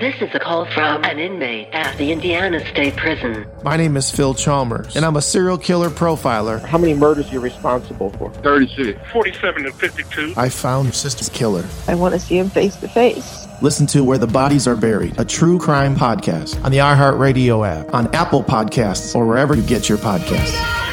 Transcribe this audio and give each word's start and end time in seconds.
This 0.00 0.14
is 0.22 0.34
a 0.34 0.38
call 0.38 0.64
from 0.64 1.04
an 1.04 1.18
inmate 1.18 1.68
at 1.72 1.94
the 1.98 2.10
Indiana 2.10 2.66
State 2.70 2.96
Prison. 2.96 3.46
My 3.62 3.76
name 3.76 3.98
is 3.98 4.10
Phil 4.10 4.32
Chalmers, 4.32 4.96
and 4.96 5.04
I'm 5.04 5.16
a 5.16 5.20
serial 5.20 5.58
killer 5.58 5.90
profiler. 5.90 6.58
How 6.64 6.78
many 6.78 6.94
murders 6.94 7.28
are 7.28 7.34
you 7.34 7.40
responsible 7.40 8.08
for? 8.12 8.32
36. 8.36 8.98
47 9.12 9.66
and 9.66 9.74
52. 9.74 10.32
I 10.38 10.48
found 10.48 10.86
your 10.86 10.94
sister's 10.94 11.28
killer. 11.28 11.66
I 11.86 11.96
want 11.96 12.14
to 12.14 12.18
see 12.18 12.38
him 12.38 12.48
face 12.48 12.76
to 12.76 12.88
face. 12.88 13.46
Listen 13.60 13.86
to 13.88 14.02
Where 14.02 14.16
the 14.16 14.26
Bodies 14.26 14.66
Are 14.66 14.74
Buried, 14.74 15.20
a 15.20 15.24
true 15.26 15.58
crime 15.58 15.94
podcast 15.94 16.64
on 16.64 16.72
the 16.72 16.78
iHeartRadio 16.78 17.68
app, 17.68 17.92
on 17.92 18.06
Apple 18.14 18.42
Podcasts, 18.42 19.14
or 19.14 19.26
wherever 19.26 19.54
you 19.54 19.62
get 19.62 19.90
your 19.90 19.98
podcasts. 19.98 20.89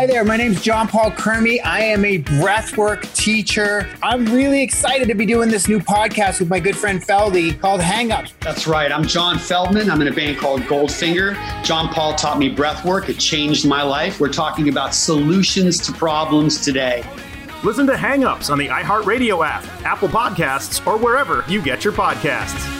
Hi 0.00 0.06
there, 0.06 0.24
my 0.24 0.38
name 0.38 0.52
is 0.52 0.62
John 0.62 0.88
Paul 0.88 1.10
Kermy. 1.10 1.62
I 1.62 1.80
am 1.80 2.06
a 2.06 2.22
breathwork 2.22 3.14
teacher. 3.14 3.86
I'm 4.02 4.24
really 4.24 4.62
excited 4.62 5.08
to 5.08 5.14
be 5.14 5.26
doing 5.26 5.50
this 5.50 5.68
new 5.68 5.78
podcast 5.78 6.40
with 6.40 6.48
my 6.48 6.58
good 6.58 6.74
friend 6.74 7.02
Feldy 7.02 7.60
called 7.60 7.82
Hangups. 7.82 8.32
That's 8.40 8.66
right. 8.66 8.90
I'm 8.90 9.04
John 9.04 9.38
Feldman. 9.38 9.90
I'm 9.90 10.00
in 10.00 10.08
a 10.08 10.10
band 10.10 10.38
called 10.38 10.62
Goldfinger. 10.62 11.34
John 11.62 11.92
Paul 11.92 12.14
taught 12.14 12.38
me 12.38 12.56
breathwork. 12.56 13.10
It 13.10 13.18
changed 13.18 13.68
my 13.68 13.82
life. 13.82 14.20
We're 14.20 14.32
talking 14.32 14.70
about 14.70 14.94
solutions 14.94 15.78
to 15.80 15.92
problems 15.92 16.62
today. 16.64 17.04
Listen 17.62 17.86
to 17.86 17.92
Hangups 17.92 18.48
on 18.48 18.56
the 18.56 18.68
iHeartRadio 18.68 19.46
app, 19.46 19.66
Apple 19.84 20.08
Podcasts, 20.08 20.86
or 20.86 20.96
wherever 20.96 21.44
you 21.46 21.60
get 21.60 21.84
your 21.84 21.92
podcasts. 21.92 22.79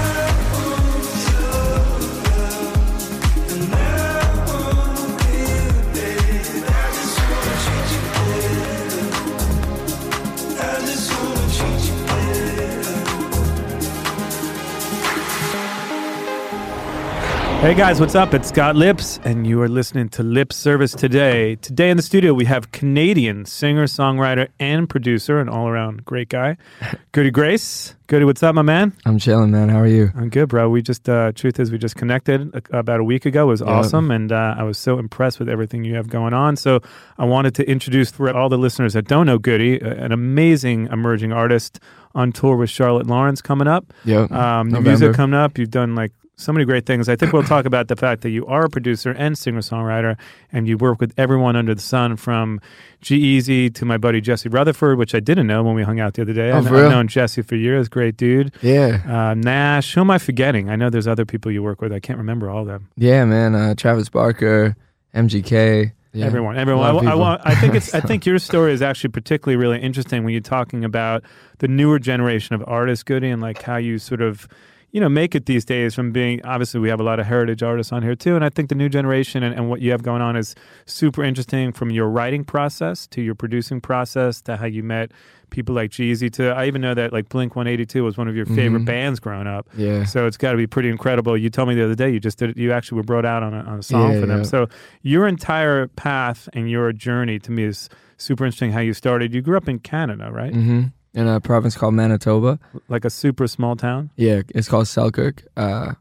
Hey 17.61 17.75
guys, 17.75 17.99
what's 17.99 18.15
up? 18.15 18.33
It's 18.33 18.49
Scott 18.49 18.75
Lips, 18.75 19.19
and 19.23 19.45
you 19.45 19.61
are 19.61 19.69
listening 19.69 20.09
to 20.09 20.23
Lip 20.23 20.51
Service 20.51 20.93
today. 20.93 21.57
Today 21.57 21.91
in 21.91 21.95
the 21.97 22.01
studio, 22.01 22.33
we 22.33 22.45
have 22.45 22.71
Canadian 22.71 23.45
singer, 23.45 23.85
songwriter, 23.85 24.47
and 24.59 24.89
producer, 24.89 25.39
an 25.39 25.47
all 25.47 25.67
around 25.67 26.03
great 26.03 26.27
guy, 26.29 26.57
Goody 27.11 27.29
Grace. 27.29 27.93
Goody, 28.07 28.25
what's 28.25 28.41
up, 28.41 28.55
my 28.55 28.63
man? 28.63 28.93
I'm 29.05 29.19
chilling, 29.19 29.51
man. 29.51 29.69
How 29.69 29.77
are 29.79 29.87
you? 29.87 30.09
I'm 30.15 30.29
good, 30.29 30.49
bro. 30.49 30.69
We 30.71 30.81
just, 30.81 31.07
uh, 31.07 31.33
truth 31.33 31.59
is, 31.59 31.71
we 31.71 31.77
just 31.77 31.95
connected 31.95 32.51
a- 32.73 32.79
about 32.79 32.99
a 32.99 33.03
week 33.03 33.27
ago. 33.27 33.43
It 33.43 33.51
was 33.51 33.61
Yep. 33.61 33.69
awesome, 33.69 34.09
and 34.09 34.31
uh, 34.31 34.55
I 34.57 34.63
was 34.63 34.79
so 34.79 34.97
impressed 34.97 35.37
with 35.37 35.47
everything 35.47 35.83
you 35.83 35.93
have 35.95 36.09
going 36.09 36.33
on. 36.33 36.55
So 36.55 36.79
I 37.19 37.25
wanted 37.25 37.53
to 37.55 37.69
introduce 37.69 38.09
for 38.09 38.35
all 38.35 38.49
the 38.49 38.57
listeners 38.57 38.93
that 38.93 39.07
don't 39.07 39.27
know 39.27 39.37
Goody, 39.37 39.79
an 39.79 40.11
amazing 40.11 40.87
emerging 40.91 41.31
artist 41.31 41.79
on 42.15 42.31
tour 42.31 42.55
with 42.57 42.71
Charlotte 42.71 43.05
Lawrence 43.05 43.39
coming 43.39 43.67
up. 43.67 43.85
Yeah, 44.03 44.23
Um, 44.31 44.69
new 44.69 44.81
music 44.81 45.13
coming 45.13 45.39
up. 45.39 45.59
You've 45.59 45.69
done 45.71 45.93
like 45.95 46.11
so 46.41 46.51
many 46.51 46.65
great 46.65 46.85
things. 46.85 47.07
I 47.07 47.15
think 47.15 47.33
we'll 47.33 47.43
talk 47.43 47.65
about 47.65 47.87
the 47.87 47.95
fact 47.95 48.21
that 48.21 48.29
you 48.29 48.45
are 48.47 48.65
a 48.65 48.69
producer 48.69 49.11
and 49.11 49.37
singer 49.37 49.61
songwriter, 49.61 50.17
and 50.51 50.67
you 50.67 50.77
work 50.77 50.99
with 50.99 51.13
everyone 51.17 51.55
under 51.55 51.75
the 51.75 51.81
sun, 51.81 52.15
from 52.17 52.59
G-Eazy 53.01 53.73
to 53.75 53.85
my 53.85 53.97
buddy 53.97 54.21
Jesse 54.21 54.49
Rutherford, 54.49 54.97
which 54.97 55.15
I 55.15 55.19
didn't 55.19 55.47
know 55.47 55.63
when 55.63 55.75
we 55.75 55.83
hung 55.83 55.99
out 55.99 56.15
the 56.15 56.23
other 56.23 56.33
day. 56.33 56.51
Oh, 56.51 56.57
I've, 56.57 56.67
I've 56.67 56.91
known 56.91 57.07
Jesse 57.07 57.41
for 57.41 57.55
years. 57.55 57.89
Great 57.89 58.17
dude. 58.17 58.53
Yeah. 58.61 59.01
Uh, 59.07 59.33
Nash. 59.35 59.93
Who 59.93 60.01
am 60.01 60.11
I 60.11 60.17
forgetting? 60.17 60.69
I 60.69 60.75
know 60.75 60.89
there's 60.89 61.07
other 61.07 61.25
people 61.25 61.51
you 61.51 61.63
work 61.63 61.81
with. 61.81 61.93
I 61.93 61.99
can't 61.99 62.17
remember 62.17 62.49
all 62.49 62.61
of 62.61 62.67
them. 62.67 62.89
Yeah, 62.97 63.25
man. 63.25 63.55
Uh, 63.55 63.75
Travis 63.75 64.09
Barker, 64.09 64.75
MGK. 65.15 65.91
Yeah. 66.13 66.25
Everyone, 66.25 66.57
everyone. 66.57 67.07
I, 67.07 67.13
I, 67.13 67.39
I 67.51 67.55
think 67.55 67.73
it's. 67.73 67.93
I 67.93 67.99
think 68.01 68.25
your 68.25 68.37
story 68.37 68.73
is 68.73 68.81
actually 68.81 69.11
particularly 69.11 69.55
really 69.55 69.79
interesting 69.79 70.25
when 70.25 70.33
you're 70.33 70.41
talking 70.41 70.83
about 70.83 71.23
the 71.59 71.69
newer 71.69 71.99
generation 71.99 72.53
of 72.53 72.63
artists, 72.67 73.03
Goody, 73.03 73.29
and 73.29 73.41
like 73.41 73.61
how 73.61 73.77
you 73.77 73.97
sort 73.97 74.21
of, 74.21 74.45
you 74.91 74.99
know, 74.99 75.07
make 75.09 75.35
it 75.35 75.45
these 75.45 75.63
days 75.65 75.95
from 75.95 76.11
being. 76.11 76.43
Obviously, 76.45 76.79
we 76.79 76.89
have 76.89 76.99
a 76.99 77.03
lot 77.03 77.19
of 77.19 77.25
heritage 77.25 77.63
artists 77.63 77.91
on 77.93 78.03
here 78.03 78.15
too, 78.15 78.35
and 78.35 78.43
I 78.43 78.49
think 78.49 78.69
the 78.69 78.75
new 78.75 78.89
generation 78.89 79.41
and, 79.43 79.55
and 79.55 79.69
what 79.69 79.81
you 79.81 79.91
have 79.91 80.03
going 80.03 80.21
on 80.21 80.35
is 80.35 80.53
super 80.85 81.23
interesting 81.23 81.71
from 81.71 81.91
your 81.91 82.09
writing 82.09 82.43
process 82.43 83.07
to 83.07 83.21
your 83.21 83.35
producing 83.35 83.79
process 83.81 84.41
to 84.43 84.57
how 84.57 84.65
you 84.65 84.83
met 84.83 85.11
people 85.49 85.75
like 85.75 85.91
G-Eazy. 85.91 86.31
To 86.33 86.49
I 86.51 86.65
even 86.67 86.81
know 86.81 86.93
that 86.93 87.11
like 87.11 87.27
Blink 87.29 87.55
182 87.55 88.03
was 88.03 88.17
one 88.17 88.27
of 88.29 88.35
your 88.35 88.45
favorite 88.45 88.83
Mhm. 88.83 88.85
bands 88.85 89.19
growing 89.19 89.47
up. 89.47 89.67
Yeah. 89.75 90.05
So 90.05 90.25
it's 90.25 90.37
got 90.37 90.51
to 90.51 90.57
be 90.57 90.67
pretty 90.67 90.89
incredible. 90.89 91.35
You 91.37 91.49
told 91.49 91.67
me 91.69 91.75
the 91.75 91.83
other 91.83 91.95
day 91.95 92.09
you 92.09 92.19
just 92.21 92.37
did 92.37 92.57
you 92.57 92.71
actually 92.71 92.97
were 92.97 93.03
brought 93.03 93.25
out 93.25 93.43
on 93.43 93.53
a, 93.53 93.59
on 93.59 93.79
a 93.79 93.83
song 93.83 94.13
Yeah, 94.13 94.19
for 94.21 94.25
them. 94.27 94.37
yeah. 94.39 94.43
So 94.43 94.67
your 95.01 95.27
entire 95.27 95.87
path 95.87 96.47
and 96.53 96.69
your 96.69 96.93
journey 96.93 97.37
to 97.39 97.51
me 97.51 97.63
is 97.63 97.89
super 98.17 98.45
interesting. 98.45 98.71
How 98.71 98.79
you 98.79 98.93
started. 98.93 99.33
You 99.33 99.41
grew 99.41 99.57
up 99.57 99.67
in 99.67 99.79
Canada, 99.79 100.31
right? 100.31 100.53
hmm 100.53 100.81
In 101.13 101.27
a 101.27 101.41
province 101.41 101.75
called 101.75 101.93
Manitoba. 101.93 102.57
Like 102.87 103.03
a 103.03 103.09
super 103.09 103.45
small 103.47 103.75
town. 103.75 104.11
Yeah, 104.15 104.43
it's 104.55 104.69
called 104.69 104.87
Selkirk. 104.87 105.43
Uh, 105.57 105.93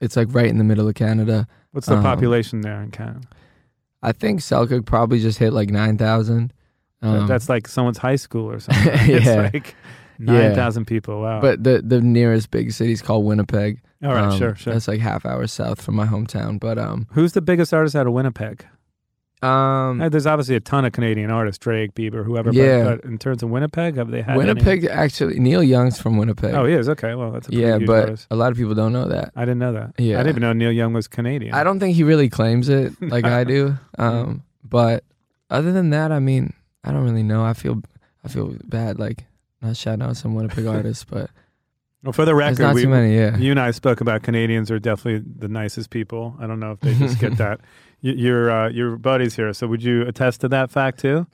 it's 0.00 0.16
like 0.16 0.28
right 0.34 0.46
in 0.48 0.58
the 0.58 0.64
middle 0.64 0.88
of 0.88 0.94
Canada. 0.96 1.46
What's 1.70 1.86
the 1.86 1.96
Um, 1.96 2.02
population 2.02 2.60
there 2.62 2.82
in 2.82 2.90
Canada? 2.90 3.20
I 4.02 4.10
think 4.10 4.40
Selkirk 4.40 4.84
probably 4.84 5.20
just 5.20 5.38
hit 5.38 5.52
like 5.52 5.70
9,000. 5.70 6.52
Um, 7.02 7.26
That's 7.28 7.48
like 7.48 7.68
someone's 7.68 7.98
high 7.98 8.16
school 8.16 8.50
or 8.50 8.58
something. 8.58 8.92
It's 9.10 9.26
Yeah. 9.26 9.50
like 9.52 9.76
nine 10.18 10.54
thousand 10.54 10.86
people. 10.86 11.20
Wow. 11.20 11.40
But 11.40 11.62
the 11.64 11.82
the 11.82 12.00
nearest 12.00 12.50
big 12.50 12.72
city 12.72 12.92
is 12.92 13.02
called 13.02 13.24
Winnipeg. 13.24 13.80
All 14.04 14.12
right, 14.12 14.24
Um, 14.32 14.38
sure, 14.38 14.54
sure. 14.56 14.72
That's 14.72 14.88
like 14.88 15.00
half 15.00 15.24
hour 15.24 15.46
south 15.46 15.80
from 15.80 15.94
my 15.96 16.06
hometown. 16.06 16.58
But 16.60 16.78
um, 16.78 17.06
who's 17.12 17.32
the 17.32 17.40
biggest 17.40 17.72
artist 17.72 17.94
out 17.96 18.06
of 18.08 18.12
Winnipeg? 18.12 18.66
Um, 19.42 20.00
Uh, 20.00 20.08
There's 20.08 20.26
obviously 20.26 20.54
a 20.56 20.60
ton 20.60 20.84
of 20.84 20.92
Canadian 20.92 21.30
artists, 21.30 21.58
Drake, 21.58 21.94
Bieber, 21.94 22.24
whoever. 22.24 22.52
Yeah. 22.52 22.84
But, 22.84 23.02
but 23.02 23.10
in 23.10 23.18
terms 23.18 23.42
of 23.42 23.50
Winnipeg, 23.50 23.96
have 23.96 24.10
they 24.10 24.22
had 24.22 24.30
any- 24.30 24.38
Winnipeg 24.38 24.84
actually 24.86 25.38
Neil 25.40 25.62
Young's 25.62 26.00
from 26.00 26.16
Winnipeg. 26.16 26.54
Oh, 26.54 26.64
he 26.64 26.74
is. 26.74 26.88
Okay, 26.88 27.14
well, 27.14 27.32
that's 27.32 27.48
a 27.48 27.52
yeah, 27.52 27.78
but 27.78 28.00
artist. 28.04 28.26
a 28.30 28.36
lot 28.36 28.52
of 28.52 28.56
people 28.58 28.74
don't 28.74 28.92
know 28.92 29.08
that. 29.08 29.32
I 29.36 29.40
didn't 29.44 29.58
know 29.58 29.72
that. 29.72 29.94
Yeah. 29.98 30.16
I 30.16 30.22
didn't 30.22 30.30
even 30.38 30.42
know 30.42 30.52
Neil 30.52 30.72
Young 30.72 30.92
was 30.92 31.08
Canadian. 31.08 31.54
I 31.54 31.64
don't 31.64 31.80
think 31.80 31.96
he 31.96 32.04
really 32.04 32.28
claims 32.28 32.68
it 32.68 32.92
like 33.02 33.24
I 33.24 33.44
do. 33.44 33.76
Um, 33.98 34.42
but 34.64 35.04
other 35.50 35.72
than 35.72 35.90
that, 35.90 36.12
I 36.12 36.18
mean, 36.18 36.52
I 36.84 36.92
don't 36.92 37.04
really 37.04 37.22
know. 37.22 37.44
I 37.44 37.52
feel 37.54 37.82
I 38.24 38.28
feel 38.28 38.54
bad 38.64 38.98
like 38.98 39.24
not 39.60 39.76
shouting 39.76 40.02
out 40.02 40.16
some 40.16 40.34
Winnipeg 40.34 40.66
artists, 40.78 41.04
but 41.04 41.30
Well, 42.02 42.12
for 42.12 42.24
the 42.24 42.34
record, 42.34 42.60
not 42.60 42.74
we, 42.74 42.82
too 42.82 42.88
many, 42.88 43.14
yeah. 43.16 43.36
you 43.36 43.50
and 43.50 43.60
I 43.60 43.70
spoke 43.72 44.00
about 44.00 44.22
Canadians 44.22 44.70
are 44.70 44.78
definitely 44.78 45.24
the 45.38 45.48
nicest 45.48 45.90
people. 45.90 46.36
I 46.40 46.46
don't 46.46 46.58
know 46.60 46.72
if 46.72 46.80
they 46.80 46.94
just 46.94 47.18
get 47.20 47.36
that. 47.38 47.60
You, 48.02 48.12
you're 48.12 48.50
uh, 48.50 48.68
you're 48.68 48.96
buddies 48.96 49.34
here, 49.36 49.52
so 49.54 49.66
would 49.66 49.82
you 49.82 50.02
attest 50.02 50.42
to 50.42 50.48
that 50.48 50.70
fact 50.70 51.00
too? 51.00 51.26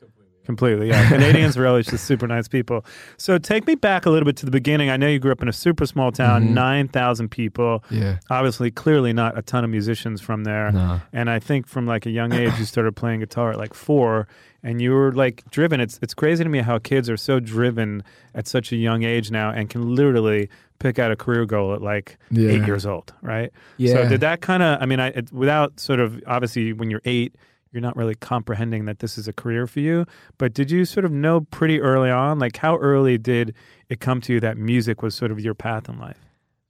Completely, 0.45 0.89
yeah. 0.89 1.07
Canadians 1.11 1.59
are 1.59 1.67
always 1.67 1.85
just 1.87 2.05
super 2.07 2.27
nice 2.27 2.49
people. 2.49 2.83
So 3.19 3.37
take 3.37 3.67
me 3.67 3.75
back 3.75 4.07
a 4.07 4.11
little 4.11 4.25
bit 4.25 4.35
to 4.39 4.47
the 4.47 4.51
beginning. 4.51 4.89
I 4.89 4.97
know 4.97 5.07
you 5.07 5.19
grew 5.19 5.31
up 5.31 5.43
in 5.43 5.49
a 5.49 5.53
super 5.53 5.85
small 5.85 6.11
town, 6.11 6.43
Mhm. 6.45 6.51
9,000 6.55 7.29
people. 7.31 7.85
Yeah. 7.91 8.17
Obviously, 8.31 8.71
clearly 8.71 9.13
not 9.13 9.37
a 9.37 9.43
ton 9.43 9.63
of 9.63 9.69
musicians 9.69 10.23
from 10.23 10.45
there. 10.45 10.73
No. 10.73 11.03
And 11.13 11.29
I 11.29 11.39
think 11.39 11.67
from 11.67 11.87
like 11.87 12.07
a 12.07 12.11
young 12.11 12.33
age, 12.33 12.53
you 12.59 12.65
started 12.65 12.97
playing 12.97 13.21
guitar 13.21 13.51
at 13.51 13.59
like 13.59 13.75
four 13.75 14.27
and 14.63 14.81
you 14.81 14.93
were 14.93 15.13
like 15.13 15.45
driven. 15.51 15.81
It's, 15.81 15.99
it's 16.01 16.15
crazy 16.15 16.45
to 16.45 16.49
me 16.49 16.61
how 16.61 16.79
kids 16.79 17.11
are 17.11 17.19
so 17.19 17.41
driven 17.41 18.03
at 18.35 18.47
such 18.47 18.73
a 18.73 18.77
young 18.77 19.03
age 19.03 19.31
now 19.31 19.51
and 19.51 19.69
can 19.69 19.95
literally 19.95 20.49
pick 20.79 20.99
out 20.99 21.11
a 21.11 21.17
career 21.17 21.45
goal 21.45 21.75
at 21.75 21.83
like 21.83 22.19
Yeah. 22.31 22.51
eight 22.51 22.67
years 22.67 22.87
old, 22.87 23.13
right? 23.23 23.51
Yeah. 23.79 23.95
So 23.95 24.09
did 24.09 24.21
that 24.21 24.41
kind 24.41 24.63
of, 24.63 24.81
I 24.81 24.87
mean, 24.87 25.01
I, 25.01 25.09
it, 25.09 25.33
without 25.33 25.81
sort 25.81 26.01
of, 26.01 26.23
obviously, 26.27 26.73
when 26.73 26.91
you're 26.91 27.03
eight, 27.05 27.35
you're 27.73 27.83
not 27.83 27.97
really 27.97 28.15
comprehending 28.15 28.87
that 28.87 29.01
this 29.01 29.19
is 29.19 29.29
a 29.29 29.33
career 29.33 29.67
for 29.67 29.81
you. 29.81 30.07
But 30.39 30.55
did 30.55 30.71
you 30.71 30.85
sort 30.85 31.05
of 31.05 31.13
know 31.13 31.43
pretty 31.43 31.81
early 31.81 32.11
on, 32.11 32.39
like 32.39 32.57
how 32.57 32.77
early 32.79 33.19
did 33.19 33.55
it 33.89 34.01
come 34.01 34.21
to 34.23 34.33
you 34.35 34.41
that 34.41 34.57
music 34.57 35.03
was 35.03 35.15
sort 35.15 35.31
of 35.31 35.41
your 35.41 35.55
path 35.55 35.89
in 35.89 35.99
life? 35.99 36.19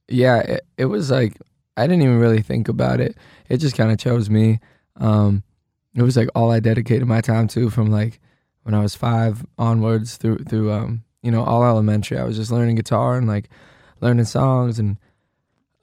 Yeah, 0.09 0.39
it, 0.41 0.67
it 0.77 0.85
was 0.87 1.11
like 1.11 1.37
I 1.77 1.87
didn't 1.87 2.03
even 2.03 2.19
really 2.19 2.43
think 2.43 2.69
about 2.69 3.01
it. 3.01 3.17
It 3.49 3.59
just 3.59 3.77
kind 3.77 3.93
of 3.93 3.99
chose 3.99 4.29
me. 4.29 4.59
Um, 4.97 5.45
it 5.95 6.03
was 6.03 6.17
like 6.17 6.29
all 6.35 6.51
I 6.51 6.59
dedicated 6.61 7.07
my 7.07 7.21
time 7.21 7.47
to 7.49 7.71
from 7.71 7.91
like 7.91 8.19
when 8.65 8.75
I 8.75 8.81
was 8.81 8.95
five 8.97 9.45
onwards 9.59 10.17
through 10.17 10.39
through 10.49 10.73
um, 10.73 11.05
you 11.23 11.31
know 11.31 11.45
all 11.45 11.65
elementary. 11.65 12.19
I 12.19 12.25
was 12.25 12.37
just 12.37 12.51
learning 12.51 12.75
guitar 12.77 13.17
and 13.17 13.29
like 13.29 13.49
learning 14.01 14.25
songs 14.27 14.79
and 14.79 14.97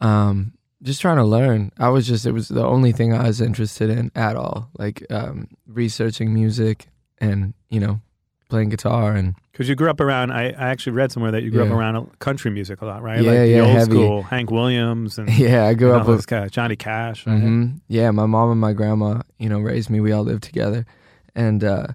um, 0.02 0.54
just 0.82 1.02
trying 1.02 1.18
to 1.18 1.24
learn. 1.24 1.72
I 1.78 1.90
was 1.90 2.08
just 2.08 2.26
it 2.26 2.32
was 2.32 2.48
the 2.50 2.66
only 2.66 2.92
thing 2.92 3.14
I 3.14 3.28
was 3.28 3.42
interested 3.42 3.90
in 3.90 4.12
at 4.16 4.36
all, 4.36 4.70
like 4.78 5.06
um, 5.10 5.48
researching 5.68 6.34
music 6.34 6.88
and 7.20 7.54
you 7.70 7.80
know 7.80 8.02
playing 8.50 8.70
guitar 8.70 9.14
and 9.14 9.34
Because 9.52 9.68
you 9.68 9.74
grew 9.76 9.90
up 9.90 10.00
around, 10.00 10.32
I, 10.32 10.50
I 10.50 10.70
actually 10.70 10.92
read 10.94 11.12
somewhere 11.12 11.32
that 11.32 11.42
you 11.42 11.50
grew 11.50 11.64
Yeah. 11.64 11.70
up 11.72 11.76
around 11.76 12.20
country 12.20 12.52
music 12.52 12.82
a 12.82 12.86
lot, 12.86 13.02
right? 13.02 13.20
Yeah, 13.24 13.32
like 13.32 13.40
the 13.40 13.48
yeah, 13.48 13.62
old 13.62 13.72
heavy. 13.72 13.92
school 13.92 14.24
Hank 14.24 14.52
Williams 14.52 15.18
and 15.18 15.30
yeah, 15.38 15.66
I 15.66 15.74
grew 15.74 15.94
up 15.94 16.08
with 16.08 16.28
guys, 16.28 16.52
Johnny 16.52 16.76
Cash. 16.76 17.26
Right? 17.26 17.40
hmm 17.40 17.68
Yeah, 17.88 18.12
my 18.12 18.26
mom 18.28 18.52
and 18.52 18.62
my 18.62 18.74
grandma, 18.74 19.22
you 19.40 19.50
know, 19.50 19.60
raised 19.60 19.90
me. 19.90 20.00
We 20.00 20.12
all 20.12 20.24
lived 20.24 20.44
together, 20.44 20.86
and 21.34 21.64
uh, 21.64 21.88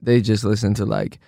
they 0.00 0.20
just 0.20 0.44
listened 0.44 0.76
to 0.76 0.84
like 0.86 1.18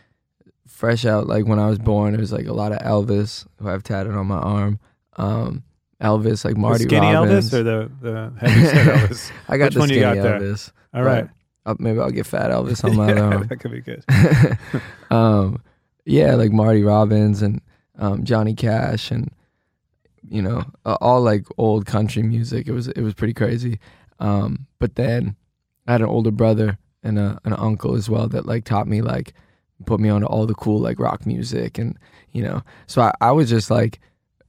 fresh 0.82 1.05
out. 1.05 1.29
Like 1.29 1.46
when 1.46 1.61
I 1.61 1.69
was 1.69 1.79
born, 1.79 2.12
it 2.12 2.19
was 2.19 2.32
like 2.32 2.46
a 2.46 2.52
lot 2.52 2.73
of 2.73 2.79
Elvis, 2.79 3.46
who 3.61 3.69
I've 3.69 3.84
tatted 3.84 4.14
on 4.14 4.26
my 4.26 4.38
arm. 4.38 4.81
Um, 5.17 5.62
Elvis, 6.00 6.44
like 6.44 6.55
The 6.55 6.61
Marty 6.61 6.84
skinny 6.84 7.14
Robbins. 7.14 7.50
Elvis 7.50 7.55
or 7.55 7.62
the, 7.62 7.90
the 8.00 8.32
heavy 8.40 8.62
Elvis? 8.90 9.31
I 9.49 9.58
got 9.58 9.67
Which 9.67 9.75
the 9.75 9.79
one 9.79 9.88
you 9.90 10.00
skinny 10.00 10.17
got? 10.17 10.40
Elvis. 10.40 10.73
All 10.93 11.05
but 11.05 11.08
right. 11.08 11.29
I'll, 11.67 11.76
maybe 11.79 12.00
I'll 12.00 12.11
get 12.11 12.26
fat 12.26 12.50
Elvis 12.50 12.84
on 12.88 12.96
my 12.96 13.14
yeah, 13.14 13.20
arm. 13.20 13.46
that 13.46 13.56
could 13.58 13.70
be 13.70 13.81
good. 13.81 14.05
um, 15.17 15.62
yeah, 16.05 16.34
like 16.34 16.50
Marty 16.50 16.82
Robbins 16.82 17.43
and 17.43 17.61
um, 17.96 18.25
Johnny 18.25 18.55
Cash 18.55 19.12
and 19.12 19.31
you 20.29 20.43
know 20.43 20.64
uh, 20.84 20.96
all 21.00 21.20
like 21.20 21.46
old 21.58 21.87
country 21.87 22.25
music. 22.25 22.67
It 22.67 22.73
was 22.73 22.88
it 22.88 23.02
was 23.02 23.14
pretty 23.14 23.34
crazy. 23.34 23.79
Um, 24.19 24.67
but 24.81 24.96
then 24.96 25.37
I 25.87 25.93
had 25.93 26.00
an 26.00 26.08
older 26.08 26.32
brother 26.32 26.76
and 27.05 27.20
a, 27.20 27.38
an 27.44 27.52
uncle 27.52 27.94
as 27.94 28.11
well 28.11 28.26
that 28.31 28.46
like 28.46 28.64
taught 28.64 28.88
me 28.88 29.00
like 29.00 29.32
put 29.82 30.00
me 30.00 30.08
on 30.08 30.25
all 30.25 30.46
the 30.46 30.55
cool 30.55 30.79
like 30.81 30.99
rock 30.99 31.26
music 31.26 31.79
and 31.79 31.99
you 32.32 32.43
know 32.43 32.62
so 32.87 33.02
I, 33.02 33.12
I 33.20 33.32
was 33.32 33.49
just 33.50 33.70
like 33.70 34.00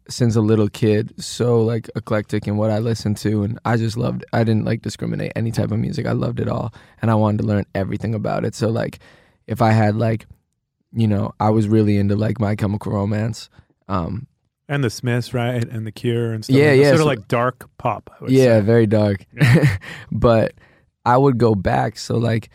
since 0.09 0.35
a 0.35 0.41
little 0.41 0.67
kid 0.69 1.13
so 1.17 1.61
like 1.61 1.89
eclectic 1.95 2.47
in 2.47 2.57
what 2.57 2.69
I 2.69 2.79
listened 2.79 3.17
to 3.17 3.43
and 3.43 3.57
I 3.65 3.77
just 3.77 3.95
loved 3.97 4.25
I 4.33 4.43
didn't 4.43 4.65
like 4.65 4.81
discriminate 4.81 5.31
any 5.35 5.51
type 5.51 5.71
of 5.71 5.79
music 5.79 6.05
I 6.05 6.11
loved 6.11 6.39
it 6.39 6.49
all 6.49 6.73
and 7.01 7.09
I 7.09 7.15
wanted 7.15 7.39
to 7.39 7.47
learn 7.47 7.65
everything 7.73 8.13
about 8.13 8.43
it 8.45 8.53
so 8.55 8.69
like 8.69 8.99
if 9.47 9.61
I 9.61 9.71
had 9.71 9.95
like 9.95 10.25
you 10.91 11.07
know 11.07 11.33
I 11.39 11.49
was 11.51 11.67
really 11.67 11.97
into 11.97 12.15
like 12.15 12.39
My 12.39 12.55
Chemical 12.55 12.91
Romance 12.91 13.49
um 13.87 14.27
And 14.67 14.83
the 14.83 14.89
Smiths, 14.89 15.33
right? 15.33 15.63
And 15.63 15.85
the 15.87 15.91
Cure 15.91 16.33
and 16.33 16.43
stuff. 16.43 16.55
Yeah, 16.55 16.71
like 16.71 16.79
yeah, 16.79 16.87
Sort 16.89 16.97
so- 16.97 17.01
of 17.03 17.07
like 17.07 17.27
dark 17.27 17.69
pop. 17.77 18.09
Yeah 18.27 18.59
say. 18.59 18.61
very 18.61 18.87
dark 18.87 19.25
but 20.11 20.53
I 21.05 21.17
would 21.17 21.37
go 21.37 21.55
back 21.55 21.97
so 21.97 22.17
like 22.17 22.49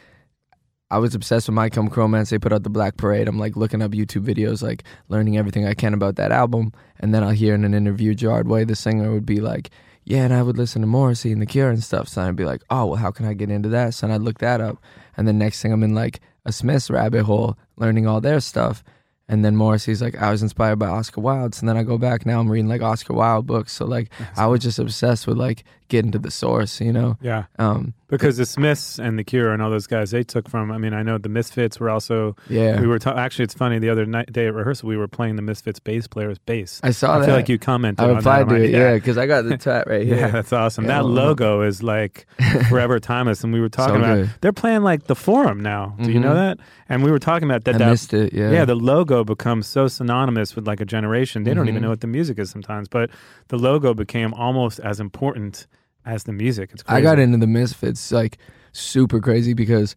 I 0.90 0.98
was 0.98 1.14
obsessed 1.14 1.48
with 1.48 1.54
My 1.54 1.68
Chemical 1.68 2.02
Romance. 2.02 2.30
They 2.30 2.38
put 2.38 2.52
out 2.52 2.62
the 2.62 2.70
Black 2.70 2.96
Parade. 2.96 3.28
I'm 3.28 3.38
like 3.38 3.56
looking 3.56 3.82
up 3.82 3.90
YouTube 3.90 4.24
videos, 4.24 4.62
like 4.62 4.84
learning 5.08 5.36
everything 5.36 5.66
I 5.66 5.74
can 5.74 5.92
about 5.92 6.16
that 6.16 6.32
album. 6.32 6.72
And 6.98 7.14
then 7.14 7.22
I'll 7.22 7.30
hear 7.30 7.54
in 7.54 7.64
an 7.64 7.74
interview, 7.74 8.14
Gerard 8.14 8.48
Way, 8.48 8.64
the 8.64 8.74
singer, 8.74 9.12
would 9.12 9.26
be 9.26 9.40
like, 9.40 9.70
"Yeah," 10.04 10.24
and 10.24 10.32
I 10.32 10.42
would 10.42 10.56
listen 10.56 10.80
to 10.80 10.86
Morrissey 10.86 11.30
and 11.30 11.42
The 11.42 11.46
Cure 11.46 11.70
and 11.70 11.84
stuff. 11.84 12.08
So 12.08 12.22
I'd 12.22 12.36
be 12.36 12.46
like, 12.46 12.62
"Oh, 12.70 12.86
well, 12.86 12.96
how 12.96 13.10
can 13.10 13.26
I 13.26 13.34
get 13.34 13.50
into 13.50 13.68
that?" 13.70 13.94
So 13.94 14.08
I'd 14.08 14.22
look 14.22 14.38
that 14.38 14.60
up. 14.60 14.82
And 15.16 15.28
then 15.28 15.38
next 15.38 15.60
thing 15.60 15.72
I'm 15.72 15.82
in 15.82 15.94
like 15.94 16.20
a 16.46 16.52
Smiths 16.52 16.90
rabbit 16.90 17.24
hole, 17.24 17.58
learning 17.76 18.06
all 18.06 18.20
their 18.20 18.40
stuff. 18.40 18.82
And 19.28 19.44
then 19.44 19.56
Morrissey's 19.56 20.00
like, 20.00 20.16
I 20.16 20.30
was 20.30 20.42
inspired 20.42 20.78
by 20.78 20.86
Oscar 20.86 21.20
Wilde. 21.20 21.54
So 21.54 21.66
then 21.66 21.76
I 21.76 21.82
go 21.82 21.98
back. 21.98 22.24
Now 22.24 22.40
I'm 22.40 22.50
reading 22.50 22.68
like 22.68 22.80
Oscar 22.80 23.12
Wilde 23.12 23.46
books. 23.46 23.74
So 23.74 23.84
like, 23.84 24.10
I 24.36 24.46
was 24.46 24.60
just 24.60 24.78
obsessed 24.78 25.26
with 25.26 25.36
like 25.36 25.64
getting 25.88 26.10
to 26.12 26.18
the 26.18 26.30
source, 26.30 26.80
you 26.80 26.92
know? 26.92 27.16
Yeah. 27.20 27.44
Um, 27.58 27.94
Because 28.08 28.38
the 28.38 28.46
Smiths 28.46 28.98
and 28.98 29.18
the 29.18 29.24
Cure 29.24 29.52
and 29.52 29.60
all 29.60 29.68
those 29.70 29.86
guys, 29.86 30.10
they 30.12 30.22
took 30.22 30.48
from. 30.48 30.72
I 30.72 30.78
mean, 30.78 30.94
I 30.94 31.02
know 31.02 31.18
the 31.18 31.28
Misfits 31.28 31.78
were 31.78 31.90
also. 31.90 32.36
Yeah. 32.48 32.80
We 32.80 32.86
were 32.86 32.98
ta- 32.98 33.14
actually. 33.18 33.44
It's 33.44 33.52
funny. 33.54 33.78
The 33.78 33.90
other 33.90 34.06
night, 34.06 34.32
day 34.32 34.46
at 34.46 34.54
rehearsal, 34.54 34.88
we 34.88 34.96
were 34.96 35.08
playing 35.08 35.36
the 35.36 35.42
Misfits 35.42 35.78
bass 35.78 36.06
player's 36.06 36.38
bass. 36.38 36.80
I 36.82 36.90
saw 36.92 37.16
I 37.16 37.18
that. 37.18 37.26
feel 37.26 37.34
like 37.34 37.50
you 37.50 37.58
commented. 37.58 38.02
I 38.02 38.08
on 38.08 38.16
replied 38.16 38.48
that 38.48 38.54
to 38.56 38.64
it, 38.64 38.70
yeah, 38.70 38.94
because 38.94 39.18
I 39.18 39.26
got 39.26 39.42
the 39.42 39.56
tat 39.66 39.86
right 39.88 40.06
here. 40.06 40.16
Yeah, 40.16 40.30
that's 40.30 40.54
awesome. 40.54 40.84
Yeah, 40.86 41.02
that 41.02 41.04
logo 41.04 41.60
is 41.60 41.82
like 41.82 42.26
forever 42.70 42.98
timeless. 42.98 43.44
And 43.44 43.52
we 43.52 43.60
were 43.60 43.68
talking 43.68 43.96
So 43.96 44.00
about 44.00 44.14
good. 44.16 44.30
they're 44.40 44.52
playing 44.54 44.82
like 44.84 45.04
the 45.06 45.14
Forum 45.14 45.60
now. 45.60 45.94
Do 46.02 46.10
you 46.10 46.18
know 46.20 46.32
Mhm. 46.32 46.56
that? 46.56 46.58
And 46.88 47.02
we 47.04 47.10
were 47.10 47.18
talking 47.18 47.46
about 47.48 47.64
that. 47.64 47.74
I 47.74 47.78
that 47.78 47.90
missed 47.90 48.14
it, 48.14 48.32
yeah. 48.32 48.50
yeah. 48.50 48.64
The 48.64 48.74
logo 48.74 49.22
becomes 49.22 49.66
so 49.66 49.86
synonymous 49.86 50.56
with 50.56 50.66
like 50.66 50.80
a 50.80 50.86
generation. 50.86 51.44
They 51.44 51.52
don't 51.52 51.68
even 51.68 51.80
Mhm. 51.80 51.82
know 51.84 51.90
what 51.90 52.00
the 52.00 52.06
music 52.06 52.38
is 52.38 52.48
sometimes. 52.48 52.88
But 52.88 53.10
the 53.48 53.58
logo 53.58 53.92
became 53.92 54.32
almost 54.32 54.80
as 54.80 54.98
important 54.98 55.66
as 56.04 56.24
the 56.24 56.32
music. 56.32 56.70
It's 56.72 56.82
crazy. 56.82 56.98
I 56.98 57.00
got 57.02 57.18
into 57.18 57.38
the 57.38 57.46
Misfits 57.46 58.12
like 58.12 58.38
super 58.72 59.20
crazy 59.20 59.54
because 59.54 59.96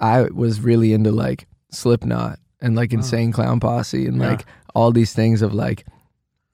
I 0.00 0.22
was 0.22 0.60
really 0.60 0.92
into 0.92 1.12
like 1.12 1.46
Slipknot 1.70 2.38
and 2.60 2.74
like 2.76 2.92
Insane 2.92 3.32
Clown 3.32 3.60
Posse 3.60 4.06
and 4.06 4.18
like 4.18 4.46
all 4.74 4.92
these 4.92 5.12
things 5.12 5.42
of 5.42 5.52
like 5.54 5.86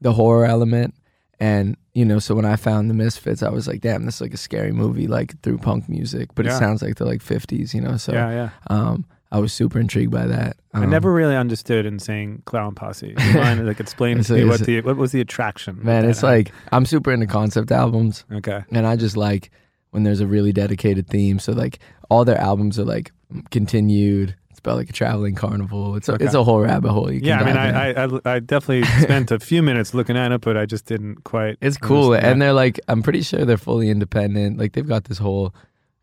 the 0.00 0.12
horror 0.12 0.44
element. 0.46 0.94
And 1.38 1.76
you 1.92 2.04
know, 2.04 2.18
so 2.18 2.34
when 2.34 2.44
I 2.44 2.56
found 2.56 2.88
the 2.90 2.94
Misfits, 2.94 3.42
I 3.42 3.50
was 3.50 3.66
like, 3.68 3.80
"Damn, 3.80 4.04
this 4.06 4.16
is 4.16 4.20
like 4.20 4.34
a 4.34 4.38
scary 4.38 4.72
movie, 4.72 5.06
like 5.06 5.40
through 5.42 5.58
punk 5.58 5.88
music." 5.88 6.34
But 6.34 6.46
Yeah. 6.46 6.56
it 6.56 6.58
sounds 6.58 6.82
like 6.82 6.96
they're 6.96 7.06
like 7.06 7.22
fifties, 7.22 7.74
you 7.74 7.80
know. 7.80 7.96
So 7.96 8.12
Yeah, 8.12 8.30
yeah. 8.30 8.50
Um, 8.68 9.04
I 9.32 9.38
was 9.38 9.52
super 9.52 9.80
intrigued 9.80 10.12
by 10.12 10.26
that. 10.26 10.56
I 10.72 10.84
Um, 10.84 10.90
never 10.90 11.12
really 11.12 11.34
understood 11.36 11.84
Insane 11.84 12.42
Clown 12.44 12.74
Posse. 12.74 13.08
You 13.18 13.34
mind 13.34 13.66
like 13.66 13.80
explain 13.80 14.22
to 14.22 14.32
me 14.32 14.44
what 14.44 14.60
the 14.60 14.80
what 14.82 14.96
was 14.96 15.12
the 15.12 15.20
attraction? 15.20 15.80
Man, 15.82 16.04
it's 16.04 16.22
album? 16.22 16.38
like 16.38 16.52
I'm 16.72 16.86
super 16.86 17.12
into 17.12 17.26
concept 17.26 17.72
albums. 17.72 18.24
Okay. 18.32 18.62
And 18.70 18.86
I 18.86 18.96
just 18.96 19.16
like 19.16 19.50
when 19.90 20.04
there's 20.04 20.20
a 20.20 20.26
really 20.26 20.52
dedicated 20.52 21.08
theme. 21.08 21.38
So 21.38 21.52
like 21.52 21.80
all 22.08 22.24
their 22.24 22.38
albums 22.38 22.78
are 22.78 22.84
like 22.84 23.10
continued. 23.50 24.36
It's 24.50 24.58
about 24.60 24.76
like 24.76 24.88
a 24.90 24.92
traveling 24.92 25.34
carnival. 25.34 25.96
It's 25.96 26.08
a, 26.08 26.14
it's 26.14 26.34
a 26.34 26.42
whole 26.44 26.60
rabbit 26.60 26.90
hole. 26.90 27.12
You 27.12 27.20
can 27.20 27.28
yeah, 27.28 27.40
I 27.40 27.44
mean. 27.44 27.56
I, 27.56 27.92
I 27.92 28.04
I 28.32 28.34
I 28.36 28.38
definitely 28.40 28.84
spent 29.02 29.30
a 29.30 29.38
few 29.38 29.62
minutes 29.62 29.92
looking 29.94 30.16
at 30.16 30.32
it, 30.32 30.40
but 30.40 30.56
I 30.56 30.66
just 30.66 30.86
didn't 30.86 31.24
quite. 31.24 31.58
it's 31.60 31.76
cool, 31.76 32.12
understand. 32.12 32.32
and 32.32 32.42
they're 32.42 32.52
like 32.52 32.80
I'm 32.88 33.02
pretty 33.02 33.22
sure 33.22 33.44
they're 33.44 33.56
fully 33.58 33.90
independent. 33.90 34.58
Like 34.58 34.72
they've 34.72 34.86
got 34.86 35.04
this 35.04 35.18
whole 35.18 35.54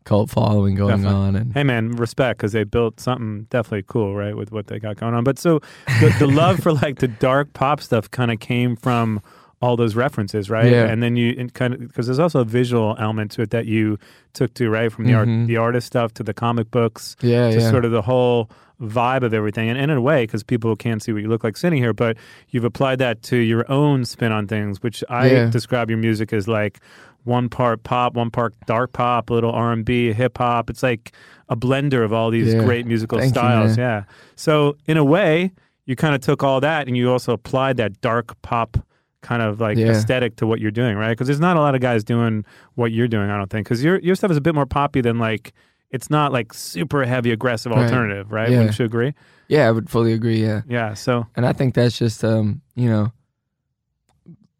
cult 0.04 0.30
following 0.30 0.74
going 0.74 0.90
Definitely. 1.02 1.14
on, 1.16 1.36
and 1.36 1.52
hey 1.54 1.64
man, 1.64 1.90
respect 1.92 2.38
because 2.38 2.52
they 2.52 2.64
built 2.64 3.00
something 3.00 3.46
definitely 3.50 3.84
cool, 3.86 4.14
right, 4.14 4.36
with 4.36 4.52
what 4.52 4.66
they 4.66 4.78
got 4.78 4.96
going 4.96 5.14
on. 5.14 5.24
But 5.24 5.38
so 5.38 5.60
the, 6.00 6.14
the 6.18 6.26
love 6.26 6.60
for 6.60 6.72
like 6.72 6.98
the 6.98 7.08
dark 7.08 7.52
pop 7.54 7.80
stuff 7.80 8.10
kind 8.10 8.30
of 8.30 8.38
came 8.40 8.76
from 8.76 9.20
all 9.62 9.76
those 9.76 9.96
references, 9.96 10.50
right? 10.50 10.70
Yeah. 10.70 10.84
And 10.84 11.02
then 11.02 11.16
you 11.16 11.34
and 11.38 11.52
kind 11.54 11.72
of 11.72 11.80
because 11.80 12.06
there's 12.06 12.18
also 12.18 12.40
a 12.40 12.44
visual 12.44 12.96
element 12.98 13.30
to 13.32 13.42
it 13.42 13.50
that 13.50 13.64
you 13.64 13.98
took 14.34 14.52
to 14.54 14.68
right 14.68 14.92
from 14.92 15.06
the 15.06 15.14
art, 15.14 15.26
Mhm. 15.28 15.46
the 15.46 15.56
artist 15.56 15.86
stuff 15.86 16.12
to 16.14 16.22
the 16.22 16.34
comic 16.34 16.70
books, 16.70 17.16
Yeah, 17.22 17.50
to 17.50 17.58
yeah. 17.60 17.70
sort 17.70 17.84
of 17.86 17.90
the 17.92 18.02
whole 18.02 18.50
vibe 18.82 19.22
of 19.22 19.32
everything. 19.32 19.70
And, 19.70 19.78
and 19.78 19.90
in 19.90 19.96
a 19.96 20.00
way, 20.02 20.24
because 20.24 20.42
people 20.42 20.74
can't 20.76 21.00
see 21.02 21.12
what 21.12 21.22
you 21.22 21.28
look 21.28 21.44
like 21.44 21.56
sitting 21.56 21.78
here, 21.78 21.94
but 21.94 22.18
you've 22.50 22.64
applied 22.64 22.98
that 22.98 23.22
to 23.22 23.36
your 23.36 23.64
own 23.70 24.04
spin 24.04 24.32
on 24.32 24.46
things, 24.48 24.82
which 24.82 25.02
I 25.08 25.30
Yeah. 25.30 25.46
describe 25.48 25.88
your 25.88 25.98
music 25.98 26.32
as 26.34 26.46
like 26.46 26.80
one 27.24 27.48
part 27.48 27.82
pop, 27.82 28.14
one 28.14 28.30
part 28.30 28.54
dark 28.66 28.92
pop, 28.92 29.30
a 29.30 29.34
little 29.34 29.50
R 29.52 29.72
and 29.72 29.84
B, 29.84 30.12
hip 30.12 30.38
hop. 30.38 30.70
It's 30.70 30.82
like 30.82 31.12
a 31.48 31.56
blender 31.56 32.04
of 32.04 32.12
all 32.12 32.30
these 32.30 32.54
Yeah. 32.54 32.64
great 32.64 32.86
musical 32.86 33.18
Thank 33.18 33.34
styles. 33.34 33.76
man. 33.76 33.78
yeah. 33.78 34.02
So 34.36 34.76
in 34.86 34.96
a 34.96 35.04
way, 35.04 35.52
you 35.86 35.96
kind 35.96 36.14
of 36.14 36.20
took 36.20 36.42
all 36.42 36.60
that 36.60 36.86
and 36.86 36.96
you 36.96 37.10
also 37.10 37.32
applied 37.32 37.76
that 37.78 38.00
dark 38.00 38.40
pop 38.42 38.76
kind 39.22 39.42
of 39.42 39.60
like 39.60 39.76
Yeah. 39.78 39.88
aesthetic 39.88 40.36
to 40.36 40.46
what 40.46 40.60
you're 40.60 40.70
doing, 40.70 40.96
right? 40.96 41.10
Because 41.10 41.26
there's 41.26 41.40
not 41.40 41.56
a 41.56 41.60
lot 41.60 41.74
of 41.74 41.80
guys 41.80 42.04
doing 42.04 42.44
what 42.74 42.92
you're 42.92 43.08
doing. 43.08 43.30
I 43.30 43.36
don't 43.38 43.50
think 43.50 43.66
because 43.66 43.82
your 43.82 43.98
your 44.00 44.14
stuff 44.14 44.30
is 44.30 44.36
a 44.36 44.40
bit 44.42 44.54
more 44.54 44.66
poppy 44.66 45.00
than 45.00 45.18
like. 45.18 45.52
It's 45.90 46.10
not 46.10 46.32
like 46.32 46.52
super 46.52 47.04
heavy 47.04 47.30
aggressive 47.30 47.70
Right. 47.70 47.84
alternative, 47.84 48.32
right? 48.32 48.50
Yeah. 48.50 48.58
Wouldn't 48.58 48.78
you 48.80 48.84
agree? 48.84 49.14
yeah, 49.46 49.68
I 49.68 49.70
would 49.70 49.88
fully 49.88 50.12
agree. 50.12 50.42
Yeah, 50.42 50.62
Yeah. 50.66 50.94
So 50.94 51.26
and 51.36 51.46
I 51.46 51.52
think 51.52 51.74
that's 51.74 51.96
just 51.96 52.24
um 52.24 52.62
you 52.74 52.88
know 52.88 53.12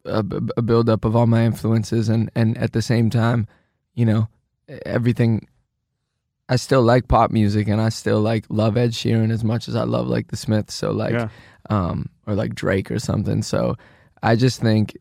a, 0.05 0.25
a 0.57 0.63
buildup 0.63 1.05
of 1.05 1.17
all 1.17 1.27
my 1.27 1.45
influences, 1.45 2.09
and 2.09 2.31
and 2.35 2.57
at 2.59 2.73
the 2.73 2.83
same 2.83 3.11
time, 3.11 3.47
you 3.95 4.05
know, 4.05 4.29
everything 4.87 5.47
I 6.49 6.57
still 6.57 6.83
like 6.83 7.09
pop 7.09 7.31
music 7.31 7.69
and 7.69 7.81
I 7.81 7.89
still 7.89 8.21
like 8.21 8.45
love 8.51 8.77
Ed 8.77 8.91
Sheeran 8.91 9.33
as 9.33 9.43
much 9.43 9.67
as 9.69 9.75
I 9.75 9.85
love 9.85 10.07
like 10.09 10.29
the 10.29 10.37
Smiths. 10.37 10.75
So 10.75 10.91
like, 10.91 11.13
Yeah. 11.13 11.29
um, 11.71 12.11
or 12.27 12.35
like 12.35 12.55
Drake 12.55 12.91
or 12.91 12.99
something. 12.99 13.43
So 13.43 13.77
I 14.23 14.37
just 14.37 14.61
think 14.61 14.95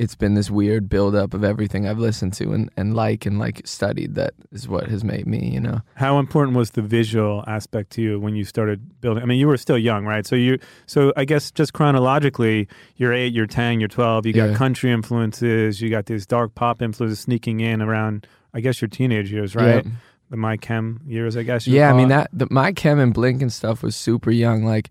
it's 0.00 0.14
been 0.14 0.32
this 0.32 0.50
weird 0.50 0.88
buildup 0.88 1.34
of 1.34 1.44
everything 1.44 1.86
I've 1.86 1.98
listened 1.98 2.32
to 2.34 2.52
and, 2.52 2.70
and 2.74 2.96
like 2.96 3.26
and 3.26 3.38
like 3.38 3.60
studied 3.66 4.14
that 4.14 4.32
is 4.50 4.66
what 4.66 4.88
has 4.88 5.04
made 5.04 5.26
me, 5.26 5.50
you 5.50 5.60
know. 5.60 5.82
How 5.96 6.18
important 6.18 6.56
was 6.56 6.70
the 6.70 6.80
visual 6.80 7.44
aspect 7.46 7.90
to 7.90 8.02
you 8.02 8.18
when 8.18 8.34
you 8.34 8.44
started 8.44 8.78
building? 9.02 9.22
I 9.22 9.26
mean, 9.26 9.38
you 9.38 9.46
were 9.46 9.58
still 9.58 9.76
young, 9.76 10.06
right? 10.06 10.26
So 10.26 10.36
you, 10.36 10.58
so 10.86 11.12
I 11.18 11.26
guess 11.26 11.50
just 11.50 11.74
chronologically, 11.74 12.66
you're 12.96 13.12
eight, 13.12 13.34
you're 13.34 13.46
ten, 13.46 13.78
you're 13.78 13.90
twelve. 13.90 14.24
You 14.24 14.32
got 14.32 14.50
Yeah. 14.50 14.56
country 14.56 14.90
influences, 14.90 15.82
you 15.82 15.90
got 15.90 16.06
these 16.06 16.24
dark 16.26 16.54
pop 16.54 16.80
influences 16.80 17.20
sneaking 17.20 17.60
in 17.60 17.82
around. 17.82 18.26
I 18.54 18.60
guess 18.60 18.80
your 18.80 18.88
teenage 18.88 19.30
years, 19.30 19.54
right? 19.54 19.84
Yep. 19.84 19.86
The 20.30 20.36
My 20.38 20.56
Chem 20.56 21.00
years, 21.06 21.36
I 21.36 21.42
guess. 21.42 21.66
Yeah, 21.66 21.90
I 21.90 21.92
mean 21.92 22.08
that 22.08 22.30
the, 22.32 22.46
my 22.50 22.72
Chem 22.72 22.98
and 22.98 23.12
Blink 23.12 23.42
and 23.42 23.52
stuff 23.52 23.82
was 23.82 23.94
super 23.96 24.30
young. 24.30 24.64
Like 24.64 24.88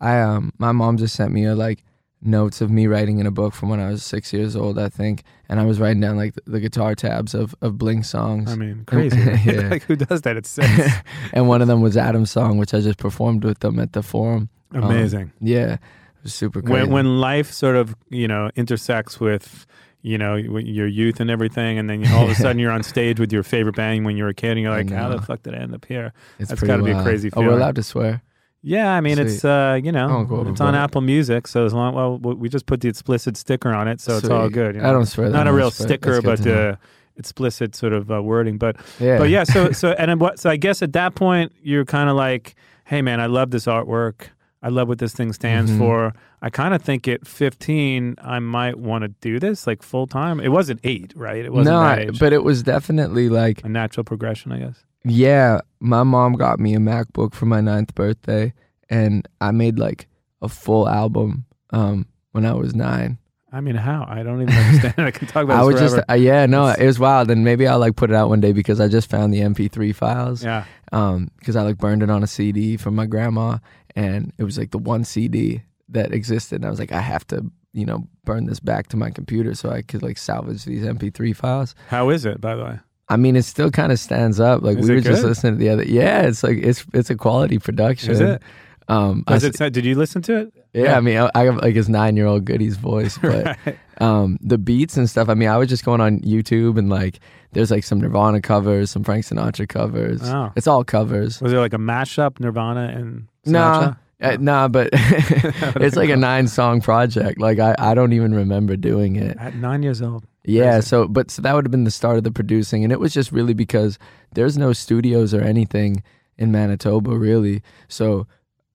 I 0.00 0.20
um 0.20 0.52
my 0.58 0.72
mom 0.72 0.98
just 0.98 1.14
sent 1.16 1.32
me 1.32 1.44
a 1.46 1.54
like 1.54 1.82
notes 2.22 2.60
of 2.60 2.70
me 2.70 2.86
writing 2.86 3.18
in 3.18 3.26
a 3.26 3.30
book 3.30 3.54
from 3.54 3.68
when 3.70 3.80
I 3.80 3.88
was 3.88 4.02
six 4.02 4.32
years 4.32 4.54
old, 4.54 4.78
I 4.78 4.88
think. 4.88 5.24
And 5.48 5.58
I 5.58 5.64
was 5.64 5.80
writing 5.80 6.00
down 6.00 6.16
like 6.16 6.34
the, 6.34 6.42
the 6.46 6.60
guitar 6.60 6.94
tabs 6.94 7.34
of, 7.34 7.54
of 7.60 7.78
Blink 7.78 8.04
songs. 8.04 8.50
I 8.52 8.56
mean, 8.56 8.84
crazy. 8.86 9.18
yeah. 9.44 9.68
like 9.70 9.82
who 9.84 9.96
does 9.96 10.22
that 10.22 10.36
at 10.36 10.46
six? 10.46 10.68
and 11.32 11.48
one 11.48 11.62
of 11.62 11.68
them 11.68 11.80
was 11.80 11.96
Adam's 11.96 12.30
song, 12.30 12.58
which 12.58 12.74
I 12.74 12.80
just 12.80 12.98
performed 12.98 13.44
with 13.44 13.60
them 13.60 13.78
at 13.78 13.92
the 13.92 14.02
forum. 14.02 14.48
Um, 14.74 14.84
Amazing. 14.84 15.32
yeah. 15.40 15.74
It 15.74 16.24
was 16.24 16.34
super 16.34 16.60
crazy. 16.60 16.82
when 16.82 16.90
when 16.90 17.20
life 17.20 17.50
sort 17.50 17.76
of 17.76 17.96
you 18.10 18.28
know 18.28 18.50
intersects 18.54 19.18
with 19.18 19.66
you 20.02 20.18
know 20.18 20.36
your 20.36 20.86
youth 20.86 21.18
and 21.18 21.30
everything, 21.30 21.78
and 21.78 21.88
then 21.88 22.02
you, 22.02 22.14
all 22.14 22.24
of 22.24 22.30
a 22.30 22.34
sudden 22.34 22.58
you're 22.58 22.70
on 22.70 22.82
stage 22.82 23.18
with 23.18 23.32
your 23.32 23.42
favorite 23.42 23.76
band 23.76 24.04
when 24.04 24.18
you 24.18 24.24
were 24.24 24.30
a 24.30 24.34
kid, 24.34 24.50
and 24.50 24.60
you're 24.60 24.70
like, 24.70 24.90
how 24.90 25.08
the 25.08 25.20
fuck 25.22 25.42
did 25.42 25.54
I 25.54 25.58
end 25.58 25.74
up 25.74 25.86
here? 25.86 26.12
it's 26.38 26.50
That's 26.50 26.62
got 26.62 26.76
to 26.76 26.82
be 26.82 26.90
a 26.90 27.02
crazy 27.02 27.30
Oh, 27.32 27.40
we're 27.40 27.52
allowed 27.52 27.76
to 27.76 27.82
swear. 27.82 28.22
Yeah, 28.62 28.92
I 28.92 29.00
mean 29.00 29.18
it's 29.18 29.40
Sweet. 29.40 29.50
uh 29.50 29.80
you 29.82 29.90
know 29.92 30.24
go 30.24 30.46
it's 30.48 30.60
on. 30.60 30.74
Apple 30.74 31.00
Music, 31.00 31.46
so 31.46 31.64
as 31.64 31.72
long 31.72 31.94
well 31.94 32.18
we 32.18 32.48
just 32.48 32.66
put 32.66 32.80
the 32.82 32.88
explicit 32.88 33.36
sticker 33.36 33.72
on 33.72 33.88
it, 33.88 34.00
so 34.00 34.18
it's 34.18 34.28
all 34.28 34.48
good. 34.50 34.76
you 34.76 34.82
I 34.82 34.92
don't 34.92 35.06
swear 35.06 35.30
that 35.30 35.36
Not 35.36 35.46
a 35.48 35.52
real 35.52 35.70
sticker, 35.70 36.20
but 36.20 36.40
know. 36.44 36.70
uh, 36.70 36.76
explicit 37.16 37.74
sort 37.74 37.92
of 37.92 38.10
uh, 38.10 38.22
wording. 38.22 38.58
But 38.58 38.76
Yeah. 38.98 39.18
but 39.18 39.30
yeah, 39.30 39.44
so 39.44 39.72
so 39.80 39.92
and 39.92 40.20
what? 40.20 40.38
So 40.38 40.50
I 40.50 40.56
guess 40.56 40.82
at 40.82 40.92
that 40.92 41.14
point 41.14 41.52
you're 41.62 41.84
kind 41.84 42.10
of 42.10 42.16
like, 42.16 42.54
hey 42.84 43.00
man, 43.02 43.20
I 43.20 43.26
love 43.26 43.50
this 43.50 43.66
artwork. 43.66 44.28
I 44.62 44.68
love 44.68 44.88
what 44.88 44.98
this 44.98 45.14
thing 45.14 45.32
stands 45.32 45.70
Mhm. 45.70 45.78
for. 45.78 46.12
I 46.42 46.50
kind 46.50 46.74
of 46.74 46.82
think 46.82 47.08
at 47.08 47.26
15 47.26 48.16
I 48.22 48.40
might 48.40 48.78
want 48.78 49.02
to 49.04 49.08
do 49.22 49.38
this 49.40 49.66
like 49.66 49.82
full 49.82 50.06
time. 50.06 50.38
It 50.38 50.48
wasn't 50.48 50.80
eight, 50.84 51.14
right? 51.16 51.42
It 51.46 51.52
wasn't 51.52 51.76
no, 51.76 52.12
but 52.18 52.34
it 52.34 52.44
was 52.44 52.62
definitely 52.62 53.30
like 53.30 53.64
a 53.64 53.70
natural 53.70 54.04
progression, 54.04 54.52
I 54.52 54.58
guess. 54.58 54.84
Yeah, 55.04 55.60
my 55.80 56.02
mom 56.02 56.34
got 56.34 56.60
me 56.60 56.74
a 56.74 56.78
MacBook 56.78 57.34
for 57.34 57.46
my 57.46 57.60
ninth 57.60 57.94
birthday, 57.94 58.52
and 58.88 59.26
I 59.40 59.50
made 59.50 59.78
like 59.78 60.08
a 60.42 60.48
full 60.48 60.88
album 60.88 61.46
um, 61.70 62.06
when 62.32 62.44
I 62.44 62.52
was 62.52 62.74
nine. 62.74 63.18
I 63.52 63.60
mean, 63.60 63.74
how? 63.74 64.06
I 64.08 64.22
don't 64.22 64.42
even 64.42 64.54
understand. 64.54 64.94
I 64.98 65.10
can 65.10 65.26
talk 65.26 65.44
about 65.44 65.58
I 65.60 65.64
was 65.64 65.80
just, 65.80 65.98
uh, 66.08 66.14
yeah, 66.14 66.46
no, 66.46 66.68
it 66.68 66.86
was 66.86 66.98
wild, 66.98 67.30
and 67.30 67.44
maybe 67.44 67.66
I'll 67.66 67.80
like 67.80 67.96
put 67.96 68.10
it 68.10 68.16
out 68.16 68.28
one 68.28 68.40
day 68.40 68.52
because 68.52 68.80
I 68.80 68.86
just 68.88 69.10
found 69.10 69.34
the 69.34 69.40
MP3 69.40 69.94
files. 69.94 70.44
Yeah. 70.44 70.64
Um, 70.92 71.30
because 71.38 71.56
I 71.56 71.62
like 71.62 71.78
burned 71.78 72.02
it 72.02 72.10
on 72.10 72.22
a 72.22 72.28
CD 72.28 72.76
from 72.76 72.94
my 72.94 73.06
grandma, 73.06 73.58
and 73.96 74.32
it 74.38 74.44
was 74.44 74.56
like 74.56 74.70
the 74.70 74.78
one 74.78 75.04
CD 75.04 75.62
that 75.88 76.12
existed, 76.12 76.56
and 76.56 76.66
I 76.66 76.70
was 76.70 76.78
like, 76.78 76.92
I 76.92 77.00
have 77.00 77.26
to, 77.28 77.44
you 77.72 77.86
know, 77.86 78.06
burn 78.24 78.46
this 78.46 78.60
back 78.60 78.86
to 78.88 78.96
my 78.96 79.10
computer 79.10 79.54
so 79.54 79.70
I 79.70 79.82
could 79.82 80.02
like 80.02 80.18
salvage 80.18 80.64
these 80.64 80.84
MP3 80.84 81.34
files. 81.34 81.74
How 81.88 82.10
is 82.10 82.24
it, 82.24 82.40
by 82.40 82.54
the 82.54 82.64
way? 82.64 82.78
I 83.10 83.16
mean, 83.16 83.36
it 83.36 83.42
still 83.44 83.70
kind 83.70 83.92
of 83.92 83.98
stands 83.98 84.40
up. 84.40 84.62
Like 84.62 84.78
Is 84.78 84.88
we 84.88 84.94
it 84.94 84.98
were 84.98 85.10
just 85.10 85.24
listening 85.24 85.54
to 85.54 85.58
the 85.58 85.68
other. 85.68 85.84
Yeah, 85.84 86.22
it's 86.22 86.42
like 86.42 86.58
it's 86.58 86.84
it's 86.94 87.10
a 87.10 87.16
quality 87.16 87.58
production. 87.58 88.12
Is 88.12 88.20
it? 88.20 88.40
Um, 88.88 89.22
Does 89.26 89.44
s- 89.44 89.50
it 89.50 89.56
sound, 89.56 89.72
did 89.74 89.84
you 89.84 89.94
listen 89.94 90.20
to 90.22 90.36
it? 90.40 90.52
yeah, 90.72 90.96
I 90.96 91.00
mean, 91.00 91.16
I, 91.16 91.30
I 91.34 91.44
have 91.44 91.56
like 91.58 91.74
his 91.76 91.88
nine 91.88 92.16
year 92.16 92.26
old 92.26 92.44
Goody's 92.44 92.76
voice, 92.76 93.18
but 93.22 93.44
Right. 93.66 93.78
um, 94.00 94.36
the 94.40 94.58
beats 94.58 94.96
and 94.96 95.08
stuff. 95.08 95.28
I 95.28 95.34
mean, 95.34 95.48
I 95.48 95.56
was 95.58 95.68
just 95.68 95.84
going 95.84 96.00
on 96.00 96.20
YouTube 96.20 96.76
and 96.78 96.88
like 96.90 97.20
there's 97.52 97.70
like 97.70 97.84
some 97.84 98.00
Nirvana 98.00 98.40
covers, 98.40 98.90
some 98.90 99.04
Frank 99.04 99.24
Sinatra 99.26 99.68
covers. 99.68 100.20
Oh. 100.24 100.50
It's 100.56 100.66
all 100.66 100.82
covers. 100.84 101.40
Was 101.40 101.52
there 101.52 101.60
like 101.60 101.74
a 101.74 101.78
mashup, 101.78 102.40
Nirvana 102.40 102.92
and 102.96 103.28
Nah, 103.46 103.80
Sinatra? 103.92 103.96
Uh, 104.20 104.36
nah, 104.40 104.68
but 104.68 104.90
it's 104.92 105.96
like 105.96 106.10
a 106.10 106.16
nine 106.16 106.48
song 106.48 106.80
project. 106.80 107.40
Like 107.40 107.58
I, 107.58 107.74
I 107.78 107.94
don't 107.94 108.12
even 108.12 108.34
remember 108.34 108.76
doing 108.76 109.16
it. 109.16 109.36
At 109.38 109.54
nine 109.56 109.82
years 109.82 110.02
old. 110.02 110.24
Yeah, 110.44 110.72
Crazy. 110.74 110.86
so 110.86 111.08
but 111.08 111.30
so 111.30 111.42
that 111.42 111.54
would 111.54 111.64
have 111.66 111.70
been 111.70 111.84
the 111.84 111.90
start 111.90 112.16
of 112.16 112.24
the 112.24 112.30
producing, 112.32 112.82
and 112.84 112.92
it 112.92 113.00
was 113.00 113.12
just 113.12 113.30
really 113.32 113.54
because 113.54 113.98
there's 114.34 114.56
no 114.56 114.72
studios 114.72 115.34
or 115.34 115.42
anything 115.42 116.02
in 116.38 116.50
Manitoba 116.50 117.16
really. 117.18 117.62
So 117.88 118.26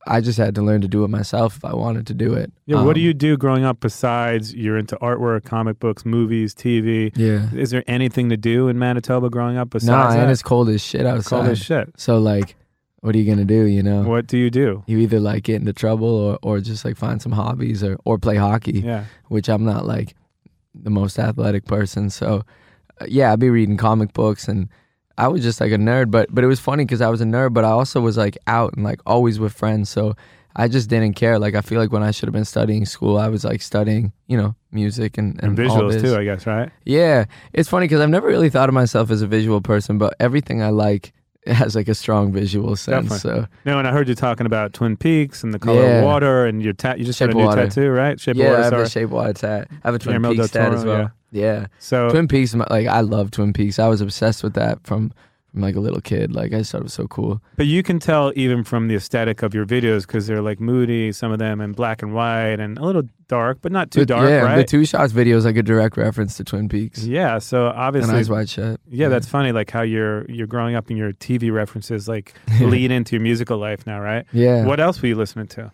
I 0.07 0.21
just 0.21 0.37
had 0.37 0.53
to 0.53 0.61
learn 0.61 0.81
to 0.81 0.87
do 0.87 1.03
it 1.03 1.07
myself 1.07 1.55
if 1.57 1.65
I 1.65 1.73
wanted 1.73 2.05
to 2.07 2.13
do 2.13 2.35
it. 2.35 2.51
Yeah, 2.67 2.83
what 2.83 2.93
do 2.93 3.01
Um, 3.01 3.05
you 3.07 3.13
do 3.15 3.35
growing 3.37 3.65
up 3.65 3.79
besides 3.79 4.53
you're 4.53 4.77
into 4.77 4.95
artwork, 4.97 5.45
comic 5.45 5.79
books, 5.79 6.05
movies, 6.05 6.53
TV? 6.53 7.11
Yeah. 7.15 7.49
Is 7.55 7.71
there 7.71 7.83
anything 7.87 8.29
to 8.29 8.37
do 8.37 8.67
in 8.67 8.77
Manitoba 8.77 9.31
growing 9.31 9.57
up 9.57 9.71
besides 9.71 9.87
Nah, 9.87 10.09
that? 10.11 10.19
and 10.19 10.29
it's 10.31 10.43
cold 10.43 10.69
as 10.69 10.79
shit 10.83 11.07
outside. 11.07 11.29
cold 11.37 11.47
as 11.47 11.57
shit. 11.59 11.89
So 11.97 12.19
like, 12.19 12.55
what 13.05 13.13
are 13.15 13.17
you 13.19 13.29
gonna 13.31 13.45
do? 13.45 13.65
You 13.65 13.83
know, 13.83 14.01
What 14.03 14.25
do 14.27 14.37
you 14.37 14.49
do? 14.49 14.83
you 14.87 14.97
either 14.99 15.19
like 15.19 15.43
get 15.43 15.57
into 15.61 15.73
trouble 15.73 16.09
or 16.09 16.39
or 16.41 16.59
just 16.59 16.83
like 16.85 16.97
find 16.97 17.21
some 17.21 17.31
hobbies 17.33 17.83
or 17.83 17.97
or 18.05 18.17
play 18.17 18.35
hockey. 18.37 18.79
Yeah. 18.81 19.05
which 19.29 19.47
I'm 19.49 19.63
not 19.63 19.85
like 19.85 20.15
the 20.73 20.89
most 20.89 21.19
athletic 21.19 21.65
person. 21.65 22.09
So 22.09 22.43
uh, 22.99 23.05
yeah, 23.07 23.31
I'd 23.31 23.39
be 23.39 23.49
reading 23.49 23.77
comic 23.77 24.11
books 24.13 24.47
and 24.47 24.69
I 25.17 25.27
was 25.29 25.41
just 25.43 25.61
like 25.61 25.71
a 25.71 25.77
nerd. 25.77 26.11
But 26.11 26.33
but 26.33 26.43
it 26.43 26.47
was 26.47 26.59
funny 26.59 26.83
because 26.85 27.01
I 27.01 27.09
was 27.09 27.21
a 27.21 27.25
nerd, 27.25 27.53
but 27.53 27.63
I 27.63 27.69
also 27.69 28.01
was 28.01 28.17
like 28.17 28.37
out 28.47 28.73
and 28.75 28.83
like 28.83 28.99
always 29.05 29.39
with 29.39 29.53
friends. 29.53 29.89
So 29.89 30.15
I 30.57 30.67
just 30.67 30.89
didn't 30.89 31.13
care. 31.15 31.37
Like 31.37 31.53
I 31.55 31.61
feel 31.61 31.79
like 31.79 31.91
when 31.91 32.03
I 32.03 32.11
should 32.11 32.27
have 32.27 32.33
been 32.33 32.45
studying 32.45 32.85
school, 32.85 33.17
I 33.17 33.27
was 33.27 33.43
like 33.43 33.61
studying, 33.61 34.13
you 34.27 34.37
know, 34.37 34.55
music 34.71 35.17
and 35.17 35.39
And, 35.43 35.57
and, 35.57 35.69
visuals 35.69 36.01
too, 36.01 36.15
I 36.15 36.23
guess, 36.23 36.47
right? 36.47 36.69
Yeah, 36.85 37.25
it's 37.53 37.69
funny 37.69 37.85
because 37.85 38.01
I've 38.01 38.09
never 38.17 38.27
really 38.27 38.49
thought 38.49 38.69
of 38.69 38.73
myself 38.75 39.11
as 39.11 39.21
a 39.21 39.27
visual 39.27 39.61
person, 39.61 39.97
but 39.97 40.15
everything 40.19 40.61
I 40.63 40.69
like 40.69 41.13
has 41.53 41.75
like 41.75 41.87
a 41.87 41.95
strong 41.95 42.31
visual 42.31 42.75
sense. 42.75 43.09
Definitely. 43.09 43.41
So 43.43 43.47
No, 43.65 43.77
and 43.79 43.87
I 43.87 43.91
heard 43.91 44.07
you 44.07 44.15
talking 44.15 44.45
about 44.45 44.73
Twin 44.73 44.97
Peaks 44.97 45.43
and 45.43 45.53
the 45.53 45.59
color 45.59 45.81
Yeah. 45.83 45.97
of 45.99 46.03
water 46.05 46.45
and 46.45 46.61
your 46.63 46.73
tat. 46.73 46.97
You 46.99 47.05
just 47.05 47.19
Shape 47.19 47.29
got 47.29 47.35
a 47.35 47.39
new 47.39 47.45
Water. 47.45 47.63
tattoo, 47.67 47.89
right? 47.89 48.19
Shape 48.19 48.35
yeah, 48.37 48.45
of 48.45 48.49
I 48.49 48.51
water. 48.53 48.63
have 48.63 48.71
sorry. 48.71 48.83
a 48.83 48.89
shape 48.89 49.09
water 49.09 49.33
tat. 49.33 49.67
I 49.71 49.87
have 49.87 49.95
a 49.95 49.99
Twin 49.99 50.21
Guillermo 50.21 50.41
Peaks 50.41 50.51
tat 50.51 50.73
as 50.73 50.83
well. 50.85 51.11
Yeah. 51.31 51.67
So 51.79 52.09
Twin 52.09 52.27
Peaks, 52.27 52.55
like 52.55 52.87
I 52.87 53.01
love 53.01 53.31
Twin 53.31 53.53
Peaks. 53.53 53.77
I 53.79 53.87
was 53.87 54.01
obsessed 54.01 54.43
with 54.43 54.53
that 54.53 54.79
from 54.85 55.11
from 55.55 55.61
like 55.63 55.75
a 55.75 55.79
little 55.79 56.01
kid. 56.01 56.35
Like 56.35 56.53
I 56.53 56.57
just 56.57 56.71
thought 56.73 56.81
it 56.81 56.83
was 56.83 56.93
so 56.93 57.07
cool. 57.07 57.41
But 57.55 57.65
you 57.65 57.81
can 57.81 57.97
tell 57.97 58.33
even 58.35 58.65
from 58.65 58.89
the 58.89 58.95
aesthetic 58.95 59.41
of 59.41 59.53
your 59.53 59.65
videos 59.65 60.01
because 60.05 60.27
they're 60.27 60.41
like 60.41 60.59
moody, 60.59 61.13
some 61.13 61.31
of 61.31 61.39
them, 61.39 61.61
and 61.61 61.73
black 61.73 62.01
and 62.01 62.13
white, 62.13 62.59
and 62.59 62.77
a 62.77 62.83
little 62.83 63.03
dark, 63.29 63.59
but 63.61 63.71
not 63.71 63.89
too 63.89 64.05
dark, 64.05 64.29
yeah, 64.29 64.41
right? 64.41 64.57
the 64.57 64.63
two 64.65 64.83
shots 64.85 65.13
video 65.13 65.37
is 65.37 65.45
like 65.45 65.55
a 65.55 65.63
direct 65.63 65.95
reference 65.95 66.35
to 66.37 66.43
Twin 66.43 66.67
Peaks. 66.67 67.05
yeah. 67.05 67.39
So 67.39 67.67
And 67.69 67.77
obviously, 67.77 68.15
Eyes 68.15 68.29
Wide 68.29 68.49
Shut. 68.49 68.81
yeah, 68.85 69.07
that's 69.07 69.27
funny. 69.27 69.53
Like 69.53 69.71
how 69.71 69.81
you're 69.81 70.29
you're 70.29 70.45
growing 70.45 70.75
up 70.75 70.89
and 70.89 70.97
your 70.97 71.13
TV 71.13 71.53
references 71.53 72.07
like 72.09 72.33
lead 72.59 72.91
into 72.91 73.15
your 73.15 73.21
musical 73.23 73.57
life 73.57 73.87
now, 73.87 74.01
right? 74.01 74.25
Yeah. 74.33 74.65
What 74.65 74.81
else 74.81 75.01
were 75.01 75.07
you 75.07 75.15
listening 75.15 75.47
to? 75.47 75.71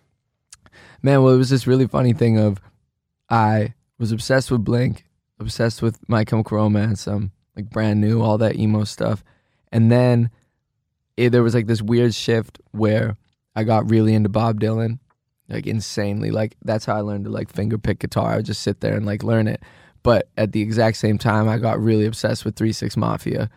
Man, 1.02 1.24
well, 1.24 1.34
it 1.34 1.38
was 1.38 1.50
this 1.50 1.66
really 1.66 1.88
funny 1.88 2.14
thing 2.14 2.38
of 2.38 2.60
I 3.30 3.74
was 3.98 4.12
obsessed 4.12 4.52
with 4.52 4.64
Blink, 4.64 5.06
obsessed 5.40 5.82
with 5.82 5.98
My 6.08 6.24
Chemical 6.24 6.58
Romance, 6.58 7.08
um, 7.08 7.32
like 7.56 7.70
brand 7.70 8.00
new, 8.00 8.22
all 8.22 8.38
that 8.38 8.56
emo 8.56 8.84
stuff, 8.84 9.24
and 9.72 9.92
then 9.92 10.30
it, 11.18 11.30
there 11.30 11.44
was 11.44 11.54
like 11.54 11.68
this 11.68 11.82
weird 11.82 12.14
shift 12.14 12.60
where 12.72 13.18
I 13.56 13.64
got 13.64 13.90
really 13.90 14.14
into 14.14 14.30
Bob 14.30 14.60
Dylan, 14.60 15.00
like 15.50 15.68
insanely. 15.68 16.32
Like 16.32 16.56
that's 16.64 16.86
how 16.86 16.96
I 16.96 17.02
learned 17.02 17.26
to 17.26 17.32
like 17.32 17.52
finger 17.52 17.78
pick 17.78 18.00
guitar. 18.00 18.34
I 18.34 18.36
would 18.38 18.46
just 18.46 18.62
sit 18.62 18.82
there 18.82 18.96
and 18.96 19.06
like 19.06 19.24
learn 19.24 19.48
it. 19.48 19.62
But 20.04 20.30
at 20.38 20.52
the 20.52 20.62
exact 20.62 20.98
same 20.98 21.18
time, 21.18 21.48
I 21.48 21.58
got 21.58 21.80
really 21.80 22.06
obsessed 22.06 22.44
with 22.44 22.56
Three 22.56 22.74
Six 22.74 22.98
Mafia. 22.98 23.50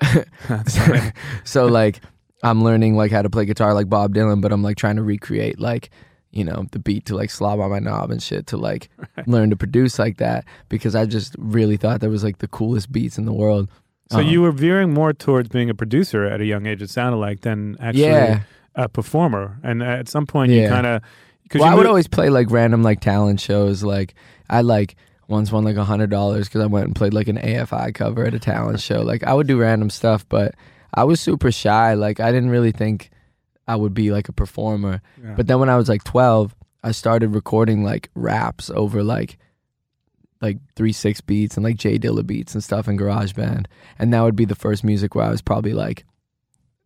so 1.44 1.66
like 1.66 2.00
I'm 2.42 2.62
learning 2.62 2.96
like 2.96 3.10
how 3.10 3.22
to 3.22 3.30
play 3.30 3.44
guitar 3.44 3.74
like 3.74 3.88
Bob 3.88 4.14
Dylan, 4.14 4.40
but 4.40 4.52
I'm 4.52 4.62
like 4.62 4.76
trying 4.76 4.96
to 4.96 5.02
recreate 5.02 5.60
like 5.60 5.90
you 6.30 6.44
know 6.44 6.66
the 6.72 6.80
beat 6.80 7.06
to 7.06 7.14
like 7.14 7.30
slob 7.30 7.60
on 7.60 7.70
my 7.70 7.78
knob 7.78 8.10
and 8.10 8.22
shit 8.22 8.46
to 8.48 8.56
like 8.56 8.90
learn 9.26 9.50
to 9.50 9.56
produce 9.56 9.98
like 9.98 10.18
that 10.18 10.44
because 10.68 10.94
I 10.94 11.06
just 11.06 11.36
really 11.38 11.76
thought 11.76 12.00
that 12.00 12.10
was 12.10 12.24
like 12.24 12.38
the 12.38 12.48
coolest 12.48 12.90
beats 12.92 13.18
in 13.18 13.24
the 13.24 13.32
world. 13.32 13.70
So 14.10 14.18
Um, 14.18 14.26
you 14.26 14.42
were 14.42 14.52
veering 14.52 14.92
more 14.92 15.12
towards 15.12 15.48
being 15.48 15.70
a 15.70 15.74
producer 15.74 16.24
at 16.24 16.40
a 16.40 16.44
young 16.44 16.66
age. 16.66 16.82
It 16.82 16.90
sounded 16.90 17.16
like 17.18 17.40
than 17.40 17.76
actually 17.80 18.04
Yeah. 18.04 18.40
a 18.74 18.88
performer. 18.88 19.58
And 19.62 19.82
at 19.82 20.08
some 20.08 20.26
point, 20.26 20.52
you 20.52 20.68
kind 20.68 20.86
of 20.86 21.02
because 21.42 21.60
well, 21.60 21.70
you 21.70 21.74
I 21.74 21.78
would 21.78 21.86
always 21.86 22.08
play 22.08 22.28
like 22.30 22.50
random 22.50 22.82
like 22.82 23.00
talent 23.00 23.40
shows. 23.40 23.82
Like 23.82 24.14
I 24.50 24.60
like 24.62 24.96
once 25.28 25.50
won 25.50 25.64
like 25.64 25.76
a 25.76 25.84
hundred 25.84 26.10
dollars 26.10 26.48
because 26.48 26.60
I 26.62 26.66
went 26.66 26.86
and 26.86 26.94
played 26.94 27.14
like 27.14 27.28
an 27.28 27.38
AFI 27.38 27.94
cover 27.94 28.24
at 28.26 28.34
a 28.34 28.38
talent 28.38 28.80
show. 28.80 29.00
Like 29.02 29.22
I 29.24 29.32
would 29.32 29.46
do 29.46 29.58
random 29.58 29.88
stuff, 29.90 30.26
but 30.28 30.54
I 30.92 31.04
was 31.04 31.20
super 31.20 31.50
shy. 31.50 31.94
Like 31.94 32.20
I 32.20 32.30
didn't 32.30 32.50
really 32.50 32.72
think 32.72 33.10
I 33.66 33.76
would 33.76 33.94
be 33.94 34.10
like 34.10 34.28
a 34.28 34.32
performer. 34.32 35.00
Yeah. 35.22 35.32
But 35.36 35.46
then 35.46 35.60
when 35.60 35.70
I 35.70 35.76
was 35.76 35.88
like 35.88 36.04
twelve, 36.04 36.54
I 36.82 36.92
started 36.92 37.34
recording 37.34 37.84
like 37.84 38.10
raps 38.14 38.70
over 38.70 39.02
like 39.02 39.38
like 40.44 40.58
three 40.76 40.92
six 40.92 41.20
beats 41.20 41.56
and 41.56 41.64
like 41.64 41.76
Jay 41.76 41.98
Dilla 41.98 42.26
beats 42.26 42.54
and 42.54 42.62
stuff 42.62 42.88
in 42.88 42.98
GarageBand, 42.98 43.66
and 43.98 44.12
that 44.12 44.22
would 44.22 44.36
be 44.36 44.44
the 44.44 44.54
first 44.54 44.84
music 44.84 45.14
where 45.14 45.26
I 45.26 45.30
was 45.30 45.42
probably 45.42 45.72
like 45.72 46.04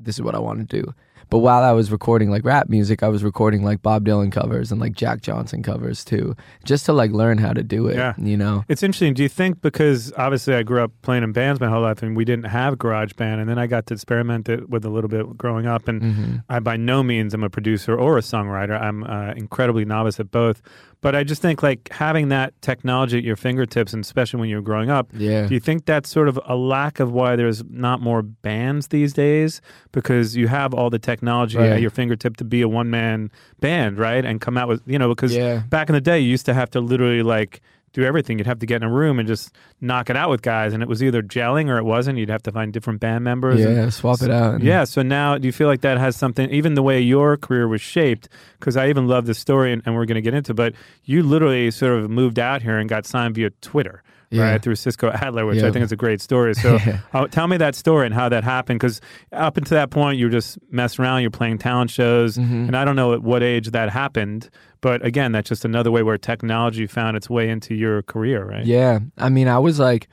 this 0.00 0.16
is 0.16 0.22
what 0.22 0.34
I 0.34 0.38
want 0.38 0.58
to 0.60 0.82
do. 0.82 0.94
But 1.30 1.40
while 1.40 1.62
I 1.62 1.72
was 1.72 1.92
recording 1.92 2.30
like 2.30 2.42
rap 2.42 2.70
music, 2.70 3.02
I 3.02 3.08
was 3.08 3.22
recording 3.22 3.62
like 3.62 3.82
Bob 3.82 4.06
Dylan 4.06 4.32
covers 4.32 4.72
and 4.72 4.80
like 4.80 4.94
Jack 4.94 5.20
Johnson 5.20 5.62
covers 5.62 6.02
too, 6.02 6.34
just 6.64 6.86
to 6.86 6.94
like 6.94 7.10
learn 7.10 7.36
how 7.36 7.52
to 7.52 7.62
do 7.62 7.86
it. 7.86 7.96
Yeah. 7.96 8.14
You 8.16 8.38
know? 8.38 8.64
It's 8.66 8.82
interesting. 8.82 9.12
Do 9.12 9.22
you 9.22 9.28
think 9.28 9.60
because 9.60 10.10
obviously 10.16 10.54
I 10.54 10.62
grew 10.62 10.82
up 10.82 10.92
playing 11.02 11.24
in 11.24 11.32
bands 11.32 11.60
my 11.60 11.68
whole 11.68 11.82
life 11.82 12.02
and 12.02 12.16
we 12.16 12.24
didn't 12.24 12.46
have 12.46 12.78
garage 12.78 13.12
band 13.12 13.42
and 13.42 13.50
then 13.50 13.58
I 13.58 13.66
got 13.66 13.84
to 13.88 13.94
experiment 13.94 14.48
it 14.48 14.70
with 14.70 14.86
a 14.86 14.88
little 14.88 15.10
bit 15.10 15.36
growing 15.36 15.66
up 15.66 15.86
and 15.86 15.98
Mm-hmm. 15.98 16.36
I 16.48 16.60
by 16.60 16.76
no 16.78 17.02
means 17.02 17.34
am 17.34 17.44
a 17.44 17.50
producer 17.50 17.94
or 17.94 18.16
a 18.16 18.22
songwriter. 18.22 18.80
I'm 18.80 19.04
uh, 19.04 19.32
incredibly 19.32 19.84
novice 19.84 20.18
at 20.20 20.30
both. 20.30 20.62
But 21.00 21.14
I 21.14 21.22
just 21.22 21.40
think 21.40 21.62
like 21.62 21.88
having 21.92 22.28
that 22.30 22.60
technology 22.60 23.18
at 23.18 23.24
your 23.24 23.36
fingertips 23.36 23.92
and 23.92 24.04
especially 24.04 24.40
when 24.40 24.48
you're 24.48 24.60
growing 24.62 24.90
up, 24.90 25.08
Yeah. 25.14 25.46
do 25.46 25.54
you 25.54 25.60
think 25.60 25.86
that's 25.86 26.08
sort 26.08 26.26
of 26.28 26.40
a 26.44 26.56
lack 26.56 26.98
of 26.98 27.12
why 27.12 27.36
there's 27.36 27.62
not 27.70 28.00
more 28.00 28.22
bands 28.22 28.88
these 28.88 29.12
days 29.12 29.60
because 29.92 30.36
you 30.36 30.48
have 30.48 30.74
all 30.74 30.90
the 30.90 30.98
technology 30.98 31.56
at 31.58 31.80
your 31.80 31.90
fingertip 31.90 32.36
to 32.38 32.44
be 32.44 32.62
a 32.62 32.68
one 32.68 32.90
man 32.90 33.30
band, 33.60 33.96
right? 33.98 34.24
And 34.24 34.40
come 34.40 34.58
out 34.58 34.66
with, 34.66 34.82
you 34.86 34.98
know, 34.98 35.08
because 35.08 35.36
Yeah. 35.36 35.62
back 35.70 35.88
in 35.88 35.94
the 35.94 36.00
day, 36.00 36.18
you 36.18 36.28
used 36.30 36.46
to 36.46 36.54
have 36.54 36.68
to 36.70 36.80
literally 36.80 37.22
like 37.22 37.60
do 37.92 38.04
everything. 38.04 38.38
You'd 38.38 38.46
have 38.46 38.58
to 38.60 38.66
get 38.66 38.76
in 38.76 38.82
a 38.88 38.92
room 38.92 39.18
and 39.18 39.26
just 39.26 39.54
knock 39.80 40.10
it 40.10 40.16
out 40.16 40.30
with 40.30 40.42
guys, 40.42 40.72
and 40.74 40.82
it 40.82 40.88
was 40.88 41.02
either 41.02 41.22
gelling 41.22 41.68
or 41.68 41.78
it 41.78 41.84
wasn't. 41.84 42.18
You'd 42.18 42.28
have 42.28 42.42
to 42.44 42.52
find 42.52 42.72
different 42.72 43.00
band 43.00 43.24
members. 43.24 43.60
and- 43.68 43.76
Yeah, 43.76 43.88
swap 43.90 44.20
it 44.22 44.30
out. 44.30 44.54
and- 44.56 44.64
yeah. 44.64 44.84
So 44.84 45.02
now, 45.02 45.38
do 45.38 45.46
you 45.46 45.52
feel 45.52 45.66
like 45.68 45.80
that 45.82 45.98
has 45.98 46.14
something, 46.16 46.50
even 46.50 46.74
the 46.74 46.82
way 46.82 47.00
your 47.00 47.36
career 47.36 47.66
was 47.68 47.80
shaped? 47.80 48.28
Because 48.58 48.76
I 48.76 48.88
even 48.88 49.08
love 49.08 49.26
the 49.26 49.34
story, 49.34 49.72
and, 49.72 49.82
and 49.86 49.94
we're 49.94 50.04
going 50.06 50.16
to 50.16 50.22
get 50.22 50.34
into. 50.34 50.54
But 50.54 50.74
you 51.04 51.22
literally 51.22 51.70
sort 51.70 51.98
of 51.98 52.10
moved 52.10 52.38
out 52.38 52.62
here 52.62 52.78
and 52.78 52.88
got 52.88 53.06
signed 53.06 53.34
via 53.34 53.50
Twitter. 53.62 54.02
Yeah. 54.30 54.50
Right 54.52 54.62
through 54.62 54.74
Cisco 54.74 55.10
Adler, 55.10 55.46
which 55.46 55.62
I 55.62 55.70
think 55.70 55.84
is 55.84 55.92
a 55.92 55.96
great 55.96 56.20
story. 56.20 56.54
So, 56.54 56.78
uh, 57.14 57.26
tell 57.28 57.46
me 57.48 57.56
that 57.56 57.74
story 57.74 58.04
and 58.04 58.14
how 58.14 58.28
that 58.28 58.44
happened. 58.44 58.78
Because 58.78 59.00
up 59.32 59.56
until 59.56 59.76
that 59.76 59.90
point, 59.90 60.18
you 60.18 60.26
were 60.26 60.30
just 60.30 60.58
messing 60.70 61.02
around. 61.04 61.22
You're 61.22 61.30
playing 61.30 61.58
talent 61.58 61.90
shows, 61.90 62.36
Mm-hmm. 62.36 62.66
and 62.66 62.76
I 62.76 62.84
don't 62.84 62.94
know 62.96 63.14
at 63.14 63.22
what 63.22 63.42
age 63.42 63.70
that 63.70 63.88
happened. 63.90 64.50
But 64.82 65.04
again, 65.04 65.32
that's 65.32 65.48
just 65.48 65.64
another 65.64 65.90
way 65.90 66.02
where 66.02 66.18
technology 66.18 66.86
found 66.86 67.16
its 67.16 67.30
way 67.30 67.48
into 67.48 67.74
your 67.74 68.02
career, 68.02 68.44
right? 68.44 68.64
Yeah. 68.66 68.98
I 69.16 69.28
mean, 69.30 69.48
I 69.48 69.58
was 69.58 69.78
like, 69.80 70.08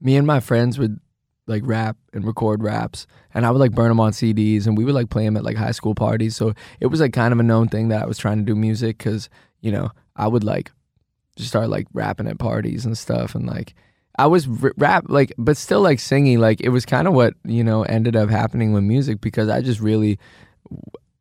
me 0.00 0.16
and 0.16 0.26
my 0.26 0.40
friends 0.40 0.78
would 0.78 1.00
like 1.46 1.62
rap 1.66 1.96
and 2.12 2.24
record 2.26 2.62
raps, 2.62 3.06
and 3.32 3.44
I 3.46 3.50
would 3.50 3.58
like 3.60 3.72
burn 3.72 3.88
them 3.88 3.98
on 4.00 4.12
CDs, 4.12 4.66
and 4.66 4.76
we 4.76 4.84
would 4.84 4.94
like 4.94 5.08
play 5.10 5.24
them 5.24 5.36
at 5.38 5.44
like 5.44 5.56
high 5.56 5.72
school 5.72 5.94
parties. 5.94 6.36
So 6.36 6.52
it 6.80 6.88
was 6.88 7.00
like 7.00 7.12
kind 7.14 7.32
of 7.32 7.40
a 7.40 7.42
known 7.42 7.68
thing 7.68 7.88
that 7.88 8.02
I 8.02 8.06
was 8.06 8.18
trying 8.18 8.38
to 8.38 8.44
do 8.44 8.54
music 8.54 8.98
because, 8.98 9.28
you 9.62 9.72
know, 9.72 9.90
I 10.16 10.28
would 10.28 10.44
like 10.44 10.70
just 11.36 11.48
start 11.48 11.68
like 11.68 11.86
rapping 11.92 12.26
at 12.28 12.38
parties 12.38 12.84
and 12.86 12.96
stuff. 12.96 13.34
And 13.34 13.46
like, 13.46 13.74
I 14.18 14.26
was 14.26 14.46
r- 14.62 14.72
rap, 14.76 15.06
like, 15.08 15.32
but 15.38 15.56
still 15.56 15.80
like 15.80 15.98
singing. 16.00 16.38
Like, 16.38 16.60
it 16.60 16.68
was 16.68 16.86
kind 16.86 17.08
of 17.08 17.14
what, 17.14 17.34
you 17.44 17.64
know, 17.64 17.82
ended 17.82 18.16
up 18.16 18.30
happening 18.30 18.72
with 18.72 18.84
music 18.84 19.20
because 19.20 19.48
I 19.48 19.60
just 19.60 19.80
really 19.80 20.18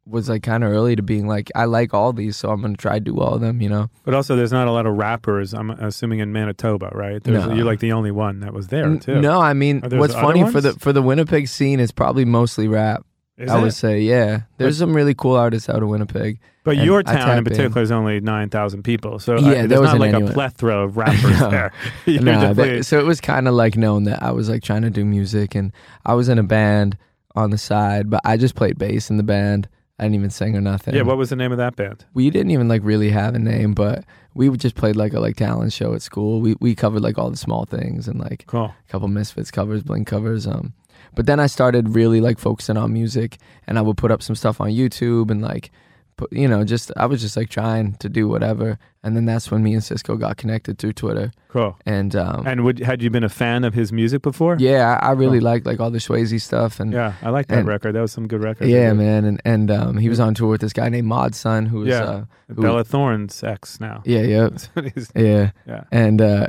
was 0.06 0.28
like 0.30 0.44
kind 0.44 0.64
of 0.64 0.72
early 0.72 0.96
to 0.96 1.02
being 1.02 1.28
like, 1.28 1.50
I 1.56 1.66
like 1.66 1.94
all 1.94 2.12
these, 2.14 2.36
so 2.36 2.50
I'm 2.50 2.62
going 2.62 2.76
to 2.76 2.82
try 2.82 2.96
to 2.96 3.00
do 3.00 3.20
all 3.20 3.36
of 3.36 3.42
them, 3.42 3.62
you 3.62 3.70
know? 3.70 3.90
But 4.04 4.14
also, 4.14 4.36
there's 4.36 4.52
not 4.52 4.68
a 4.68 4.72
lot 4.72 4.86
of 4.86 4.96
rappers. 4.98 5.54
I'm 5.54 5.70
assuming 5.72 6.20
in 6.20 6.34
Manitoba, 6.34 6.92
right? 6.94 7.24
There's, 7.24 7.46
No. 7.48 7.54
You're 7.54 7.66
like 7.66 7.80
the 7.80 7.94
only 7.94 8.12
one 8.12 8.42
that 8.42 8.54
was 8.54 8.68
there 8.68 8.98
too. 8.98 9.22
No, 9.22 9.40
I 9.40 9.54
mean, 9.54 9.82
what's 9.82 10.14
funny 10.14 10.50
for 10.52 10.60
the 10.62 10.74
for 10.74 10.92
the 10.92 11.02
Winnipeg 11.02 11.48
scene 11.48 11.80
is 11.80 11.92
probably 11.92 12.26
mostly 12.26 12.68
rap. 12.68 13.06
Is 13.38 13.50
I 13.50 13.58
it? 13.58 13.62
would 13.64 13.74
say, 13.74 14.00
yeah. 14.02 14.42
There's 14.58 14.78
some 14.78 14.94
really 14.96 15.14
cool 15.16 15.36
artists 15.36 15.68
out 15.70 15.82
of 15.82 15.90
Winnipeg. 15.90 16.40
But 16.64 16.78
your 16.78 17.04
town 17.04 17.40
in 17.40 17.44
particular 17.44 17.82
is 17.82 17.92
only 17.92 18.20
nine 18.22 18.50
thousand 18.50 18.84
people, 18.84 19.20
so 19.20 19.36
uh, 19.38 19.42
Yeah, 19.42 19.54
there's 19.66 19.70
there 19.70 19.82
not 19.82 20.00
like 20.00 20.14
anyone. 20.14 20.32
a 20.32 20.34
plethora 20.34 20.84
of 20.86 20.96
rappers 21.04 21.40
No. 21.42 21.50
there. 21.50 21.72
That- 22.06 22.86
so 22.86 23.00
it 23.00 23.06
was 23.06 23.20
kind 23.20 23.48
of 23.48 23.54
like 23.54 23.76
known 23.76 24.04
that 24.06 24.22
I 24.24 24.32
was 24.32 24.50
like 24.50 24.64
trying 24.64 24.84
to 24.84 24.90
do 24.90 25.04
music, 25.04 25.56
and 25.56 25.74
I 26.06 26.14
was 26.14 26.30
in 26.30 26.38
a 26.38 26.44
band 26.44 26.98
on 27.36 27.50
the 27.50 27.58
side, 27.58 28.10
but 28.10 28.22
I 28.24 28.38
just 28.38 28.56
played 28.56 28.78
bass 28.78 29.10
in 29.10 29.18
the 29.18 29.24
band. 29.24 29.68
I 30.00 30.04
didn't 30.04 30.16
even 30.16 30.30
sing 30.32 30.56
or 30.56 30.62
nothing. 30.62 30.96
yeah. 30.96 31.02
What 31.04 31.18
was 31.18 31.30
the 31.30 31.36
name 31.36 31.52
of 31.52 31.58
that 31.58 31.76
band? 31.76 32.06
we 32.14 32.30
didn't 32.30 32.52
even 32.52 32.68
like 32.68 32.82
really 32.84 33.10
have 33.10 33.36
a 33.36 33.40
name, 33.40 33.74
but 33.74 34.06
we 34.34 34.50
just 34.58 34.76
played 34.76 34.96
like 34.96 35.14
a 35.14 35.20
like 35.20 35.36
talent 35.36 35.74
show 35.74 35.94
at 35.94 36.02
school. 36.02 36.40
We 36.40 36.56
we 36.62 36.76
covered 36.76 37.02
like 37.02 37.18
all 37.18 37.30
the 37.30 37.38
small 37.38 37.66
things 37.66 38.08
and 38.08 38.20
like 38.20 38.46
Cool. 38.48 38.66
a 38.66 38.92
couple 38.92 39.08
Misfits 39.08 39.52
covers, 39.52 39.84
Blink 39.84 40.08
covers. 40.08 40.48
Um, 40.48 40.74
but 41.16 41.26
then 41.26 41.40
I 41.40 41.48
started 41.48 41.96
really 41.96 42.22
like 42.22 42.40
focusing 42.40 42.78
on 42.78 42.92
music, 42.94 43.38
and 43.68 43.78
I 43.78 43.82
would 43.82 43.98
put 43.98 44.12
up 44.12 44.22
some 44.22 44.36
stuff 44.36 44.60
on 44.62 44.70
YouTube 44.70 45.30
and 45.32 45.42
like, 45.42 45.72
put, 46.18 46.32
you 46.32 46.48
know, 46.48 46.64
just 46.64 46.92
I 46.98 47.06
was 47.08 47.22
just 47.22 47.36
like 47.38 47.50
trying 47.50 47.94
to 47.96 48.10
do 48.10 48.28
whatever. 48.28 48.78
And 49.06 49.18
then 49.18 49.26
that's 49.26 49.52
when 49.52 49.64
me 49.64 49.74
and 49.74 49.84
Cisco 49.84 50.16
got 50.16 50.38
connected 50.38 50.78
through 50.78 50.94
Twitter. 50.94 51.34
Cool. 51.50 51.78
And 51.86 52.16
um, 52.16 52.48
And 52.48 52.64
would 52.64 52.80
had 52.80 53.02
you 53.04 53.10
been 53.10 53.26
a 53.26 53.30
fan 53.30 53.66
of 53.66 53.74
his 53.74 53.92
music 53.92 54.22
before? 54.22 54.56
yeah, 54.60 54.98
I, 55.02 55.10
I 55.10 55.12
really 55.12 55.42
liked 55.42 55.66
like 55.66 55.82
all 55.82 55.92
the 55.92 55.98
Swayze 55.98 56.40
stuff 56.40 56.80
and. 56.80 56.94
Yeah, 56.94 57.14
I 57.22 57.30
like 57.30 57.48
that 57.48 57.60
And- 57.60 57.68
record. 57.68 57.96
That 57.96 58.02
was 58.02 58.14
some 58.14 58.28
good 58.30 58.42
record. 58.42 58.68
Yeah, 58.70 58.94
man, 58.94 59.26
and 59.26 59.42
and 59.44 59.70
um, 59.72 59.98
he 59.98 60.08
was 60.08 60.20
on 60.22 60.36
tour 60.36 60.48
with 60.50 60.62
this 60.62 60.72
guy 60.72 60.88
named 60.88 61.08
Mod 61.08 61.36
Sun, 61.36 61.66
who 61.66 61.80
was 61.80 61.90
Yeah. 61.90 62.04
uh, 62.04 62.26
who- 62.56 62.62
Bella 62.62 62.84
Thorne's 62.86 63.44
ex 63.44 63.80
now. 63.82 64.02
yeah, 64.06 64.22
yeah, 64.22 64.42
That's 64.52 64.66
what 64.68 64.86
he's- 64.86 65.12
yeah, 65.16 65.52
yeah. 65.68 65.84
and 65.92 66.22
uh, 66.22 66.48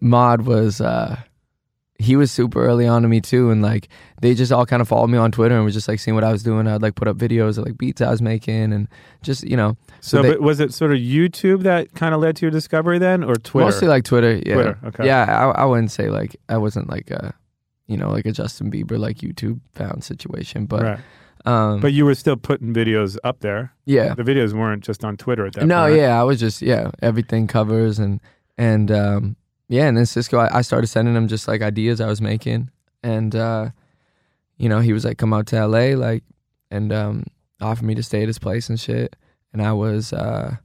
Mod 0.00 0.42
was 0.42 0.80
uh, 0.80 1.16
he 2.00 2.14
was 2.14 2.30
super 2.30 2.64
early 2.64 2.86
on 2.86 3.02
to 3.02 3.08
me 3.08 3.20
too, 3.20 3.50
and 3.50 3.60
like 3.60 3.88
they 4.22 4.32
just 4.34 4.52
all 4.52 4.64
kind 4.64 4.80
of 4.80 4.86
followed 4.88 5.08
me 5.08 5.18
on 5.18 5.32
Twitter 5.32 5.56
and 5.56 5.64
was 5.64 5.74
just 5.74 5.88
like 5.88 5.98
seeing 5.98 6.14
what 6.14 6.22
I 6.24 6.30
was 6.30 6.44
doing. 6.44 6.68
I'd 6.68 6.80
like 6.80 6.94
put 6.94 7.08
up 7.08 7.16
videos 7.16 7.58
of 7.58 7.64
like 7.66 7.76
beats 7.76 8.00
I 8.00 8.10
was 8.10 8.22
making, 8.22 8.72
and 8.72 8.86
just 9.22 9.42
you 9.44 9.56
know, 9.56 9.76
So, 10.00 10.22
they- 10.22 10.30
but 10.30 10.40
was 10.40 10.60
it 10.60 10.72
sort 10.72 10.92
of 10.92 10.98
YouTube 10.98 11.62
that 11.64 11.92
kind 11.94 12.14
of 12.14 12.20
led 12.20 12.36
to 12.36 12.42
your 12.42 12.52
discovery 12.52 12.98
then, 13.00 13.24
or 13.24 13.34
Twitter? 13.34 13.66
mostly 13.66 13.88
like 13.88 14.04
Twitter. 14.04 14.36
Yeah, 14.46 14.54
Twitter, 14.54 14.78
okay. 14.86 15.06
yeah. 15.06 15.24
I, 15.56 15.62
I 15.62 15.64
wouldn't 15.64 15.90
say 15.90 16.08
like 16.08 16.36
I 16.48 16.56
wasn't 16.56 16.88
like 16.88 17.10
a 17.10 17.34
you 17.88 17.96
know 17.96 18.10
like 18.10 18.26
a 18.26 18.32
Justin 18.32 18.70
Bieber 18.70 18.96
like 18.98 19.16
YouTube 19.18 19.60
found 19.74 20.04
situation, 20.04 20.66
but 20.66 20.82
right. 20.82 20.98
um, 21.46 21.80
But 21.80 21.92
you 21.94 22.04
were 22.04 22.14
still 22.14 22.36
putting 22.36 22.72
videos 22.72 23.16
up 23.24 23.40
there. 23.40 23.72
yeah, 23.86 24.14
The 24.14 24.22
videos 24.22 24.52
weren't 24.52 24.84
just 24.84 25.04
on 25.04 25.16
Twitter 25.16 25.46
at 25.46 25.54
that 25.54 25.66
no, 25.66 25.86
point. 25.86 25.96
yeah, 25.96 26.20
I 26.20 26.22
was 26.22 26.38
just 26.38 26.62
yeah, 26.62 26.92
everything 27.02 27.48
covers 27.48 27.98
and 27.98 28.20
and 28.56 28.90
um 28.92 29.36
yeah, 29.68 29.86
and 29.86 29.96
then 29.96 30.06
Cisco, 30.06 30.38
I, 30.38 30.58
I 30.58 30.62
started 30.62 30.86
sending 30.86 31.14
him 31.14 31.28
just 31.28 31.46
like 31.48 31.62
ideas 31.62 32.00
I 32.00 32.06
was 32.06 32.20
making, 32.20 32.70
and 33.02 33.34
uh 33.34 33.70
you 34.56 34.68
know 34.68 34.80
he 34.80 34.92
was 34.92 35.04
like, 35.04 35.18
come 35.18 35.32
out 35.32 35.46
to 35.48 35.56
L.A. 35.56 35.94
like 35.94 36.24
and 36.70 36.92
um 36.92 37.24
offered 37.60 37.84
me 37.84 37.94
to 37.94 38.02
stay 38.02 38.22
at 38.22 38.28
his 38.28 38.38
place 38.38 38.68
and 38.68 38.78
shit, 38.78 39.16
and 39.52 39.62
I 39.62 39.72
was 39.72 40.12
uh 40.12 40.56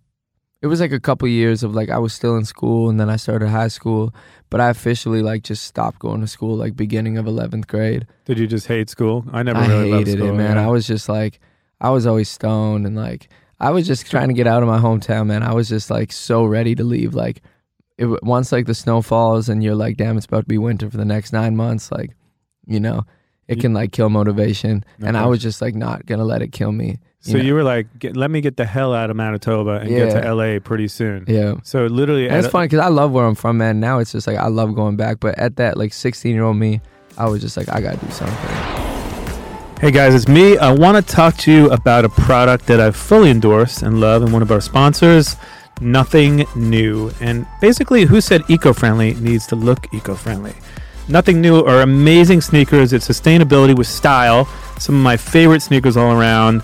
it 0.61 0.67
was 0.67 0.79
like 0.79 0.93
a 0.93 0.99
couple 0.99 1.27
years 1.27 1.61
of 1.61 1.75
like 1.75 1.89
I 1.89 1.97
was 1.97 2.13
still 2.13 2.37
in 2.37 2.45
school 2.45 2.89
and 2.89 2.97
then 2.97 3.09
I 3.09 3.17
started 3.17 3.49
high 3.49 3.67
school, 3.67 4.15
but 4.49 4.61
I 4.61 4.69
officially 4.69 5.21
like 5.21 5.43
just 5.43 5.65
stopped 5.65 5.99
going 5.99 6.21
to 6.21 6.27
school 6.27 6.55
like 6.55 6.77
beginning 6.77 7.17
of 7.17 7.27
eleventh 7.27 7.67
grade. 7.67 8.07
Did 8.23 8.39
you 8.39 8.47
just 8.47 8.67
hate 8.67 8.89
school? 8.89 9.25
I 9.33 9.43
never 9.43 9.59
I 9.59 9.67
really 9.67 9.91
loved 9.91 10.07
hated 10.07 10.19
school. 10.19 10.33
it, 10.33 10.37
man. 10.37 10.55
yeah. 10.55 10.65
I 10.65 10.67
was 10.67 10.87
just 10.87 11.09
like, 11.09 11.41
I 11.81 11.89
was 11.89 12.07
always 12.07 12.29
stoned 12.29 12.87
and 12.87 12.95
like, 12.95 13.27
I 13.59 13.71
was 13.71 13.85
just 13.85 14.09
trying 14.09 14.29
to 14.29 14.33
get 14.33 14.47
out 14.47 14.63
of 14.63 14.69
my 14.69 14.79
hometown, 14.79 15.27
man. 15.27 15.43
I 15.43 15.53
was 15.53 15.67
just 15.67 15.89
like 15.89 16.13
so 16.13 16.45
ready 16.45 16.75
to 16.75 16.83
leave. 16.85 17.13
Like, 17.13 17.41
it, 17.97 18.23
once 18.23 18.51
like 18.51 18.65
the 18.65 18.73
snow 18.75 19.01
falls 19.01 19.49
and 19.49 19.63
you're 19.63 19.75
like, 19.75 19.97
damn, 19.97 20.17
it's 20.17 20.25
about 20.25 20.41
to 20.41 20.47
be 20.47 20.57
winter 20.57 20.89
for 20.89 20.97
the 20.97 21.05
next 21.05 21.31
nine 21.33 21.55
months. 21.55 21.91
Like, 21.91 22.15
you 22.65 22.79
know, 22.79 23.05
it 23.47 23.59
can 23.59 23.73
like 23.73 23.91
kill 23.91 24.09
motivation, 24.09 24.83
and 25.01 25.17
I 25.17 25.25
was 25.25 25.41
just 25.41 25.61
like 25.61 25.75
not 25.75 26.05
gonna 26.05 26.23
let 26.23 26.41
it 26.41 26.51
kill 26.51 26.71
me. 26.71 26.99
So 27.19 27.37
know? 27.37 27.43
you 27.43 27.53
were 27.53 27.63
like, 27.63 27.87
get, 27.99 28.17
let 28.17 28.31
me 28.31 28.41
get 28.41 28.57
the 28.57 28.65
hell 28.65 28.93
out 28.93 29.09
of 29.09 29.15
Manitoba 29.15 29.79
and 29.81 29.89
get 29.89 30.11
to 30.21 30.33
LA 30.33 30.59
pretty 30.59 30.87
soon. 30.87 31.23
yeah. 31.27 31.55
So 31.63 31.85
literally, 31.85 32.27
And 32.27 32.37
it's 32.37 32.47
a- 32.47 32.51
funny 32.51 32.65
because 32.67 32.79
I 32.79 32.89
love 32.89 33.11
where 33.11 33.25
I'm 33.25 33.35
from, 33.35 33.57
man. 33.57 33.79
Now 33.79 33.99
it's 33.99 34.11
just 34.11 34.27
like 34.27 34.37
I 34.37 34.47
love 34.47 34.75
going 34.75 34.95
back, 34.97 35.19
but 35.19 35.37
at 35.37 35.55
that 35.57 35.77
like 35.77 35.93
16 35.93 36.33
year 36.33 36.43
old 36.43 36.57
me, 36.57 36.81
I 37.17 37.29
was 37.29 37.41
just 37.41 37.55
like, 37.57 37.69
I 37.69 37.79
gotta 37.81 37.97
do 37.97 38.11
something. 38.11 38.37
Hey 39.79 39.91
guys, 39.91 40.15
it's 40.15 40.29
me. 40.29 40.57
I 40.57 40.71
want 40.71 41.05
to 41.05 41.13
talk 41.13 41.35
to 41.39 41.51
you 41.51 41.69
about 41.69 42.05
a 42.05 42.09
product 42.09 42.67
that 42.67 42.79
I've 42.79 42.95
fully 42.95 43.29
endorsed 43.29 43.81
and 43.83 43.99
love, 43.99 44.21
and 44.23 44.31
one 44.31 44.41
of 44.41 44.49
our 44.51 44.61
sponsors, 44.61 45.35
Nothing 45.81 46.45
New. 46.55 47.11
And 47.19 47.45
basically, 47.61 48.05
who 48.05 48.21
said 48.21 48.43
eco 48.49 48.73
friendly 48.73 49.13
needs 49.15 49.47
to 49.47 49.55
look 49.55 49.93
eco 49.93 50.15
friendly? 50.15 50.53
Nothing 51.09 51.41
New 51.41 51.59
are 51.65 51.81
amazing 51.81 52.41
sneakers. 52.41 52.93
It's 52.93 53.07
sustainability 53.07 53.75
with 53.75 53.87
style. 53.87 54.45
Some 54.79 54.95
of 54.95 55.01
my 55.01 55.17
favorite 55.17 55.61
sneakers 55.61 55.97
all 55.97 56.13
around. 56.13 56.63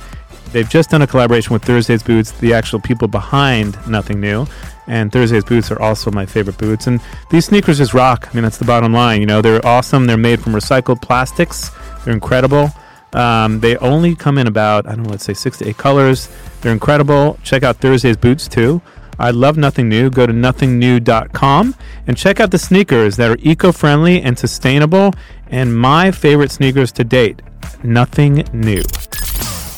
They've 0.52 0.70
just 0.70 0.90
done 0.90 1.02
a 1.02 1.08
collaboration 1.08 1.54
with 1.54 1.64
Thursday's 1.64 2.02
Boots, 2.02 2.32
the 2.32 2.54
actual 2.54 2.80
people 2.80 3.08
behind 3.08 3.78
Nothing 3.88 4.20
New. 4.20 4.48
And 4.88 5.12
Thursday's 5.12 5.44
boots 5.44 5.70
are 5.72 5.80
also 5.80 6.10
my 6.10 6.26
favorite 6.26 6.58
boots. 6.58 6.88
And 6.88 7.00
these 7.30 7.46
sneakers 7.46 7.78
just 7.78 7.94
rock. 7.94 8.28
I 8.30 8.34
mean, 8.34 8.44
that's 8.44 8.58
the 8.58 8.66
bottom 8.66 8.92
line. 8.92 9.20
You 9.20 9.28
know, 9.28 9.42
they're 9.42 9.64
awesome. 9.64 10.08
They're 10.08 10.18
made 10.18 10.42
from 10.42 10.54
recycled 10.54 11.02
plastics. 11.02 11.70
They're 12.04 12.14
incredible. 12.14 12.72
Um, 13.14 13.60
they 13.60 13.78
only 13.78 14.16
come 14.16 14.38
in 14.38 14.48
about, 14.48 14.88
I 14.88 14.96
don't 14.96 15.04
know, 15.04 15.12
let's 15.12 15.26
say 15.26 15.34
six 15.34 15.60
to 15.60 15.68
eight 15.68 15.78
colors. 15.78 16.30
They're 16.62 16.72
incredible. 16.72 17.38
Check 17.44 17.62
out 17.64 17.78
Thursday's 17.78 18.18
boots 18.18 18.48
too. 18.48 18.82
I 19.20 19.32
love 19.32 19.58
Nothing 19.58 19.90
New. 19.90 20.10
Go 20.10 20.26
to 20.26 20.34
nothingnew.com 20.34 21.76
and 22.08 22.18
check 22.18 22.40
out 22.40 22.52
the 22.52 22.58
sneakers 22.58 23.18
that 23.18 23.30
are 23.30 23.38
eco 23.42 23.72
friendly 23.72 24.22
and 24.22 24.40
sustainable 24.40 25.14
and 25.48 25.78
my 25.78 26.12
favorite 26.12 26.52
sneakers 26.52 26.92
to 26.94 27.04
date. 27.04 27.42
Nothing 27.84 28.46
New. 28.54 28.84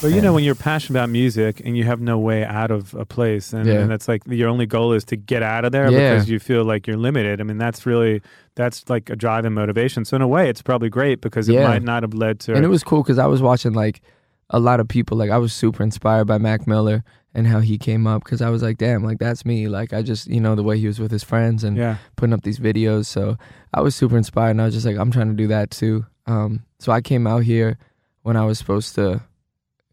Well, 0.04 0.12
you 0.12 0.22
know, 0.22 0.34
when 0.34 0.44
you're 0.44 0.56
passionate 0.56 0.98
about 0.98 1.10
music 1.10 1.62
and 1.64 1.78
you 1.78 1.84
have 1.84 2.02
no 2.02 2.18
way 2.18 2.44
out 2.44 2.72
of 2.72 2.96
a 2.96 3.06
place, 3.06 3.54
and, 3.54 3.68
Yeah. 3.68 3.82
and 3.82 3.92
that's 3.92 4.08
like 4.08 4.24
your 4.26 4.50
only 4.50 4.66
goal 4.66 4.94
is 4.94 5.04
to 5.06 5.16
get 5.16 5.44
out 5.44 5.64
of 5.64 5.72
there 5.72 5.92
Yeah. 5.92 6.14
because 6.14 6.28
you 6.30 6.40
feel 6.40 6.64
like 6.64 6.88
you're 6.88 6.98
limited. 6.98 7.40
I 7.40 7.44
mean, 7.44 7.58
that's 7.60 7.86
really 7.86 8.22
that's 8.56 8.90
like 8.90 9.10
a 9.10 9.16
drive 9.16 9.46
and 9.46 9.54
motivation. 9.56 10.04
So 10.04 10.16
in 10.16 10.22
a 10.22 10.28
way, 10.28 10.50
it's 10.50 10.62
probably 10.62 10.90
great 10.90 11.22
because 11.22 11.48
it 11.50 11.54
Yeah. 11.54 11.68
might 11.68 11.84
not 11.84 12.02
have 12.04 12.14
led 12.14 12.40
to. 12.42 12.54
and 12.56 12.66
it 12.66 12.68
was 12.68 12.84
cool 12.84 13.02
because 13.04 13.18
I 13.20 13.28
was 13.28 13.42
watching 13.42 13.74
like 13.74 14.02
a 14.50 14.60
lot 14.60 14.80
of 14.80 14.88
people. 14.88 15.18
Like 15.18 15.30
I 15.30 15.38
was 15.38 15.54
super 15.54 15.84
inspired 15.84 16.26
by 16.26 16.38
Mac 16.40 16.66
Miller 16.68 17.04
and 17.34 17.48
how 17.48 17.60
he 17.60 17.78
came 17.78 18.08
up 18.08 18.24
because 18.24 18.42
I 18.42 18.50
was 18.50 18.62
like, 18.62 18.78
damn, 18.78 19.04
like 19.04 19.20
that's 19.20 19.46
me. 19.46 19.68
Like 19.68 19.94
I 19.94 20.02
just 20.02 20.28
you 20.28 20.40
know 20.42 20.56
the 20.56 20.64
way 20.64 20.78
he 20.78 20.88
was 20.88 21.00
with 21.00 21.12
his 21.12 21.24
friends 21.24 21.64
and 21.64 21.78
yeah. 21.78 21.98
putting 22.16 22.34
up 22.34 22.42
these 22.44 22.60
videos. 22.60 23.06
So 23.06 23.38
I 23.74 23.82
was 23.82 23.96
super 23.96 24.18
inspired, 24.18 24.52
and 24.52 24.62
I 24.62 24.66
was 24.66 24.74
just 24.74 24.86
like, 24.86 24.98
I'm 24.98 25.12
trying 25.12 25.30
to 25.30 25.36
do 25.36 25.48
that 25.48 25.72
too. 25.72 26.06
Um, 26.26 26.66
so 26.80 26.92
I 26.92 27.02
came 27.02 27.28
out 27.28 27.44
here 27.44 27.78
when 28.24 28.36
I 28.36 28.46
was 28.46 28.58
supposed 28.58 28.96
to. 28.96 29.22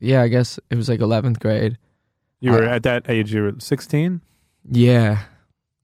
Yeah, 0.00 0.22
I 0.22 0.28
guess 0.28 0.60
it 0.70 0.76
was 0.76 0.88
like 0.88 1.00
11th 1.00 1.40
grade. 1.40 1.76
You 2.40 2.52
were 2.52 2.68
I- 2.68 2.76
at 2.76 2.84
that 2.84 3.10
age. 3.10 3.34
You 3.34 3.42
were 3.42 3.54
16. 3.58 4.20
Yeah, 4.70 5.22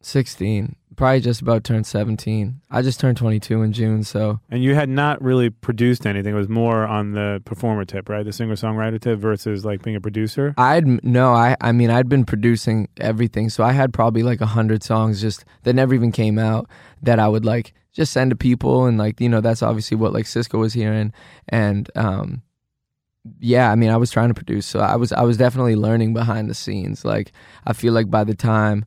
16. 0.02 0.76
Probably 0.96 1.20
just 1.20 1.42
about 1.42 1.64
turned 1.64 1.86
17. 1.86 2.60
I 2.70 2.82
just 2.82 3.00
turned 3.00 3.16
22 3.16 3.62
in 3.62 3.72
June, 3.72 4.04
so 4.04 4.40
And 4.50 4.62
you 4.62 4.74
had 4.74 4.88
not 4.88 5.20
really 5.22 5.50
produced 5.50 6.06
anything. 6.06 6.34
It 6.34 6.38
was 6.38 6.48
more 6.48 6.86
on 6.86 7.12
the 7.12 7.42
performer 7.44 7.84
tip, 7.84 8.08
right? 8.08 8.24
The 8.24 8.32
singer 8.32 8.54
songwriter 8.54 9.00
tip 9.00 9.18
versus 9.18 9.64
like 9.64 9.82
being 9.82 9.96
a 9.96 10.00
producer. 10.00 10.54
I'd 10.56 11.04
no, 11.04 11.32
I 11.32 11.56
I 11.60 11.72
mean 11.72 11.90
I'd 11.90 12.08
been 12.08 12.24
producing 12.24 12.88
everything, 12.98 13.50
so 13.50 13.64
I 13.64 13.72
had 13.72 13.92
probably 13.92 14.22
like 14.22 14.40
a 14.40 14.46
hundred 14.46 14.82
songs 14.82 15.20
just 15.20 15.44
that 15.64 15.74
never 15.74 15.94
even 15.94 16.12
came 16.12 16.38
out 16.38 16.68
that 17.02 17.18
I 17.18 17.28
would 17.28 17.44
like 17.44 17.74
just 17.92 18.12
send 18.12 18.30
to 18.30 18.36
people, 18.36 18.86
and 18.86 18.98
like 18.98 19.20
you 19.20 19.28
know 19.28 19.40
that's 19.40 19.62
obviously 19.62 19.96
what 19.96 20.12
like 20.12 20.26
Cisco 20.26 20.58
was 20.58 20.72
hearing, 20.72 21.12
and 21.48 21.90
um, 21.94 22.42
yeah, 23.38 23.70
I 23.70 23.74
mean 23.74 23.90
I 23.90 23.96
was 23.96 24.10
trying 24.10 24.28
to 24.28 24.34
produce, 24.34 24.66
so 24.66 24.80
I 24.80 24.96
was 24.96 25.12
I 25.12 25.22
was 25.22 25.36
definitely 25.36 25.76
learning 25.76 26.12
behind 26.12 26.50
the 26.50 26.54
scenes. 26.54 27.04
Like 27.04 27.32
I 27.66 27.72
feel 27.72 27.92
like 27.92 28.10
by 28.10 28.24
the 28.24 28.34
time 28.34 28.84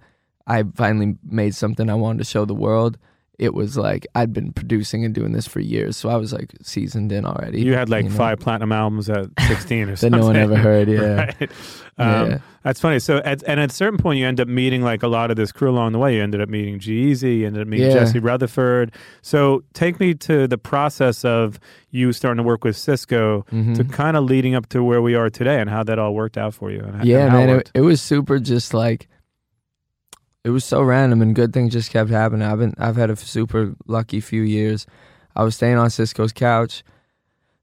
I 0.47 0.63
finally 0.75 1.15
made 1.23 1.53
something 1.53 1.89
I 1.89 1.95
wanted 1.95 2.19
to 2.19 2.23
show 2.23 2.45
the 2.45 2.55
world. 2.55 2.97
It 3.37 3.53
was 3.53 3.77
like 3.77 4.07
I'd 4.15 4.33
been 4.33 4.51
producing 4.51 5.05
and 5.05 5.13
doing 5.13 5.31
this 5.33 5.45
for 5.45 5.59
years, 5.59 5.95
so 5.95 6.09
I 6.09 6.15
was 6.15 6.33
like 6.33 6.53
seasoned 6.63 7.11
in 7.11 7.23
already. 7.23 7.61
You 7.61 7.73
had 7.75 7.87
like 7.87 8.05
know? 8.05 8.11
five 8.11 8.39
platinum 8.39 8.71
albums 8.71 9.09
at 9.11 9.27
16 9.47 9.83
or 9.83 9.85
That 9.91 9.97
something. 9.99 10.19
no 10.19 10.25
one 10.25 10.35
ever 10.35 10.55
heard, 10.55 10.87
yeah. 10.89 11.31
Right. 11.39 11.51
Um, 11.99 12.29
Yeah. 12.31 12.37
That's 12.63 12.81
funny. 12.81 12.99
So, 12.99 13.17
at, 13.19 13.43
and 13.43 13.59
at 13.61 13.71
a 13.71 13.73
certain 13.73 13.97
point, 13.97 14.19
you 14.19 14.25
end 14.27 14.41
up 14.41 14.47
meeting 14.47 14.81
like 14.81 15.01
a 15.01 15.07
lot 15.07 15.29
of 15.31 15.37
this 15.37 15.51
crew 15.53 15.69
along 15.69 15.93
the 15.93 15.99
way. 15.99 16.15
You 16.17 16.21
ended 16.23 16.41
up 16.41 16.49
meeting 16.49 16.79
G-Eazy, 16.79 17.39
you 17.39 17.47
ended 17.47 17.61
up 17.61 17.67
meeting 17.67 17.87
Yeah. 17.87 17.93
Jesse 17.93 18.19
Rutherford. 18.19 18.91
So, 19.21 19.63
take 19.73 19.99
me 19.99 20.13
to 20.15 20.47
the 20.47 20.57
process 20.57 21.23
of 21.23 21.59
you 21.91 22.11
starting 22.13 22.37
to 22.37 22.43
work 22.43 22.63
with 22.63 22.75
Cisco 22.75 23.45
Mm-hmm. 23.51 23.73
to 23.75 23.83
kind 23.83 24.17
of 24.17 24.23
leading 24.25 24.55
up 24.55 24.67
to 24.69 24.83
where 24.83 25.01
we 25.01 25.13
are 25.15 25.29
today 25.29 25.59
and 25.61 25.69
how 25.69 25.83
that 25.83 25.97
all 25.99 26.13
worked 26.15 26.37
out 26.39 26.53
for 26.55 26.71
you. 26.71 26.81
And, 26.81 27.05
yeah, 27.05 27.25
and 27.25 27.33
man, 27.33 27.49
it, 27.59 27.71
it 27.75 27.81
was 27.81 28.01
super. 28.01 28.39
Just 28.39 28.73
like 28.73 29.07
it 30.47 30.51
was 30.51 30.63
so 30.63 30.81
random, 30.81 31.21
and 31.21 31.35
good 31.35 31.51
things 31.51 31.73
just 31.73 31.91
kept 31.91 32.09
happening. 32.09 32.47
I've 32.47 32.59
been, 32.59 32.73
I've 32.77 32.95
had 32.95 33.09
a 33.09 33.17
super 33.17 33.75
lucky 33.85 34.21
few 34.21 34.43
years. 34.43 34.87
I 35.35 35.43
was 35.43 35.55
staying 35.55 35.77
on 35.77 35.89
Cisco's 35.89 36.31
couch. 36.31 36.85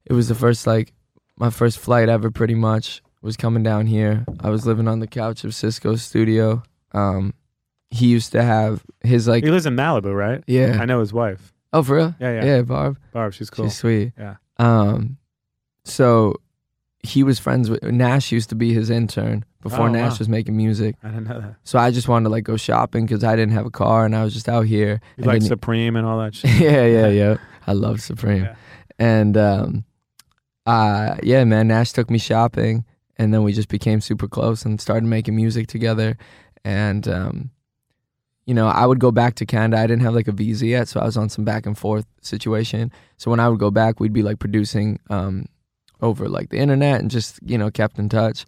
It 0.05 0.13
was 0.13 0.29
the 0.29 0.35
first 0.35 0.67
like 0.67 0.93
my 1.39 1.49
first 1.49 1.79
flight 1.79 2.11
ever, 2.11 2.31
pretty 2.31 2.55
much. 2.55 3.01
Was 3.23 3.39
coming 3.39 3.63
down 3.63 3.87
here. 3.87 4.27
I 4.41 4.51
was 4.51 4.67
living 4.67 4.87
on 4.87 5.01
the 5.01 5.07
couch 5.07 5.45
of 5.45 5.55
Cisco's 5.55 6.03
studio. 6.03 6.63
Um, 6.93 7.33
he 7.89 8.09
used 8.09 8.33
to 8.33 8.43
have 8.43 8.85
his 9.03 9.27
like 9.27 9.45
he 9.45 9.51
lives 9.51 9.65
in 9.65 9.77
Malibu, 9.77 10.15
right? 10.15 10.45
yeah. 10.47 10.77
I 10.79 10.85
know 10.85 11.01
his 11.01 11.15
wife. 11.15 11.55
Oh, 11.73 11.83
for 11.83 11.97
real? 11.97 12.15
Yeah, 12.21 12.35
yeah. 12.35 12.45
Yeah, 12.45 12.63
Barb. 12.63 12.99
Barb, 13.15 13.33
she's 13.33 13.49
cool. 13.49 13.65
She's 13.65 13.79
sweet. 13.79 14.13
Yeah. 14.19 14.37
Um, 14.59 15.17
so 15.87 16.35
he 17.05 17.23
was 17.23 17.39
friends 17.39 17.69
with 17.71 17.83
Nash. 17.83 18.33
Used 18.33 18.49
to 18.49 18.55
be 18.55 18.73
his 18.73 18.91
intern 18.91 19.45
before 19.63 19.87
Oh, 19.89 19.93
Nash 19.93 20.13
wow. 20.13 20.17
was 20.19 20.29
making 20.29 20.57
music. 20.57 20.97
I 21.03 21.09
didn't 21.09 21.29
know 21.29 21.41
that. 21.41 21.57
So 21.65 21.79
I 21.79 21.91
just 21.91 22.09
wanted 22.09 22.25
to 22.25 22.31
like 22.31 22.45
go 22.45 22.57
shopping 22.57 23.07
because 23.07 23.23
I 23.23 23.37
didn't 23.37 23.53
have 23.53 23.67
a 23.67 23.71
car 23.71 24.05
and 24.05 24.17
I 24.17 24.25
was 24.25 24.33
just 24.35 24.49
out 24.49 24.63
here. 24.67 25.01
You 25.17 25.25
like 25.25 25.43
Supreme 25.43 25.97
and 25.97 26.07
all 26.07 26.19
that 26.19 26.35
shit. 26.39 26.51
yeah, 26.61 26.87
yeah, 26.87 27.09
yeah. 27.09 27.37
I 27.67 27.73
love 27.73 28.01
Supreme. 28.01 28.45
Yeah. 28.45 28.55
And 28.99 29.37
um, 29.37 29.85
uh, 30.67 31.17
yeah, 31.23 31.45
man, 31.45 31.69
Nash 31.69 31.93
took 31.93 32.11
me 32.11 32.19
shopping, 32.19 32.85
and 33.17 33.33
then 33.35 33.43
we 33.43 33.53
just 33.53 33.69
became 33.69 34.01
super 34.01 34.29
close 34.29 34.65
and 34.65 34.81
started 34.81 35.05
making 35.07 35.37
music 35.37 35.67
together. 35.67 36.17
And 36.65 37.07
um, 37.09 37.51
you 38.47 38.55
know, 38.55 38.67
I 38.69 38.87
would 38.87 38.99
go 39.01 39.11
back 39.11 39.35
to 39.37 39.47
Canada. 39.47 39.83
I 39.83 39.87
didn't 39.87 40.03
have 40.03 40.15
like 40.15 40.29
a 40.29 40.33
visa 40.33 40.67
yet, 40.67 40.89
so 40.89 41.01
I 41.01 41.05
was 41.05 41.17
on 41.17 41.29
some 41.29 41.45
back 41.45 41.67
and 41.67 41.77
forth 41.77 42.07
situation. 42.23 42.93
So 43.17 43.31
when 43.31 43.41
I 43.41 43.49
would 43.49 43.59
go 43.59 43.71
back, 43.71 44.01
we'd 44.01 44.13
be 44.13 44.23
like 44.23 44.39
producing 44.39 44.99
um, 45.11 45.47
over 46.05 46.29
like 46.29 46.51
the 46.51 46.59
internet 46.59 47.01
and 47.01 47.11
just 47.11 47.41
you 47.45 47.59
know 47.59 47.71
kept 47.71 47.99
in 47.99 48.09
touch. 48.09 48.45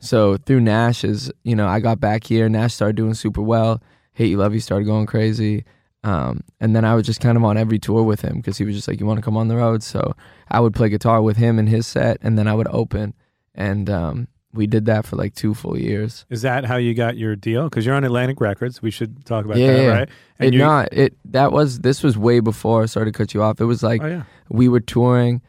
So 0.00 0.36
through 0.36 0.60
Nash's, 0.60 1.30
you 1.44 1.54
know, 1.56 1.66
I 1.66 1.80
got 1.80 1.98
back 2.00 2.24
here. 2.24 2.48
Nash 2.48 2.74
started 2.74 2.96
doing 2.96 3.14
super 3.14 3.40
well. 3.42 3.80
Hate 4.12 4.28
You 4.30 4.36
Love 4.38 4.52
You 4.54 4.60
started 4.60 4.84
going 4.84 5.06
crazy. 5.06 5.64
Um, 6.02 6.40
and 6.60 6.76
then 6.76 6.84
I 6.84 6.94
was 6.94 7.06
just 7.06 7.20
kind 7.20 7.38
of 7.38 7.44
on 7.44 7.56
every 7.56 7.78
tour 7.78 8.02
with 8.02 8.20
him 8.20 8.36
because 8.36 8.58
he 8.58 8.64
was 8.64 8.74
just 8.74 8.86
like, 8.88 9.00
"You 9.00 9.06
want 9.06 9.18
to 9.18 9.24
come 9.24 9.36
on 9.38 9.48
the 9.48 9.56
road?" 9.56 9.82
So 9.82 10.14
I 10.50 10.60
would 10.60 10.74
play 10.74 10.90
guitar 10.90 11.22
with 11.22 11.38
him 11.38 11.58
in 11.58 11.66
his 11.66 11.86
set, 11.86 12.18
and 12.22 12.36
then 12.38 12.46
I 12.46 12.52
would 12.54 12.68
open, 12.68 13.14
and 13.54 13.88
um, 13.88 14.28
we 14.52 14.66
did 14.66 14.84
that 14.84 15.06
for 15.06 15.16
like 15.16 15.34
two 15.34 15.54
full 15.54 15.78
years. 15.78 16.26
Is 16.28 16.42
that 16.42 16.66
how 16.66 16.76
you 16.76 16.92
got 16.92 17.16
your 17.16 17.34
deal? 17.36 17.64
Because 17.70 17.86
you're 17.86 17.94
on 17.94 18.04
Atlantic 18.04 18.38
Records. 18.42 18.82
We 18.82 18.90
should 18.90 19.24
talk 19.24 19.46
about 19.46 19.56
Yeah, 19.56 19.72
that, 19.72 19.82
yeah. 19.82 19.88
right? 19.88 20.08
It 20.40 20.52
you, 20.52 20.58
not 20.58 20.92
it 20.92 21.16
that 21.24 21.52
was 21.52 21.78
this 21.80 22.02
was 22.02 22.18
way 22.18 22.40
before. 22.40 22.86
Sorry 22.86 23.06
to 23.06 23.12
cut 23.12 23.32
you 23.32 23.42
off. 23.42 23.58
It 23.58 23.64
was 23.64 23.82
like 23.82 24.02
Oh 24.02 24.06
yeah. 24.06 24.22
we 24.50 24.68
were 24.68 24.80
touring, 24.80 25.40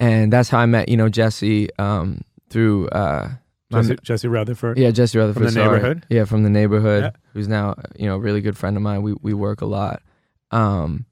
and 0.00 0.32
that's 0.32 0.48
how 0.48 0.58
I 0.58 0.66
met 0.66 0.88
you 0.88 0.96
know 0.96 1.08
Jesse 1.08 1.68
um, 1.78 2.20
through 2.50 2.88
uh, 2.88 3.30
my- 3.70 3.82
Jesse, 3.82 3.96
Jesse 4.02 4.28
Rutherford. 4.28 4.78
yeah 4.78 4.90
Jesse 4.90 5.18
Rutherford 5.18 5.44
the 5.48 5.50
sorry. 5.52 5.66
neighborhood? 5.76 6.06
yeah 6.10 6.24
from 6.24 6.42
the 6.42 6.50
neighborhood 6.50 7.02
Yeah. 7.04 7.10
who's 7.32 7.48
now 7.48 7.74
you 7.96 8.06
know 8.06 8.16
a 8.16 8.20
really 8.20 8.40
good 8.40 8.56
friend 8.56 8.76
of 8.76 8.82
mine. 8.82 9.02
We 9.02 9.14
we 9.22 9.34
work 9.34 9.60
a 9.60 9.66
lot. 9.66 10.02
Um, 10.50 11.06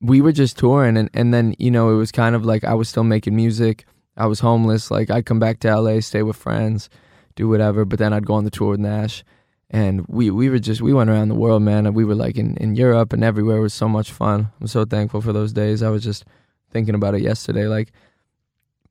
we 0.00 0.20
were 0.20 0.32
just 0.32 0.58
touring, 0.58 0.96
and 0.96 1.10
and 1.14 1.32
then 1.34 1.54
you 1.58 1.70
know 1.70 1.90
it 1.90 1.96
was 1.96 2.10
kind 2.12 2.34
of 2.34 2.44
like 2.44 2.64
I 2.64 2.74
was 2.74 2.88
still 2.88 3.04
making 3.04 3.36
music. 3.36 3.84
I 4.16 4.26
was 4.26 4.40
homeless. 4.40 4.90
Like 4.90 5.10
I'd 5.10 5.26
come 5.26 5.38
back 5.38 5.60
to 5.60 5.80
LA, 5.80 6.00
stay 6.00 6.22
with 6.22 6.36
friends, 6.36 6.88
do 7.36 7.48
whatever. 7.48 7.84
But 7.84 7.98
then 7.98 8.12
I'd 8.12 8.26
go 8.26 8.34
on 8.34 8.44
the 8.44 8.50
tour 8.50 8.70
with 8.70 8.80
Nash, 8.80 9.22
and 9.70 10.04
we 10.08 10.30
we 10.30 10.48
were 10.48 10.58
just 10.58 10.80
we 10.80 10.92
went 10.94 11.10
around 11.10 11.28
the 11.28 11.34
world, 11.34 11.62
man. 11.62 11.86
And 11.86 11.94
we 11.94 12.04
were 12.04 12.14
like 12.14 12.36
in 12.36 12.56
in 12.56 12.74
Europe 12.76 13.12
and 13.12 13.22
everywhere. 13.22 13.58
It 13.58 13.62
was 13.62 13.74
so 13.74 13.88
much 13.88 14.10
fun. 14.10 14.48
I'm 14.60 14.66
so 14.66 14.84
thankful 14.84 15.20
for 15.20 15.32
those 15.32 15.52
days. 15.52 15.82
I 15.82 15.90
was 15.90 16.02
just 16.02 16.24
thinking 16.70 16.94
about 16.94 17.14
it 17.14 17.22
yesterday. 17.22 17.66
Like 17.66 17.92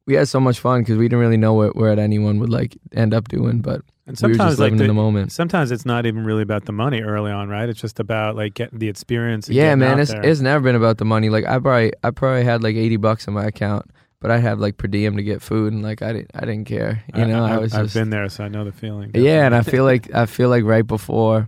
we 0.05 0.15
had 0.15 0.27
so 0.27 0.39
much 0.39 0.59
fun 0.59 0.81
because 0.81 0.97
we 0.97 1.05
didn't 1.05 1.19
really 1.19 1.37
know 1.37 1.53
what 1.53 1.75
where 1.75 1.97
anyone 1.99 2.39
would 2.39 2.49
like 2.49 2.77
end 2.93 3.13
up 3.13 3.27
doing, 3.27 3.61
but 3.61 3.81
And 4.07 4.19
we 4.21 4.29
were 4.29 4.33
sometimes 4.33 4.51
just 4.51 4.59
like 4.59 4.65
living 4.71 4.77
the, 4.79 4.83
in 4.85 4.87
the 4.87 4.93
moment. 4.93 5.31
sometimes 5.31 5.71
it's 5.71 5.85
not 5.85 6.05
even 6.05 6.25
really 6.25 6.41
about 6.41 6.65
the 6.65 6.71
money 6.71 7.01
early 7.01 7.31
on, 7.31 7.47
right? 7.49 7.69
It's 7.69 7.79
just 7.79 7.99
about 7.99 8.35
like 8.35 8.53
getting 8.55 8.79
the 8.79 8.89
experience. 8.89 9.49
Yeah, 9.49 9.75
man, 9.75 9.99
it's 9.99 10.11
there. 10.11 10.25
it's 10.25 10.41
never 10.41 10.63
been 10.63 10.75
about 10.75 10.97
the 10.97 11.05
money. 11.05 11.29
Like 11.29 11.45
I 11.45 11.59
probably 11.59 11.93
I 12.03 12.09
probably 12.11 12.43
had 12.43 12.63
like 12.63 12.75
eighty 12.75 12.97
bucks 12.97 13.27
in 13.27 13.33
my 13.35 13.45
account, 13.45 13.91
but 14.19 14.31
I'd 14.31 14.41
have 14.41 14.59
like 14.59 14.77
per 14.77 14.87
diem 14.87 15.15
to 15.17 15.23
get 15.23 15.41
food, 15.43 15.73
and 15.73 15.83
like 15.83 16.01
I 16.01 16.13
didn't 16.13 16.31
I 16.33 16.41
didn't 16.41 16.65
care. 16.65 17.03
You 17.15 17.25
know, 17.25 17.45
I, 17.45 17.53
I've, 17.55 17.61
was 17.61 17.73
I've 17.75 17.85
just 17.85 17.95
been 17.95 18.09
there, 18.09 18.27
so 18.29 18.43
I 18.43 18.47
know 18.47 18.65
the 18.65 18.71
feeling. 18.71 19.11
yeah, 19.13 19.45
and 19.45 19.53
I 19.55 19.61
feel 19.73 19.83
like 19.83 20.11
I 20.13 20.25
feel 20.25 20.49
like 20.49 20.63
right 20.63 20.85
before, 20.87 21.47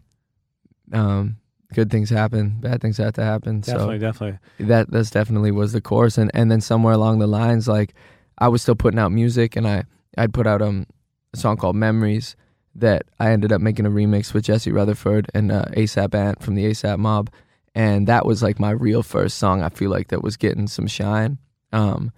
um, 0.94 1.38
good 1.74 1.90
things 1.90 2.10
happen, 2.10 2.58
bad 2.60 2.82
things 2.82 2.98
have 2.98 3.14
to 3.14 3.24
happen. 3.24 3.62
definitely, 3.62 3.96
So 3.96 4.00
definitely. 4.00 4.40
that 4.68 4.92
that's 4.92 5.10
definitely 5.12 5.52
was 5.52 5.74
the 5.74 5.82
course, 5.82 6.18
and 6.18 6.32
and 6.34 6.52
then 6.52 6.62
somewhere 6.62 6.94
along 6.94 7.20
the 7.20 7.28
lines, 7.28 7.68
like 7.68 7.94
I 8.38 8.48
was 8.48 8.62
still 8.62 8.76
putting 8.76 9.00
out 9.00 9.12
music, 9.12 9.56
and 9.56 9.68
I 9.68 9.86
I'd 10.18 10.34
put 10.34 10.48
out 10.48 10.62
um 10.62 10.86
a 11.34 11.38
song 11.38 11.58
called 11.58 11.76
Memories 11.76 12.36
that 12.76 13.04
I 13.20 13.32
ended 13.32 13.52
up 13.52 13.62
making 13.62 13.86
a 13.86 13.90
remix 13.90 14.34
with 14.34 14.46
Jesse 14.46 14.72
Rutherford 14.72 15.30
and 15.34 15.52
uh, 15.52 15.66
ASAP 15.76 16.16
Ant 16.16 16.42
from 16.42 16.56
the 16.56 16.66
ASAP 16.66 17.00
Mob, 17.00 17.30
and 17.76 18.08
that 18.08 18.26
was 18.26 18.42
like 18.42 18.60
my 18.60 18.72
real 18.72 19.04
first 19.04 19.38
song. 19.38 19.62
I 19.62 19.70
feel 19.70 19.90
like 19.90 20.08
that 20.10 20.24
was 20.24 20.38
getting 20.38 20.68
some 20.68 20.88
shine. 20.88 21.38
Um, 21.74 22.12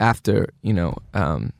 after 0.00 0.48
you 0.62 0.72
know, 0.72 0.96
um, 1.12 1.52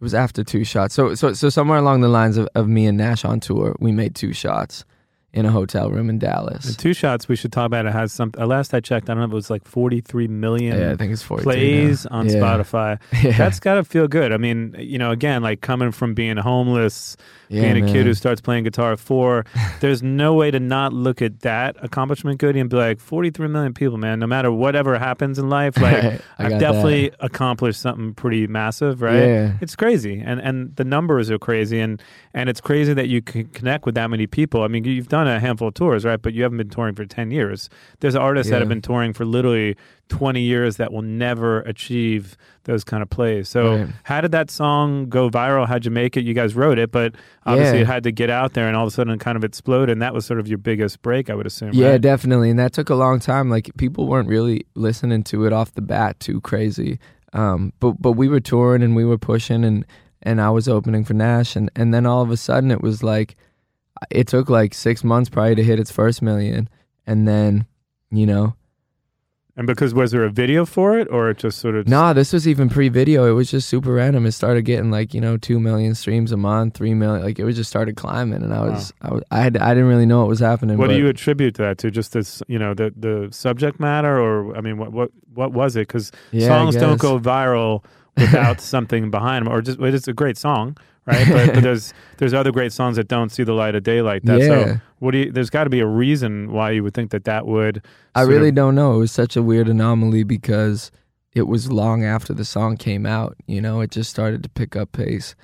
it 0.00 0.02
was 0.02 0.14
after 0.14 0.42
two 0.44 0.64
shots. 0.64 0.94
So 0.94 1.14
so 1.14 1.32
so 1.32 1.48
somewhere 1.48 1.78
along 1.78 2.00
the 2.00 2.08
lines 2.08 2.36
of, 2.36 2.48
of 2.54 2.68
me 2.68 2.86
and 2.86 2.98
Nash 2.98 3.24
on 3.24 3.40
tour, 3.40 3.76
we 3.80 3.92
made 3.92 4.14
two 4.14 4.32
shots 4.32 4.84
in 5.34 5.46
a 5.46 5.50
hotel 5.50 5.90
room 5.90 6.10
in 6.10 6.18
Dallas. 6.18 6.66
And 6.66 6.78
two 6.78 6.92
shots. 6.92 7.26
We 7.26 7.36
should 7.36 7.52
talk 7.52 7.66
about. 7.66 7.86
It 7.86 7.92
has 7.92 8.12
some. 8.12 8.32
Uh, 8.36 8.46
last 8.46 8.74
I 8.74 8.80
checked, 8.80 9.08
I 9.08 9.14
don't 9.14 9.20
know 9.20 9.24
if 9.26 9.32
it 9.32 9.34
was 9.34 9.48
like 9.50 9.64
forty-three 9.66 10.28
million 10.28 10.78
yeah, 10.78 10.92
I 10.92 10.96
think 10.96 11.12
it's 11.12 11.22
forty 11.22 11.42
plays 11.44 12.04
on 12.06 12.28
Yeah. 12.28 12.34
Spotify. 12.34 12.98
Yeah. 13.22 13.36
That's 13.38 13.60
got 13.60 13.74
to 13.76 13.84
feel 13.84 14.08
good. 14.08 14.32
I 14.32 14.36
mean, 14.36 14.74
you 14.78 14.98
know, 14.98 15.10
again, 15.10 15.42
like 15.42 15.60
coming 15.60 15.92
from 15.92 16.12
being 16.14 16.36
homeless, 16.36 17.16
Yeah, 17.48 17.72
being 17.72 17.88
a 17.88 17.92
kid 17.92 18.04
who 18.04 18.14
starts 18.14 18.40
playing 18.40 18.64
guitar 18.64 18.92
at 18.92 18.98
four, 19.00 19.44
there's 19.80 20.02
no 20.02 20.34
way 20.34 20.50
to 20.50 20.58
not 20.60 20.92
look 20.92 21.22
at 21.22 21.40
that 21.40 21.76
accomplishment, 21.82 22.38
Goody, 22.38 22.58
and 22.60 22.68
be 22.68 22.76
like, 22.76 22.98
43 23.00 23.46
million 23.48 23.74
people, 23.74 23.96
man. 23.98 24.18
No 24.18 24.26
matter 24.26 24.50
whatever 24.50 24.98
happens 24.98 25.38
in 25.38 25.48
life, 25.48 25.76
like 25.80 26.02
I 26.04 26.20
I've 26.38 26.58
definitely 26.60 27.12
accomplished 27.20 27.80
something 27.80 28.12
pretty 28.14 28.46
massive, 28.48 29.00
right? 29.02 29.18
Yeah. 29.22 29.52
It's 29.60 29.76
crazy, 29.76 30.20
and 30.24 30.40
and 30.40 30.74
the 30.76 30.84
numbers 30.84 31.30
are 31.30 31.38
crazy, 31.38 31.78
and 31.80 32.02
and 32.34 32.48
it's 32.50 32.60
crazy 32.60 32.92
that 32.94 33.08
you 33.08 33.22
can 33.22 33.44
connect 33.48 33.86
with 33.86 33.94
that 33.94 34.10
many 34.10 34.26
people. 34.26 34.62
I 34.62 34.68
mean, 34.68 34.84
you've 34.84 35.08
done 35.08 35.21
done 35.26 35.36
a 35.36 35.40
handful 35.40 35.68
of 35.68 35.74
tours, 35.74 36.04
right? 36.04 36.20
But 36.20 36.34
you 36.34 36.42
haven't 36.42 36.58
been 36.58 36.68
touring 36.70 36.94
for 36.94 37.04
ten 37.04 37.30
years. 37.30 37.68
There's 38.00 38.14
artists 38.16 38.50
that 38.50 38.60
have 38.60 38.68
been 38.68 38.82
touring 38.82 39.12
for 39.12 39.24
literally 39.24 39.76
twenty 40.08 40.42
years 40.42 40.76
that 40.76 40.92
will 40.92 41.02
never 41.02 41.60
achieve 41.62 42.36
those 42.64 42.84
kind 42.84 43.02
of 43.02 43.08
plays. 43.10 43.48
So, 43.48 43.76
Right. 43.76 43.88
how 44.04 44.20
did 44.20 44.32
that 44.32 44.50
song 44.50 45.08
go 45.08 45.30
viral? 45.30 45.66
How'd 45.66 45.84
you 45.84 45.90
make 45.90 46.16
it? 46.16 46.24
You 46.24 46.34
guys 46.34 46.54
wrote 46.54 46.78
it, 46.78 46.92
but 46.92 47.14
obviously 47.46 47.78
Yeah. 47.78 47.82
it 47.82 47.86
had 47.86 48.02
to 48.04 48.12
get 48.12 48.28
out 48.30 48.52
there, 48.52 48.68
and 48.68 48.76
all 48.76 48.84
of 48.84 48.88
a 48.88 48.90
sudden 48.94 49.18
kind 49.18 49.36
of 49.36 49.44
exploded, 49.44 49.90
and 49.90 50.02
that 50.02 50.12
was 50.14 50.26
sort 50.26 50.38
of 50.38 50.46
your 50.48 50.58
biggest 50.58 51.02
break, 51.02 51.30
I 51.30 51.34
would 51.34 51.46
assume. 51.46 51.70
Yeah, 51.72 51.92
right? 51.92 52.00
definitely. 52.00 52.50
And 52.50 52.58
that 52.58 52.72
took 52.72 52.90
a 52.90 52.94
long 52.94 53.18
time. 53.20 53.48
Like 53.50 53.70
people 53.78 54.06
weren't 54.06 54.28
really 54.28 54.66
listening 54.74 55.22
to 55.24 55.46
it 55.46 55.52
off 55.52 55.72
the 55.72 55.82
bat 55.82 56.20
too 56.20 56.40
crazy. 56.42 56.98
Um, 57.32 57.72
but 57.80 58.00
but 58.00 58.12
we 58.12 58.28
were 58.28 58.40
touring 58.40 58.82
and 58.82 58.94
we 58.94 59.04
were 59.06 59.18
pushing 59.18 59.64
and 59.64 59.86
and 60.24 60.40
I 60.40 60.50
was 60.50 60.68
opening 60.68 61.04
for 61.04 61.14
Nash 61.14 61.56
and 61.56 61.70
and 61.74 61.92
then 61.94 62.04
all 62.06 62.20
of 62.22 62.30
a 62.30 62.36
sudden 62.36 62.70
it 62.70 62.82
was 62.82 63.02
like 63.02 63.34
it 64.10 64.26
took 64.26 64.48
like 64.48 64.74
six 64.74 65.04
months 65.04 65.30
probably 65.30 65.54
to 65.56 65.64
hit 65.64 65.78
its 65.80 65.90
first 65.90 66.22
million, 66.22 66.68
and 67.06 67.26
then 67.26 67.66
you 68.10 68.26
know 68.26 68.54
And 69.56 69.66
because 69.66 69.92
was 69.94 70.12
there 70.12 70.24
a 70.24 70.30
video 70.30 70.64
for 70.64 70.98
it, 70.98 71.08
or 71.10 71.28
it 71.30 71.38
just 71.38 71.58
sort 71.58 71.74
of 71.76 71.86
Nah, 71.86 72.12
this 72.14 72.32
was 72.32 72.48
even 72.48 72.68
pre-video. 72.68 73.26
It 73.26 73.32
was 73.32 73.50
just 73.50 73.68
super 73.68 73.92
random. 73.92 74.24
It 74.26 74.32
started 74.32 74.62
getting 74.62 74.90
like 74.90 75.12
you 75.14 75.20
know 75.20 75.36
two 75.36 75.60
million 75.60 75.94
streams 75.94 76.32
a 76.32 76.36
month, 76.36 76.74
three 76.74 76.94
million. 76.94 77.22
Like 77.24 77.38
it 77.38 77.44
was 77.44 77.56
just 77.56 77.68
started 77.70 77.96
climbing, 77.96 78.42
and 78.42 78.52
I 78.54 78.60
was 78.62 78.92
I 79.02 79.12
was 79.12 79.22
I 79.30 79.40
had 79.40 79.56
I 79.58 79.74
didn't 79.74 79.88
really 79.88 80.06
know 80.06 80.20
what 80.20 80.28
was 80.28 80.40
happening. 80.40 80.78
What 80.78 80.88
do 80.88 80.96
you 80.96 81.08
attribute 81.08 81.54
that 81.54 81.78
to? 81.78 81.90
Just 81.90 82.12
this, 82.12 82.42
you 82.48 82.58
know, 82.58 82.74
the 82.74 82.92
the 82.96 83.28
subject 83.30 83.78
matter, 83.78 84.18
or 84.18 84.56
I 84.56 84.60
mean, 84.62 84.78
what 84.78 84.90
what 84.92 85.10
what 85.34 85.52
was 85.52 85.76
it? 85.76 85.86
Because 85.86 86.12
Yeah, 86.30 86.48
songs 86.48 86.76
don't 86.76 87.00
go 87.00 87.18
viral 87.18 87.84
without 88.16 88.60
something 88.74 89.10
behind 89.10 89.46
them, 89.46 89.52
or 89.52 89.60
just 89.62 89.80
it's 89.80 90.08
a 90.08 90.12
great 90.12 90.36
song, 90.36 90.76
right? 91.06 91.26
But, 91.28 91.54
but 91.54 91.62
there's 91.62 91.92
there's 92.18 92.34
other 92.34 92.52
great 92.52 92.72
songs 92.72 92.96
that 92.96 93.08
don't 93.08 93.30
see 93.30 93.44
the 93.44 93.54
light 93.54 93.74
of 93.74 93.82
day 93.82 94.02
like 94.02 94.22
that. 94.24 94.40
Yeah. 94.40 94.46
So 94.46 94.80
what 94.98 95.12
do 95.12 95.18
you? 95.18 95.32
There's 95.32 95.50
got 95.50 95.64
to 95.64 95.70
be 95.70 95.80
a 95.80 95.86
reason 95.86 96.52
why 96.52 96.70
you 96.70 96.82
would 96.82 96.94
think 96.94 97.10
that 97.10 97.24
that 97.24 97.46
would. 97.46 97.84
I 98.14 98.22
really 98.22 98.50
of- 98.50 98.54
don't 98.54 98.74
know. 98.74 98.94
It 98.94 98.98
was 98.98 99.12
such 99.12 99.36
a 99.36 99.42
weird 99.42 99.68
anomaly 99.68 100.24
because 100.24 100.90
it 101.34 101.42
was 101.42 101.72
long 101.72 102.04
after 102.04 102.34
the 102.34 102.44
song 102.44 102.76
came 102.76 103.06
out. 103.06 103.36
You 103.46 103.60
know, 103.60 103.80
it 103.80 103.90
just 103.90 104.10
started 104.10 104.42
to 104.42 104.48
pick 104.48 104.76
up 104.76 104.92
pace, 104.92 105.34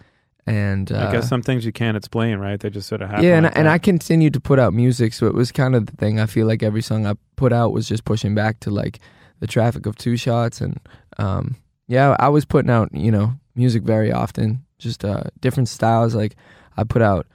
and 0.46 0.92
uh, 0.92 1.08
I 1.08 1.12
guess 1.12 1.28
some 1.28 1.42
things 1.42 1.64
you 1.64 1.72
can't 1.72 1.96
explain, 1.96 2.38
right? 2.38 2.60
They 2.60 2.70
just 2.70 2.88
sort 2.88 3.02
of 3.02 3.08
happen. 3.10 3.24
yeah, 3.24 3.36
and, 3.36 3.44
like 3.44 3.56
and. 3.56 3.68
I 3.68 3.78
continued 3.78 4.34
to 4.34 4.40
put 4.40 4.58
out 4.58 4.74
music, 4.74 5.12
so 5.14 5.26
it 5.26 5.34
was 5.34 5.50
kind 5.50 5.74
of 5.74 5.86
the 5.86 5.96
thing. 5.96 6.20
I 6.20 6.26
feel 6.26 6.46
like 6.46 6.62
every 6.62 6.82
song 6.82 7.06
I 7.06 7.14
put 7.36 7.52
out 7.52 7.72
was 7.72 7.88
just 7.88 8.04
pushing 8.04 8.34
back 8.34 8.60
to 8.60 8.70
like 8.70 9.00
the 9.40 9.46
traffic 9.46 9.86
of 9.86 9.96
two 9.96 10.16
shots, 10.16 10.60
and 10.60 10.78
um, 11.18 11.56
yeah, 11.88 12.14
I 12.20 12.28
was 12.28 12.44
putting 12.44 12.70
out 12.70 12.94
you 12.94 13.10
know 13.10 13.32
music 13.54 13.82
very 13.82 14.12
often, 14.12 14.64
just 14.78 15.04
uh, 15.04 15.24
different 15.40 15.68
styles. 15.68 16.14
Like 16.14 16.36
I 16.76 16.84
put 16.84 17.02
out, 17.02 17.26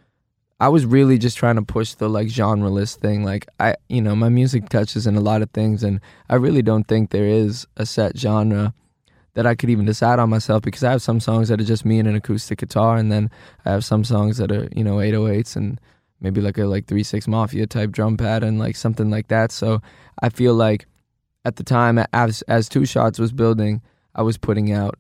I 0.60 0.70
was 0.70 0.86
really 0.86 1.18
just 1.18 1.38
trying 1.38 1.56
to 1.56 1.64
push 1.64 1.96
the 1.96 2.08
like 2.08 2.28
genreless 2.28 2.96
thing. 2.96 3.24
Like 3.24 3.48
I, 3.60 3.76
you 3.90 4.02
know, 4.02 4.16
my 4.16 4.30
music 4.30 4.70
touches 4.70 5.08
in 5.08 5.16
a 5.16 5.22
lot 5.22 5.42
of 5.42 5.50
things, 5.52 5.84
and 5.84 6.00
I 6.30 6.36
really 6.36 6.62
don't 6.62 6.88
think 6.88 7.10
there 7.10 7.28
is 7.28 7.68
a 7.76 7.86
set 7.86 8.18
genre 8.18 8.74
that 9.34 9.48
I 9.48 9.56
could 9.56 9.72
even 9.72 9.86
decide 9.86 10.20
on 10.20 10.30
myself 10.30 10.62
because 10.62 10.84
I 10.84 10.92
have 10.92 11.02
some 11.02 11.20
songs 11.20 11.50
that 11.50 11.60
are 11.60 11.66
just 11.66 11.86
me 11.86 11.98
and 11.98 12.08
an 12.08 12.16
acoustic 12.16 12.60
guitar, 12.60 12.96
and 12.98 13.12
then 13.12 13.32
I 13.66 13.72
have 13.72 13.84
some 13.84 14.04
songs 14.04 14.38
that 14.38 14.52
are 14.52 14.70
you 14.76 14.84
know 14.84 14.98
808s 14.98 15.56
and 15.56 15.82
maybe 16.22 16.42
like 16.42 16.60
a 16.60 16.66
like 16.66 16.86
three 16.86 17.04
six 17.04 17.28
mafia 17.28 17.66
type 17.66 17.92
drum 17.92 18.18
pattern, 18.18 18.60
like 18.60 18.76
something 18.76 19.10
like 19.10 19.30
that. 19.30 19.52
So 19.52 19.82
I 20.22 20.30
feel 20.30 20.54
like 20.54 20.86
at 21.44 21.56
the 21.56 21.64
time 21.64 21.98
as 22.14 22.44
as 22.44 22.70
Two 22.70 22.86
Shots 22.86 23.18
was 23.18 23.32
building, 23.32 23.82
I 24.16 24.22
was 24.22 24.38
putting 24.38 24.72
out 24.72 24.98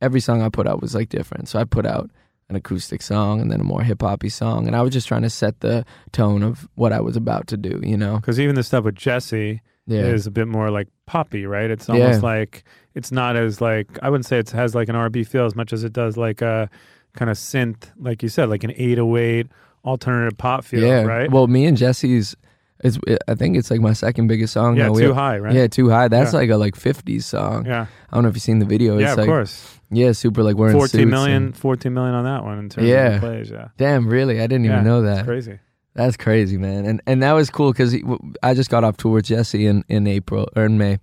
every 0.00 0.20
song 0.20 0.42
I 0.42 0.48
put 0.48 0.66
out 0.66 0.80
was 0.82 0.94
like 0.94 1.08
different. 1.08 1.48
So 1.48 1.58
I 1.58 1.64
put 1.64 1.86
out 1.86 2.10
an 2.48 2.54
acoustic 2.56 3.02
song 3.02 3.40
and 3.40 3.50
then 3.50 3.60
a 3.60 3.64
more 3.64 3.82
hip 3.82 4.02
hoppy 4.02 4.28
song, 4.28 4.66
and 4.66 4.76
I 4.76 4.82
was 4.82 4.92
just 4.92 5.08
trying 5.08 5.22
to 5.22 5.30
set 5.30 5.60
the 5.60 5.84
tone 6.12 6.42
of 6.42 6.68
what 6.76 6.92
I 6.92 7.00
was 7.00 7.16
about 7.16 7.46
to 7.48 7.56
do. 7.56 7.80
You 7.82 7.96
know? 7.96 8.16
because 8.16 8.38
even 8.38 8.54
the 8.54 8.62
stuff 8.62 8.84
with 8.84 8.94
Jesse 8.94 9.62
Yeah. 9.86 10.02
is 10.02 10.26
a 10.26 10.30
bit 10.30 10.46
more 10.48 10.70
like 10.70 10.88
poppy, 11.06 11.46
right? 11.46 11.70
It's 11.70 11.88
almost 11.88 12.20
Yeah. 12.22 12.28
like 12.28 12.64
it's 12.94 13.10
not 13.10 13.36
as 13.36 13.60
like 13.60 13.98
I 14.02 14.10
wouldn't 14.10 14.26
say 14.26 14.38
it 14.38 14.50
has 14.50 14.74
like 14.74 14.88
an 14.88 14.94
R&B 14.96 15.24
feel 15.24 15.44
as 15.44 15.54
much 15.56 15.72
as 15.72 15.82
it 15.84 15.92
does 15.92 16.16
like 16.16 16.40
a 16.40 16.70
kind 17.14 17.30
of 17.30 17.36
synth, 17.36 17.90
like 17.98 18.22
you 18.22 18.28
said, 18.28 18.48
like 18.48 18.62
an 18.62 18.72
808 18.76 19.46
alternative 19.84 20.36
pop 20.38 20.64
feel, 20.64 20.82
yeah. 20.86 21.02
right? 21.02 21.30
Well, 21.30 21.46
me 21.46 21.64
and 21.64 21.76
Jesse's. 21.76 22.36
It's, 22.84 22.98
I 23.26 23.34
think 23.34 23.56
it's 23.56 23.70
like 23.70 23.80
my 23.80 23.94
second 23.94 24.26
biggest 24.26 24.52
song. 24.52 24.76
Yeah, 24.76 24.88
now. 24.88 24.94
Too 24.94 25.14
High, 25.14 25.38
right? 25.38 25.54
Yeah, 25.54 25.66
too 25.66 25.88
high. 25.88 26.08
That's 26.08 26.32
Yeah. 26.32 26.40
like 26.40 26.50
a 26.50 26.56
like 26.56 26.74
'50s 26.76 27.22
song. 27.24 27.64
yeah, 27.66 27.86
I 28.10 28.14
don't 28.16 28.22
know 28.24 28.28
if 28.28 28.34
you've 28.36 28.42
seen 28.42 28.58
the 28.58 28.66
video. 28.66 28.98
yeah, 28.98 29.04
it's 29.06 29.12
of 29.12 29.18
like, 29.18 29.26
course. 29.28 29.78
Yeah, 29.90 30.12
super 30.12 30.42
like 30.42 30.56
we're 30.56 30.68
in 30.68 30.72
14 30.74 30.88
suits 30.88 31.10
million, 31.10 31.42
and- 31.44 31.56
14 31.56 31.94
million 31.94 32.14
on 32.14 32.24
that 32.24 32.44
one 32.44 32.58
in 32.58 32.68
terms 32.68 32.86
Yeah. 32.88 33.06
of 33.14 33.20
the 33.20 33.26
plays. 33.26 33.50
Yeah, 33.50 33.68
Damn, 33.78 34.08
really? 34.08 34.40
I 34.40 34.46
didn't 34.46 34.64
Yeah, 34.64 34.72
even 34.74 34.84
know 34.84 35.02
that. 35.02 35.24
crazy. 35.24 35.58
That's 35.94 36.16
crazy, 36.18 36.58
man. 36.58 36.84
And 36.84 37.00
and 37.06 37.22
that 37.22 37.32
was 37.32 37.48
cool 37.48 37.72
because 37.72 37.96
I 38.42 38.52
just 38.52 38.68
got 38.68 38.84
off 38.84 38.98
tour 38.98 39.12
with 39.14 39.24
Jesse 39.24 39.66
in, 39.66 39.82
in 39.88 40.06
April 40.06 40.46
or 40.54 40.66
in 40.66 40.76
May. 40.76 40.98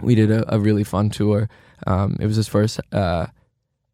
We 0.00 0.14
did 0.14 0.30
a, 0.30 0.54
a 0.54 0.58
really 0.58 0.84
fun 0.84 1.10
tour. 1.10 1.48
Um, 1.86 2.16
it 2.20 2.26
was 2.26 2.36
his 2.36 2.48
first 2.48 2.80
uh, 2.92 3.26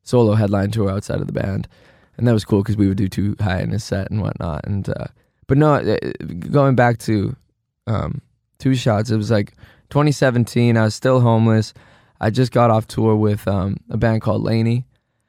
solo 0.04 0.34
headline 0.34 0.70
tour 0.70 0.90
outside 0.90 1.20
of 1.20 1.26
the 1.26 1.32
band, 1.32 1.66
and 2.16 2.28
that 2.28 2.32
was 2.32 2.44
cool 2.44 2.62
because 2.62 2.76
we 2.76 2.86
would 2.86 2.96
do 2.98 3.08
too 3.08 3.34
high 3.40 3.60
in 3.60 3.70
his 3.70 3.82
set 3.82 4.10
and 4.12 4.20
whatnot. 4.20 4.64
And 4.66 4.88
uh, 4.88 5.06
but 5.46 5.59
no, 5.59 5.74
uh, 5.74 5.96
going 6.50 6.74
back 6.74 6.98
to 6.98 7.37
um, 7.87 8.20
two 8.59 8.74
shots, 8.74 9.11
it 9.11 9.16
was 9.16 9.31
like 9.31 9.52
2017. 9.90 10.76
I 10.76 10.85
was 10.85 10.94
still 10.94 11.20
homeless. 11.20 11.74
I 12.20 12.31
just 12.31 12.52
got 12.52 12.70
off 12.70 12.87
tour 12.87 13.16
with 13.16 13.46
um, 13.48 13.76
a 13.90 13.96
band 13.96 14.22
called 14.22 14.42
LANY. 14.42 14.87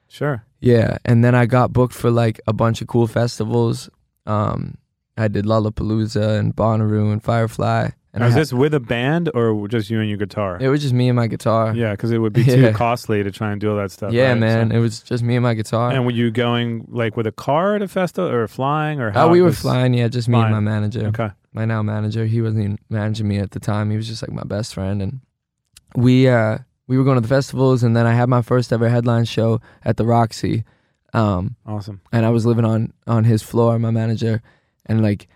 Sure. 0.07 0.45
Yeah, 0.59 0.97
and 1.05 1.25
then 1.25 1.35
I 1.35 1.45
got 1.45 1.73
booked 1.73 1.93
for 1.93 2.11
like 2.11 2.39
a 2.47 2.53
bunch 2.53 2.81
of 2.81 2.87
cool 2.87 3.07
festivals. 3.07 3.89
Um, 4.25 4.77
I 5.17 5.27
did 5.27 5.45
Lollapalooza 5.45 6.39
and 6.39 6.55
Bonnaroo 6.55 7.11
and 7.11 7.21
Firefly. 7.21 7.89
And 8.13 8.21
Now, 8.21 8.27
is 8.27 8.33
had- 8.33 8.41
this 8.41 8.53
with 8.53 8.75
a 8.75 8.79
band 8.79 9.31
or 9.33 9.67
just 9.67 9.89
you 9.89 9.99
and 9.99 10.07
your 10.07 10.19
guitar? 10.19 10.57
it 10.61 10.69
was 10.69 10.81
just 10.83 10.93
me 10.93 11.09
and 11.09 11.15
my 11.15 11.25
guitar. 11.25 11.73
yeah, 11.75 11.91
because 11.91 12.11
it 12.11 12.19
would 12.19 12.33
be 12.33 12.43
too 12.55 12.61
Yeah. 12.61 12.71
costly 12.71 13.23
to 13.23 13.31
try 13.31 13.51
and 13.51 13.59
do 13.59 13.71
all 13.71 13.77
that 13.77 13.89
stuff. 13.91 14.13
Yeah, 14.13 14.29
right? 14.29 14.37
man, 14.39 14.69
So- 14.69 14.75
it 14.75 14.79
was 14.79 15.01
just 15.01 15.23
me 15.23 15.35
and 15.35 15.41
my 15.43 15.55
guitar. 15.55 15.89
and 15.91 16.05
were 16.05 16.11
you 16.11 16.29
going 16.29 16.85
like 16.89 17.17
with 17.17 17.25
a 17.25 17.31
car 17.31 17.79
to 17.79 17.87
festival 17.87 18.29
or 18.29 18.47
flying 18.47 19.01
or 19.01 19.09
how? 19.11 19.27
oh, 19.27 19.29
we 19.31 19.41
were 19.41 19.51
flying. 19.51 19.95
Yeah, 19.95 20.09
just 20.09 20.29
me 20.29 20.39
and 20.39 20.51
my 20.51 20.59
manager. 20.59 21.07
Okay. 21.07 21.29
My 21.53 21.65
now 21.65 21.81
manager. 21.81 22.25
He 22.25 22.39
wasn't 22.41 22.63
even 22.63 22.79
managing 22.89 23.27
me 23.27 23.37
at 23.39 23.51
the 23.51 23.59
time. 23.59 23.89
He 23.89 23.97
was 23.97 24.07
just 24.07 24.21
like 24.21 24.31
my 24.31 24.43
best 24.43 24.73
friend, 24.75 25.01
and 25.01 25.19
we 25.95 26.27
uh 26.27 26.59
we 26.87 26.97
were 26.97 27.03
going 27.03 27.15
to 27.15 27.21
the 27.21 27.27
festivals, 27.27 27.81
and 27.83 27.95
then 27.95 28.05
I 28.05 28.13
had 28.13 28.27
my 28.29 28.41
first 28.41 28.71
ever 28.73 28.89
headline 28.89 29.25
show 29.25 29.59
at 29.85 29.97
the 29.97 30.05
Roxy. 30.05 30.65
Um, 31.15 31.55
Awesome. 31.65 32.01
and 32.11 32.25
I 32.25 32.29
was 32.29 32.45
living 32.45 32.65
on 32.65 32.91
on 33.07 33.23
his 33.23 33.41
floor, 33.43 33.77
my 33.79 33.91
manager, 33.91 34.41
and 34.87 35.01
like 35.01 35.27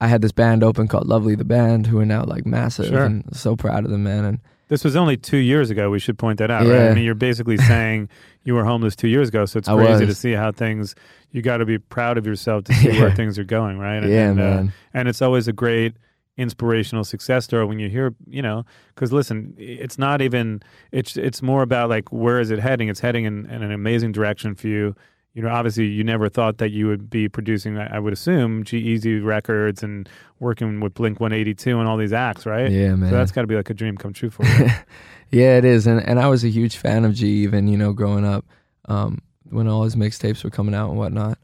I 0.00 0.08
had 0.08 0.22
this 0.22 0.32
band 0.32 0.62
open 0.62 0.88
called 0.88 1.06
Lovely 1.06 1.34
the 1.34 1.44
Band, 1.44 1.86
who 1.86 1.98
are 2.00 2.06
now 2.06 2.24
like 2.24 2.46
massive, 2.46 2.86
Sure. 2.86 3.04
and 3.04 3.24
so 3.36 3.54
proud 3.56 3.84
of 3.84 3.90
them, 3.90 4.02
man. 4.04 4.24
And 4.24 4.38
This 4.68 4.82
was 4.84 4.96
only 4.96 5.16
two 5.16 5.36
years 5.36 5.68
ago. 5.70 5.90
We 5.90 5.98
should 5.98 6.16
point 6.18 6.38
that 6.38 6.50
out, 6.50 6.66
right? 6.66 6.90
I 6.90 6.94
mean, 6.94 7.04
you're 7.04 7.14
basically 7.14 7.56
saying 7.72 8.08
you 8.44 8.54
were 8.54 8.64
homeless 8.64 8.96
two 8.96 9.08
years 9.08 9.28
ago, 9.28 9.44
so 9.46 9.58
it's 9.58 9.68
I 9.68 9.74
crazy 9.76 10.06
to 10.06 10.14
see 10.14 10.32
how 10.32 10.52
things. 10.52 10.94
You 11.32 11.42
got 11.42 11.58
to 11.58 11.64
be 11.66 11.78
proud 11.78 12.18
of 12.18 12.26
yourself 12.26 12.64
to 12.64 12.74
see 12.80 12.88
where 12.98 13.10
things 13.14 13.38
are 13.38 13.44
going, 13.44 13.78
right? 13.78 13.96
And, 14.02 14.10
Yeah, 14.10 14.30
and, 14.30 14.40
uh, 14.40 14.42
man. 14.42 14.72
and 14.94 15.08
it's 15.08 15.20
always 15.22 15.46
a 15.48 15.52
great 15.52 15.94
inspirational 16.36 17.04
success 17.04 17.44
story 17.44 17.66
when 17.66 17.78
you 17.78 17.88
hear, 17.90 18.14
you 18.26 18.40
know, 18.40 18.64
because 18.94 19.12
listen, 19.12 19.54
it's 19.58 19.98
not 19.98 20.22
even. 20.22 20.62
It's 20.92 21.16
it's 21.16 21.42
more 21.42 21.62
about 21.62 21.90
like 21.90 22.10
where 22.10 22.40
is 22.40 22.50
it 22.50 22.58
heading? 22.58 22.88
It's 22.88 23.00
heading 23.00 23.24
in, 23.26 23.46
in 23.50 23.62
an 23.62 23.72
amazing 23.72 24.12
direction 24.12 24.54
for 24.54 24.68
you. 24.68 24.94
You 25.34 25.42
know, 25.42 25.48
obviously, 25.48 25.86
you 25.86 26.02
never 26.02 26.28
thought 26.28 26.58
that 26.58 26.70
you 26.70 26.88
would 26.88 27.08
be 27.08 27.28
producing. 27.28 27.78
I 27.78 27.96
I 27.96 27.98
would 27.98 28.12
assume 28.12 28.64
G-Eazy 28.64 29.24
Records 29.24 29.82
and 29.82 30.08
working 30.40 30.80
with 30.80 30.94
Blink 30.94 31.20
One 31.20 31.32
Eighty 31.32 31.54
Two 31.54 31.78
and 31.78 31.88
all 31.88 31.96
these 31.96 32.12
acts, 32.12 32.46
right? 32.46 32.70
Yeah, 32.70 32.94
man. 32.96 33.10
So 33.10 33.16
that's 33.16 33.30
got 33.30 33.42
to 33.42 33.46
be 33.46 33.54
like 33.54 33.70
a 33.70 33.74
dream 33.74 33.96
come 33.96 34.12
true 34.12 34.30
for 34.30 34.44
you. 34.44 34.70
yeah, 35.30 35.56
it 35.56 35.64
is. 35.64 35.86
And 35.86 36.00
and 36.00 36.18
I 36.18 36.26
was 36.26 36.42
a 36.42 36.48
huge 36.48 36.76
fan 36.76 37.04
of 37.04 37.14
G, 37.14 37.28
even 37.44 37.68
you 37.68 37.76
know, 37.76 37.92
growing 37.92 38.24
up, 38.24 38.44
um, 38.86 39.20
when 39.48 39.68
all 39.68 39.84
his 39.84 39.94
mixtapes 39.94 40.42
were 40.42 40.50
coming 40.50 40.74
out 40.74 40.90
and 40.90 40.98
whatnot. 40.98 41.38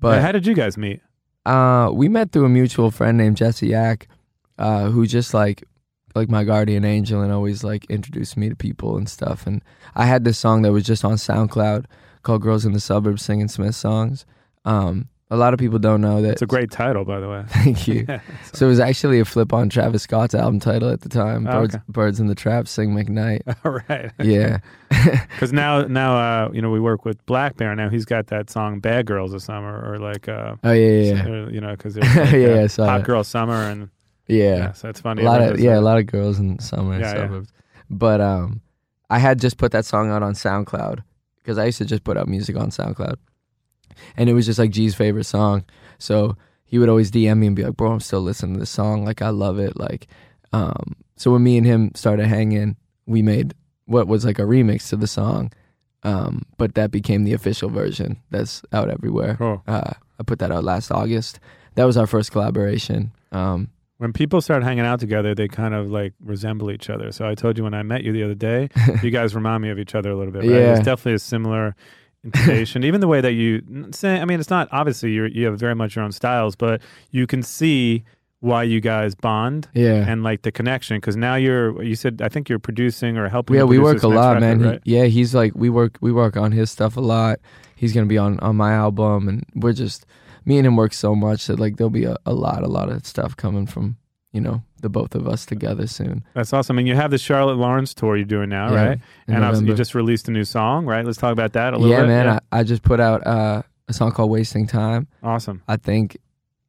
But 0.00 0.22
how 0.22 0.32
did 0.32 0.46
you 0.46 0.54
guys 0.54 0.78
meet? 0.78 1.00
Uh, 1.44 1.90
we 1.92 2.08
met 2.08 2.32
through 2.32 2.44
a 2.44 2.48
mutual 2.48 2.90
friend 2.90 3.16
named 3.16 3.36
Jesse 3.36 3.68
Yak, 3.68 4.08
uh, 4.58 4.90
who 4.90 5.06
just 5.06 5.34
like 5.34 5.64
like 6.14 6.30
my 6.30 6.42
guardian 6.42 6.84
angel 6.84 7.20
and 7.20 7.30
always 7.30 7.62
like 7.62 7.84
introduced 7.90 8.36
me 8.38 8.48
to 8.48 8.56
people 8.56 8.96
and 8.96 9.08
stuff. 9.08 9.46
And 9.46 9.62
I 9.94 10.06
had 10.06 10.24
this 10.24 10.38
song 10.38 10.62
that 10.62 10.72
was 10.72 10.84
just 10.84 11.04
on 11.04 11.16
SoundCloud 11.16 11.84
called 12.26 12.42
"Girls 12.42 12.66
in 12.66 12.72
the 12.72 12.80
Suburbs 12.80 13.22
Singing 13.24 13.48
Smith 13.48 13.74
Songs." 13.74 14.26
Um, 14.64 15.08
a 15.28 15.36
lot 15.36 15.52
of 15.52 15.58
people 15.58 15.78
don't 15.80 16.00
know 16.00 16.22
that. 16.22 16.32
It's 16.32 16.42
a 16.42 16.46
great 16.46 16.70
title, 16.70 17.04
by 17.04 17.18
the 17.18 17.28
way. 17.28 17.42
Thank 17.48 17.88
you. 17.88 18.04
Yeah, 18.08 18.20
so 18.52 18.66
it 18.66 18.68
was 18.68 18.78
actually 18.78 19.18
a 19.18 19.24
flip 19.24 19.52
on 19.52 19.68
Travis 19.68 20.02
Scott's 20.04 20.34
album 20.36 20.60
title 20.60 20.88
at 20.88 21.00
the 21.00 21.08
time. 21.08 21.46
Oh, 21.48 21.62
Birds, 21.62 21.74
okay. 21.74 21.84
Birds 21.88 22.20
in 22.20 22.26
the 22.28 22.34
Trap 22.36 22.68
Sing 22.68 22.90
McKnight. 22.94 23.40
All 23.64 23.80
right. 23.88 24.12
Yeah. 24.22 24.58
Because 25.32 25.52
now, 25.52 25.82
now, 25.82 26.16
uh, 26.16 26.50
you 26.52 26.62
know, 26.62 26.70
we 26.70 26.78
work 26.78 27.04
with 27.04 27.24
Black 27.26 27.56
Bear. 27.56 27.74
Now 27.74 27.88
he's 27.88 28.04
got 28.04 28.28
that 28.28 28.50
song 28.50 28.78
"Bad 28.78 29.06
Girls 29.06 29.32
of 29.32 29.42
Summer" 29.42 29.82
or 29.90 29.98
like, 29.98 30.28
uh, 30.28 30.54
Oh 30.62 30.70
yeah, 30.72 30.88
yeah, 30.90 31.14
yeah. 31.14 31.22
uh, 31.44 31.48
you 31.48 31.60
know, 31.60 31.70
because 31.72 31.96
like, 31.96 32.14
Yeah, 32.14 32.22
uh, 32.22 32.68
yeah, 32.78 32.86
"Hot. 32.86 33.02
Girl 33.04 33.24
Summer" 33.24 33.54
and 33.70 33.88
Yeah. 34.28 34.72
so 34.72 34.88
it's 34.88 35.00
funny. 35.00 35.22
A 35.22 35.24
lot 35.24 35.42
of 35.42 35.58
yeah, 35.58 35.76
a 35.78 35.80
lot 35.80 35.98
of 35.98 36.06
girls 36.06 36.38
in 36.38 36.58
summer 36.60 36.98
Yeah, 37.00 37.00
yeah. 37.00 37.12
suburbs. 37.14 37.52
But 37.90 38.20
um, 38.20 38.60
I 39.10 39.18
had 39.18 39.40
just 39.40 39.58
put 39.58 39.72
that 39.72 39.84
song 39.84 40.10
out 40.10 40.22
on 40.22 40.34
SoundCloud 40.34 41.02
because 41.46 41.58
I 41.58 41.66
used 41.66 41.78
to 41.78 41.84
just 41.84 42.02
put 42.02 42.16
out 42.16 42.26
music 42.26 42.56
on 42.56 42.70
SoundCloud, 42.70 43.16
and 44.16 44.28
it 44.28 44.32
was 44.34 44.46
just 44.46 44.58
like 44.58 44.72
G's 44.72 44.96
favorite 44.96 45.24
song. 45.24 45.64
So 45.98 46.36
he 46.64 46.80
would 46.80 46.88
always 46.88 47.12
DM 47.12 47.38
me 47.38 47.46
and 47.46 47.54
be 47.54 47.62
like, 47.62 47.76
"Bro, 47.76 47.92
I'm 47.92 48.00
still 48.00 48.20
listening 48.20 48.54
to 48.54 48.60
this 48.60 48.70
song. 48.70 49.04
Like, 49.04 49.22
I 49.22 49.28
love 49.28 49.60
it." 49.60 49.78
Like, 49.78 50.08
um, 50.52 50.96
so 51.14 51.30
when 51.30 51.44
me 51.44 51.56
and 51.56 51.64
him 51.64 51.92
started 51.94 52.26
hanging, 52.26 52.76
we 53.06 53.22
made 53.22 53.54
what 53.84 54.08
was 54.08 54.24
like 54.24 54.40
a 54.40 54.42
remix 54.42 54.88
to 54.88 54.96
the 54.96 55.06
song, 55.06 55.52
um, 56.02 56.42
but 56.58 56.74
that 56.74 56.90
became 56.90 57.22
the 57.22 57.32
official 57.32 57.70
version 57.70 58.20
that's 58.30 58.62
out 58.72 58.90
everywhere. 58.90 59.36
Cool. 59.36 59.62
Uh, 59.68 59.92
I 60.18 60.22
put 60.24 60.40
that 60.40 60.50
out 60.50 60.64
last 60.64 60.90
August. 60.90 61.38
That 61.76 61.84
was 61.84 61.96
our 61.96 62.08
first 62.08 62.32
collaboration. 62.32 63.12
Um, 63.30 63.68
when 63.98 64.12
people 64.12 64.40
start 64.40 64.62
hanging 64.62 64.84
out 64.84 65.00
together, 65.00 65.34
they 65.34 65.48
kind 65.48 65.74
of 65.74 65.90
like 65.90 66.12
resemble 66.20 66.70
each 66.70 66.90
other. 66.90 67.12
So 67.12 67.26
I 67.26 67.34
told 67.34 67.56
you 67.56 67.64
when 67.64 67.74
I 67.74 67.82
met 67.82 68.04
you 68.04 68.12
the 68.12 68.22
other 68.22 68.34
day, 68.34 68.68
you 69.02 69.10
guys 69.10 69.34
remind 69.34 69.62
me 69.62 69.70
of 69.70 69.78
each 69.78 69.94
other 69.94 70.10
a 70.10 70.16
little 70.16 70.32
bit. 70.32 70.40
Right? 70.40 70.50
Yeah. 70.50 70.58
There's 70.58 70.80
definitely 70.80 71.14
a 71.14 71.18
similar 71.18 71.74
intonation. 72.22 72.84
Even 72.84 73.00
the 73.00 73.08
way 73.08 73.20
that 73.20 73.32
you 73.32 73.62
say, 73.92 74.20
I 74.20 74.24
mean, 74.24 74.38
it's 74.38 74.50
not 74.50 74.68
obviously 74.70 75.12
you 75.12 75.24
you 75.26 75.46
have 75.46 75.58
very 75.58 75.74
much 75.74 75.96
your 75.96 76.04
own 76.04 76.12
styles, 76.12 76.56
but 76.56 76.82
you 77.10 77.26
can 77.26 77.42
see 77.42 78.04
why 78.40 78.62
you 78.62 78.80
guys 78.80 79.14
bond 79.14 79.68
yeah. 79.72 80.04
and 80.06 80.22
like 80.22 80.42
the 80.42 80.52
connection. 80.52 80.98
Because 80.98 81.16
now 81.16 81.34
you're, 81.34 81.82
you 81.82 81.96
said, 81.96 82.20
I 82.22 82.28
think 82.28 82.48
you're 82.48 82.58
producing 82.58 83.16
or 83.16 83.28
helping. 83.28 83.56
yeah, 83.56 83.64
we 83.64 83.78
work 83.78 84.02
a 84.02 84.08
lot, 84.08 84.34
record, 84.34 84.60
man. 84.60 84.80
He- 84.84 84.96
yeah, 84.96 85.04
he's 85.04 85.34
like 85.34 85.52
we 85.54 85.70
work 85.70 85.96
we 86.00 86.12
work 86.12 86.36
on 86.36 86.52
his 86.52 86.70
stuff 86.70 86.96
a 86.96 87.00
lot. 87.00 87.40
He's 87.76 87.92
gonna 87.92 88.06
be 88.06 88.18
on 88.18 88.38
on 88.40 88.56
my 88.56 88.72
album, 88.72 89.28
and 89.28 89.44
we're 89.54 89.72
just 89.72 90.06
me 90.46 90.56
and 90.58 90.66
him 90.66 90.76
work 90.76 90.94
so 90.94 91.14
much 91.14 91.46
that 91.48 91.58
like 91.60 91.76
there'll 91.76 91.90
be 91.90 92.04
a, 92.04 92.16
a 92.24 92.32
lot 92.32 92.62
a 92.62 92.68
lot 92.68 92.88
of 92.88 93.04
stuff 93.06 93.36
coming 93.36 93.66
from 93.66 93.96
you 94.32 94.40
know 94.40 94.62
the 94.80 94.88
both 94.88 95.14
of 95.14 95.26
us 95.26 95.44
together 95.46 95.86
soon. 95.86 96.24
That's 96.34 96.52
awesome. 96.52 96.78
And 96.78 96.86
you 96.88 96.94
have 96.94 97.10
the 97.10 97.18
Charlotte 97.18 97.56
Lawrence 97.56 97.92
tour 97.94 98.16
you're 98.16 98.24
doing 98.26 98.48
now, 98.50 98.72
Yeah, 98.72 98.86
right? 98.86 98.98
And 99.26 99.44
obviously 99.44 99.68
you 99.68 99.74
just 99.74 99.94
released 99.94 100.28
a 100.28 100.30
new 100.30 100.44
song, 100.44 100.86
right? 100.86 101.04
Let's 101.04 101.18
talk 101.18 101.32
about 101.32 101.52
that 101.54 101.74
a 101.74 101.78
little 101.78 101.90
yeah, 101.90 102.02
bit. 102.02 102.08
man. 102.08 102.28
I, 102.28 102.40
I 102.60 102.62
just 102.62 102.82
put 102.82 103.00
out 103.00 103.26
uh, 103.26 103.62
a 103.88 103.92
song 103.92 104.12
called 104.12 104.30
"Wasting 104.30 104.66
Time." 104.66 105.08
awesome. 105.22 105.62
I 105.68 105.76
think 105.76 106.16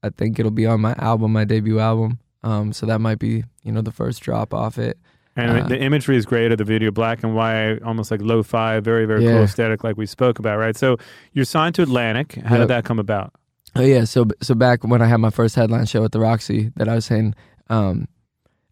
I 0.03 0.09
think 0.09 0.39
it'll 0.39 0.51
be 0.51 0.65
on 0.65 0.81
my 0.81 0.93
album, 0.97 1.33
my 1.33 1.43
debut 1.45 1.79
album. 1.79 2.19
Um, 2.43 2.71
so 2.71 2.85
that 2.85 2.99
might 3.01 3.19
be 3.19 3.43
you 3.63 3.71
know 3.71 3.81
the 3.81 3.91
first 3.91 4.21
drop 4.21 4.53
off 4.53 4.77
it. 4.77 4.97
And 5.35 5.51
Uh, 5.51 5.67
the, 5.67 5.79
imagery 5.79 6.17
is 6.17 6.25
great 6.25 6.51
of 6.51 6.57
the 6.57 6.63
video, 6.63 6.89
black 6.89 7.21
and 7.23 7.35
white, 7.35 7.79
almost 7.85 8.09
like 8.09 8.21
lo-fi, 8.23 8.79
very, 8.79 9.05
very 9.05 9.21
cool 9.21 9.43
aesthetic, 9.43 9.83
like 9.83 9.95
we 9.95 10.07
spoke 10.07 10.39
about, 10.39 10.57
right? 10.57 10.75
So 10.75 10.97
you're 11.33 11.45
signed 11.45 11.75
to 11.75 11.83
Atlantic. 11.83 12.35
How 12.43 12.55
Yep. 12.55 12.59
did 12.61 12.67
that 12.69 12.85
come 12.85 12.97
about? 12.97 13.33
Oh 13.77 13.83
yeah, 13.83 14.03
so 14.05 14.25
so 14.41 14.55
back 14.55 14.83
when 14.83 15.01
I 15.01 15.05
had 15.07 15.17
my 15.17 15.29
first 15.29 15.55
headline 15.55 15.85
show 15.85 16.03
at 16.03 16.11
the 16.11 16.19
Roxy, 16.19 16.71
that 16.75 16.87
I 16.89 16.95
was 16.95 17.05
saying, 17.05 17.35
um, 17.69 18.07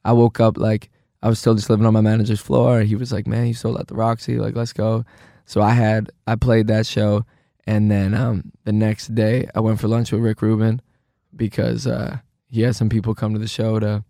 I 0.04 0.14
woke 0.14 0.40
up 0.40 0.58
like 0.58 0.90
I 1.24 1.30
was 1.30 1.40
still 1.40 1.56
just 1.56 1.70
living 1.70 1.86
on 1.86 1.94
my 1.94 2.02
manager's 2.02 2.40
floor, 2.42 2.80
and 2.80 2.88
he 2.88 2.96
was 2.96 3.12
like, 3.12 3.28
"Man, 3.28 3.48
you 3.48 3.54
sold 3.54 3.78
out 3.78 3.88
the 3.88 3.96
Roxy, 3.96 4.38
like 4.38 4.56
let's 4.56 4.74
go." 4.74 5.04
So 5.46 5.62
I 5.62 5.72
had 5.72 6.10
I 6.28 6.36
played 6.36 6.68
that 6.68 6.86
show, 6.86 7.26
and 7.68 7.90
then 7.92 8.14
um, 8.14 8.52
the 8.64 8.72
next 8.74 9.14
day 9.16 9.48
I 9.56 9.60
went 9.60 9.80
for 9.80 9.88
lunch 9.88 10.12
with 10.12 10.22
Rick 10.22 10.42
Rubin 10.42 10.82
because 11.36 11.86
uh, 11.88 12.18
he 12.50 12.62
had 12.62 12.76
some 12.76 12.90
people 12.90 13.14
come 13.16 13.34
to 13.34 13.40
the 13.40 13.48
show 13.48 13.80
to 13.80 14.04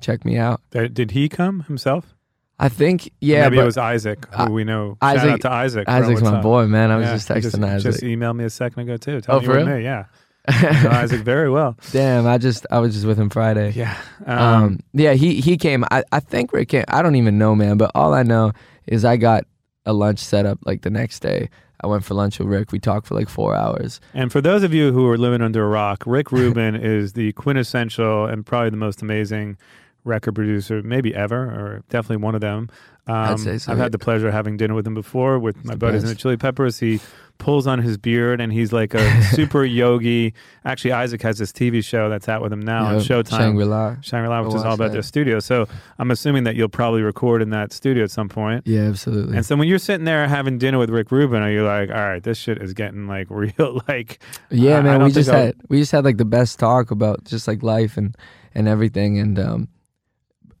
check 0.00 0.24
me 0.24 0.36
out. 0.36 0.60
Did 0.70 1.12
he 1.12 1.28
come 1.28 1.60
himself? 1.62 2.14
I 2.58 2.70
think 2.70 3.12
yeah, 3.20 3.44
Maybe 3.44 3.56
but 3.56 3.62
it 3.62 3.66
was 3.66 3.76
Isaac, 3.76 4.26
who 4.34 4.42
I- 4.44 4.48
we 4.48 4.64
know. 4.64 4.96
Shout 5.02 5.16
Isaac- 5.18 5.30
out 5.30 5.40
to 5.42 5.50
Isaac. 5.52 5.88
Isaac's 5.88 6.22
my 6.22 6.36
up? 6.36 6.42
boy, 6.42 6.66
man. 6.66 6.90
I 6.90 6.96
was 6.96 7.06
Yeah, 7.06 7.12
just 7.14 7.28
texting 7.28 7.64
Isaac. 7.68 7.92
Just 7.92 8.02
emailed 8.02 8.36
me 8.36 8.44
a 8.44 8.50
second 8.50 8.80
ago 8.80 8.96
too. 8.96 9.16
Oh, 9.16 9.20
Telling 9.20 9.44
for 9.44 9.56
real? 9.56 9.66
me, 9.66 9.82
yeah. 9.84 10.06
Isaac 10.92 11.22
very 11.22 11.50
well. 11.50 11.76
Damn, 11.92 12.26
I 12.26 12.38
just 12.38 12.66
I 12.70 12.78
was 12.78 12.94
just 12.94 13.06
with 13.06 13.18
him 13.18 13.30
Friday. 13.30 13.72
Yeah. 13.72 13.96
Um, 14.26 14.38
Um, 14.38 14.80
yeah, 14.92 15.12
he 15.14 15.40
he 15.40 15.56
came. 15.56 15.84
I, 15.90 16.04
I 16.12 16.20
think 16.20 16.52
Rick 16.52 16.68
came. 16.70 16.84
I 16.88 17.02
don't 17.02 17.16
even 17.16 17.38
know, 17.38 17.54
man. 17.54 17.76
But 17.78 17.90
all 17.94 18.14
I 18.14 18.22
know 18.22 18.52
is 18.86 19.04
I 19.04 19.16
got 19.16 19.44
a 19.84 19.92
lunch 19.92 20.18
set 20.18 20.46
up 20.46 20.58
like 20.64 20.82
the 20.82 20.90
next 20.90 21.20
day. 21.20 21.48
I 21.80 21.88
went 21.88 22.04
for 22.04 22.14
lunch 22.14 22.38
with 22.38 22.48
Rick. 22.48 22.72
We 22.72 22.78
talked 22.78 23.06
for 23.06 23.14
like 23.14 23.28
four 23.28 23.54
hours. 23.54 24.00
and 24.14 24.32
for 24.32 24.40
those 24.40 24.62
of 24.62 24.72
you 24.72 24.92
who 24.92 25.06
are 25.08 25.18
living 25.18 25.42
under 25.42 25.64
a 25.64 25.68
rock, 25.68 26.04
Rick 26.06 26.32
Rubin 26.32 26.74
is 26.94 27.12
the 27.12 27.32
quintessential 27.32 28.24
and 28.26 28.46
probably 28.46 28.70
the 28.70 28.76
most 28.78 29.02
amazing 29.02 29.58
record 30.04 30.34
producer, 30.36 30.82
maybe 30.82 31.14
ever, 31.14 31.36
or 31.36 31.82
definitely 31.90 32.24
one 32.24 32.34
of 32.34 32.40
them. 32.40 32.70
Um, 33.08 33.14
I'd 33.16 33.40
say 33.40 33.58
so, 33.58 33.70
I've 33.72 33.78
had 33.78 33.92
the 33.92 33.98
pleasure 33.98 34.28
of 34.28 34.32
having 34.32 34.56
dinner 34.56 34.74
with 34.74 34.86
him 34.86 34.94
before 34.94 35.38
with 35.38 35.64
my 35.64 35.74
buddies 35.74 36.02
in 36.02 36.08
the. 36.08 36.14
Chili 36.14 36.36
Peppers. 36.36 36.78
He 36.78 37.00
pulls 37.38 37.66
on 37.66 37.80
his 37.80 37.96
beard 37.98 38.40
and 38.40 38.52
he's 38.52 38.72
like 38.72 38.94
a 38.94 39.22
super 39.32 39.64
yogi. 39.64 40.34
Actually, 40.64 40.92
Isaac 40.92 41.22
has 41.22 41.38
this 41.38 41.52
TV 41.52 41.84
show 41.84 42.08
that's 42.08 42.28
out 42.28 42.42
with 42.42 42.52
him 42.52 42.60
now 42.60 42.86
on 42.86 42.94
Showtime. 42.96 43.36
Shangri-La. 43.38 43.96
Shangri-La, 44.00 44.42
which 44.42 44.54
is 44.54 44.62
all 44.64 44.74
about 44.74 44.86
that. 44.88 44.92
their 44.92 45.02
studio. 45.02 45.38
So 45.40 45.66
I'm 45.98 46.10
assuming 46.10 46.44
that 46.44 46.56
you'll 46.56 46.68
probably 46.68 47.02
record 47.02 47.42
in 47.42 47.50
that 47.50 47.72
studio 47.72 48.04
at 48.04 48.10
some 48.10 48.28
point. 48.28 48.66
Yeah, 48.66 48.82
absolutely. 48.82 49.36
And 49.36 49.44
so 49.46 49.56
when 49.56 49.68
you're 49.68 49.78
sitting 49.78 50.04
there 50.04 50.26
having 50.28 50.58
dinner 50.58 50.78
with 50.78 50.90
Rick 50.90 51.10
Rubin, 51.12 51.42
are 51.42 51.50
you 51.50 51.64
like, 51.64 51.90
all 51.90 51.96
right, 51.96 52.22
this 52.22 52.38
shit 52.38 52.60
is 52.62 52.72
getting 52.74 53.06
like 53.06 53.26
real? 53.30 53.80
Like, 53.88 54.18
yeah, 54.50 54.78
I- 54.78 54.82
man. 54.82 55.04
We 55.04 55.10
just 55.12 55.28
I'll- 55.28 55.36
had 55.46 55.56
we 55.68 55.78
just 55.78 55.92
had 55.92 56.04
like 56.04 56.16
the 56.16 56.24
best 56.24 56.58
talk 56.58 56.90
about 56.90 57.24
just 57.24 57.46
like 57.46 57.62
life 57.62 57.96
and 57.96 58.16
and 58.54 58.66
everything. 58.68 59.18
And 59.18 59.38
um, 59.38 59.68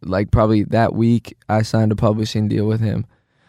like 0.02 0.30
probably 0.30 0.64
that 0.64 0.94
week, 0.94 1.36
I 1.48 1.62
signed 1.62 1.92
a 1.92 1.96
publishing 1.96 2.48
deal 2.48 2.66
with 2.66 2.80
him. 2.80 3.06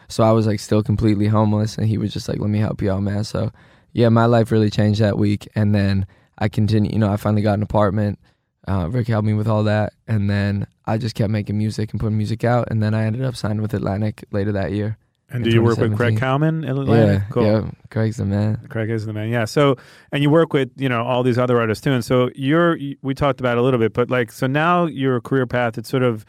So 0.08 0.24
I 0.24 0.32
was 0.32 0.46
like 0.46 0.60
still 0.60 0.82
completely 0.82 1.26
homeless, 1.26 1.76
and 1.76 1.86
he 1.86 1.98
was 1.98 2.12
just 2.12 2.28
like, 2.28 2.38
"Let 2.38 2.50
me 2.50 2.58
help 2.58 2.80
you 2.82 2.90
out, 2.90 3.02
man." 3.02 3.24
So 3.24 3.52
yeah, 3.92 4.08
my 4.08 4.26
life 4.26 4.50
really 4.50 4.70
changed 4.70 5.00
that 5.00 5.18
week. 5.18 5.48
And 5.54 5.74
then 5.74 6.06
I 6.38 6.48
continued. 6.48 6.92
You 6.92 6.98
know, 6.98 7.12
I 7.12 7.16
finally 7.16 7.42
got 7.42 7.54
an 7.54 7.62
apartment. 7.62 8.18
Uh, 8.66 8.88
Rick 8.90 9.08
helped 9.08 9.26
me 9.26 9.32
with 9.32 9.48
all 9.48 9.64
that, 9.64 9.94
and 10.06 10.28
then 10.28 10.66
I 10.84 10.98
just 10.98 11.14
kept 11.14 11.30
making 11.30 11.56
music 11.56 11.90
and 11.92 12.00
putting 12.00 12.18
music 12.18 12.44
out. 12.44 12.68
And 12.70 12.82
then 12.82 12.94
I 12.94 13.04
ended 13.04 13.24
up 13.24 13.34
signing 13.36 13.62
with 13.62 13.72
Atlantic 13.74 14.24
later 14.30 14.52
that 14.52 14.72
year. 14.72 14.98
and 15.30 15.42
do 15.44 15.50
you 15.50 15.62
work 15.62 15.78
with 15.78 15.96
Craig 15.96 16.16
2017. 16.16 16.18
Kallman 16.18 16.64
in? 16.64 16.86
Yeah, 16.86 17.20
cool. 17.30 17.44
yeah. 17.44 17.70
Craig's 17.90 18.16
the 18.18 18.24
man. 18.26 18.66
Craig 18.68 18.90
is 18.90 19.06
the 19.06 19.12
man. 19.12 19.28
Yeah. 19.28 19.44
So, 19.46 19.76
and 20.12 20.22
you 20.22 20.30
work 20.30 20.52
with, 20.52 20.70
you 20.76 20.88
know, 20.88 21.02
all 21.02 21.22
these 21.22 21.38
other 21.38 21.58
artists 21.58 21.84
too. 21.84 21.92
And 21.92 22.04
so 22.04 22.30
you're, 22.34 22.78
we 23.02 23.14
talked 23.14 23.40
about 23.40 23.56
it 23.56 23.60
a 23.60 23.62
little 23.62 23.80
bit, 23.80 23.92
but 23.92 24.10
like, 24.10 24.32
so 24.32 24.46
now 24.46 24.86
your 24.86 25.20
career 25.20 25.46
path, 25.46 25.76
it's 25.76 25.88
sort 25.88 26.02
of, 26.02 26.24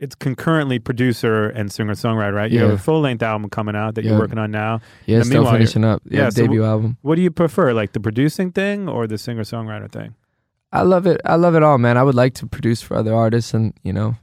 it's 0.00 0.14
concurrently 0.14 0.78
producer 0.78 1.50
and 1.50 1.70
singer 1.70 1.92
songwriter, 1.92 2.34
right? 2.34 2.50
You 2.50 2.60
have 2.60 2.70
a 2.70 2.78
full 2.78 3.00
length 3.00 3.22
album 3.22 3.50
coming 3.50 3.76
out 3.76 3.94
that 3.94 4.04
you're 4.04 4.18
working 4.18 4.38
on 4.38 4.50
now. 4.50 4.80
Yeah, 5.06 5.22
still 5.22 5.48
finishing 5.50 5.84
up. 5.84 6.02
Yeah, 6.06 6.22
Yeah, 6.22 6.30
so 6.30 6.42
debut 6.42 6.64
album. 6.64 6.96
What 7.02 7.16
do 7.16 7.22
you 7.22 7.30
prefer, 7.30 7.72
like 7.74 7.92
the 7.92 8.00
producing 8.00 8.50
thing 8.50 8.88
or 8.88 9.06
the 9.06 9.18
singer 9.18 9.42
songwriter 9.42 9.90
thing? 9.92 10.14
I 10.72 10.82
love 10.82 11.06
it. 11.06 11.20
I 11.24 11.34
love 11.34 11.54
it 11.54 11.62
all, 11.62 11.78
man. 11.78 11.98
I 11.98 12.02
would 12.02 12.14
like 12.14 12.34
to 12.34 12.46
produce 12.46 12.80
for 12.80 12.96
other 12.96 13.14
artists, 13.14 13.52
and 13.52 13.74
you 13.82 13.92
know, 13.92 14.16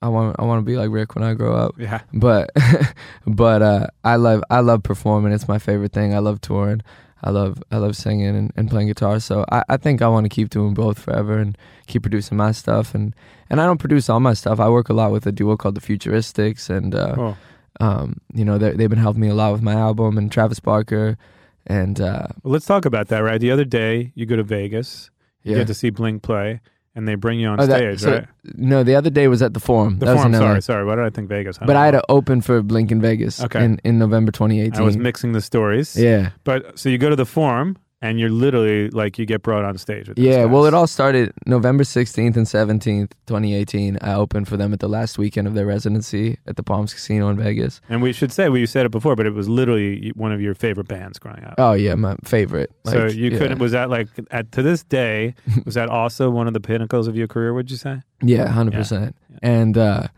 I 0.00 0.08
want 0.08 0.36
I 0.38 0.44
want 0.44 0.60
to 0.60 0.64
be 0.64 0.76
like 0.76 0.90
Rick 0.90 1.14
when 1.14 1.24
I 1.24 1.34
grow 1.34 1.54
up. 1.54 1.74
Yeah. 1.78 2.00
But 2.14 2.50
but 3.26 3.60
uh, 3.60 3.86
I 4.02 4.16
love 4.16 4.42
I 4.48 4.60
love 4.60 4.82
performing. 4.82 5.32
It's 5.32 5.48
my 5.48 5.58
favorite 5.58 5.92
thing. 5.92 6.14
I 6.14 6.18
love 6.18 6.40
touring. 6.40 6.80
I 7.22 7.30
love 7.30 7.62
I 7.70 7.76
love 7.76 7.96
singing 7.96 8.34
and, 8.34 8.52
and 8.56 8.70
playing 8.70 8.88
guitar. 8.88 9.20
So 9.20 9.44
I, 9.52 9.62
I 9.68 9.76
think 9.76 10.00
I 10.02 10.08
want 10.08 10.24
to 10.24 10.28
keep 10.28 10.48
doing 10.50 10.74
both 10.74 10.98
forever 10.98 11.38
and 11.38 11.56
keep 11.86 12.02
producing 12.02 12.36
my 12.36 12.52
stuff. 12.52 12.94
And 12.94 13.14
and 13.50 13.60
I 13.60 13.66
don't 13.66 13.78
produce 13.78 14.08
all 14.08 14.20
my 14.20 14.34
stuff. 14.34 14.58
I 14.60 14.68
work 14.68 14.88
a 14.88 14.92
lot 14.94 15.12
with 15.12 15.26
a 15.26 15.32
duo 15.32 15.56
called 15.56 15.74
the 15.74 15.80
Futuristics, 15.80 16.70
and 16.70 16.94
uh, 16.94 17.14
Cool. 17.14 17.36
um, 17.80 18.16
you 18.32 18.44
know 18.44 18.58
they 18.58 18.72
they've 18.72 18.88
been 18.90 18.98
helping 18.98 19.20
me 19.20 19.28
a 19.28 19.34
lot 19.34 19.52
with 19.52 19.62
my 19.62 19.74
album 19.74 20.16
and 20.18 20.30
Travis 20.32 20.60
Barker, 20.60 21.18
and 21.66 22.00
uh, 22.00 22.28
Well, 22.42 22.52
let's 22.52 22.66
talk 22.66 22.84
about 22.84 23.08
that, 23.08 23.18
right? 23.20 23.40
The 23.40 23.50
other 23.50 23.64
day, 23.64 24.12
you 24.14 24.24
go 24.26 24.36
to 24.36 24.42
Vegas, 24.44 25.10
you 25.42 25.52
yeah. 25.52 25.58
get 25.58 25.66
to 25.66 25.74
see 25.74 25.90
Blink 25.90 26.22
play, 26.22 26.60
and 26.94 27.06
they 27.06 27.14
bring 27.14 27.38
you 27.40 27.48
on 27.48 27.60
Oh, 27.60 27.66
that- 27.66 27.76
stage, 27.76 28.00
so- 28.00 28.12
right? 28.12 28.26
No, 28.56 28.82
the 28.82 28.94
other 28.96 29.10
day 29.10 29.28
was 29.28 29.42
at 29.42 29.54
the 29.54 29.60
Forum. 29.60 29.98
The 29.98 30.06
that 30.06 30.16
Forum, 30.16 30.32
LA. 30.32 30.38
sorry, 30.38 30.62
sorry. 30.62 30.84
Why 30.84 30.96
did 30.96 31.04
I 31.04 31.10
think 31.10 31.28
Vegas? 31.28 31.58
But 31.58 31.76
I 31.76 31.84
had 31.84 31.92
to 31.92 32.02
open 32.08 32.40
for 32.40 32.62
Blink 32.62 32.90
in 32.90 33.00
Vegas 33.00 33.42
Okay. 33.42 33.64
in, 33.64 33.80
in 33.84 33.98
November 33.98 34.32
2018. 34.32 34.80
I 34.80 34.84
was 34.84 34.96
mixing 34.96 35.32
the 35.32 35.40
stories. 35.40 35.96
yeah. 35.96 36.30
But 36.44 36.78
so 36.78 36.88
you 36.88 36.98
go 36.98 37.08
to 37.10 37.16
the 37.16 37.26
Forum, 37.26 37.76
and 38.02 38.18
you're 38.18 38.30
literally 38.30 38.88
like 38.90 39.18
you 39.18 39.26
get 39.26 39.42
brought 39.42 39.64
on 39.64 39.76
stage 39.76 40.08
with 40.08 40.18
Yeah, 40.18 40.46
well, 40.46 40.64
it 40.64 40.72
all 40.72 40.86
started 40.86 41.32
November 41.44 41.84
16th 41.84 42.36
and 42.36 42.46
17th, 42.46 43.10
2018. 43.26 43.98
I 44.00 44.14
opened 44.14 44.48
for 44.48 44.56
them 44.56 44.72
at 44.72 44.80
the 44.80 44.88
last 44.88 45.18
weekend 45.18 45.46
of 45.46 45.54
their 45.54 45.66
residency 45.66 46.38
at 46.46 46.56
the 46.56 46.62
Palms 46.62 46.94
Casino 46.94 47.28
in 47.28 47.36
Vegas. 47.36 47.80
And 47.90 48.00
we 48.00 48.12
should 48.12 48.32
say 48.32 48.48
we 48.48 48.64
said 48.64 48.86
it 48.86 48.90
before, 48.90 49.16
but 49.16 49.26
it 49.26 49.34
was 49.34 49.48
literally 49.48 50.12
one 50.14 50.32
of 50.32 50.40
your 50.40 50.54
favorite 50.54 50.88
bands 50.88 51.18
growing 51.18 51.44
up. 51.44 51.54
Oh, 51.58 51.74
yeah, 51.74 51.94
my 51.94 52.16
favorite. 52.24 52.72
so 52.86 53.06
you 53.06 53.30
yeah. 53.30 53.38
couldn't. 53.38 53.58
Was 53.58 53.72
that 53.72 53.90
like 53.90 54.08
at 54.30 54.50
to 54.52 54.62
this 54.62 54.82
day? 54.82 55.34
Was 55.66 55.74
that 55.74 55.90
also 55.90 56.30
one 56.30 56.46
of 56.46 56.54
the 56.54 56.60
pinnacles 56.60 57.06
of 57.06 57.16
your 57.16 57.28
career? 57.28 57.52
Would 57.52 57.70
you 57.70 57.76
say? 57.76 58.00
Yeah, 58.22 58.48
100%. 58.48 59.12
And, 59.42 59.76
uh, 59.76 60.08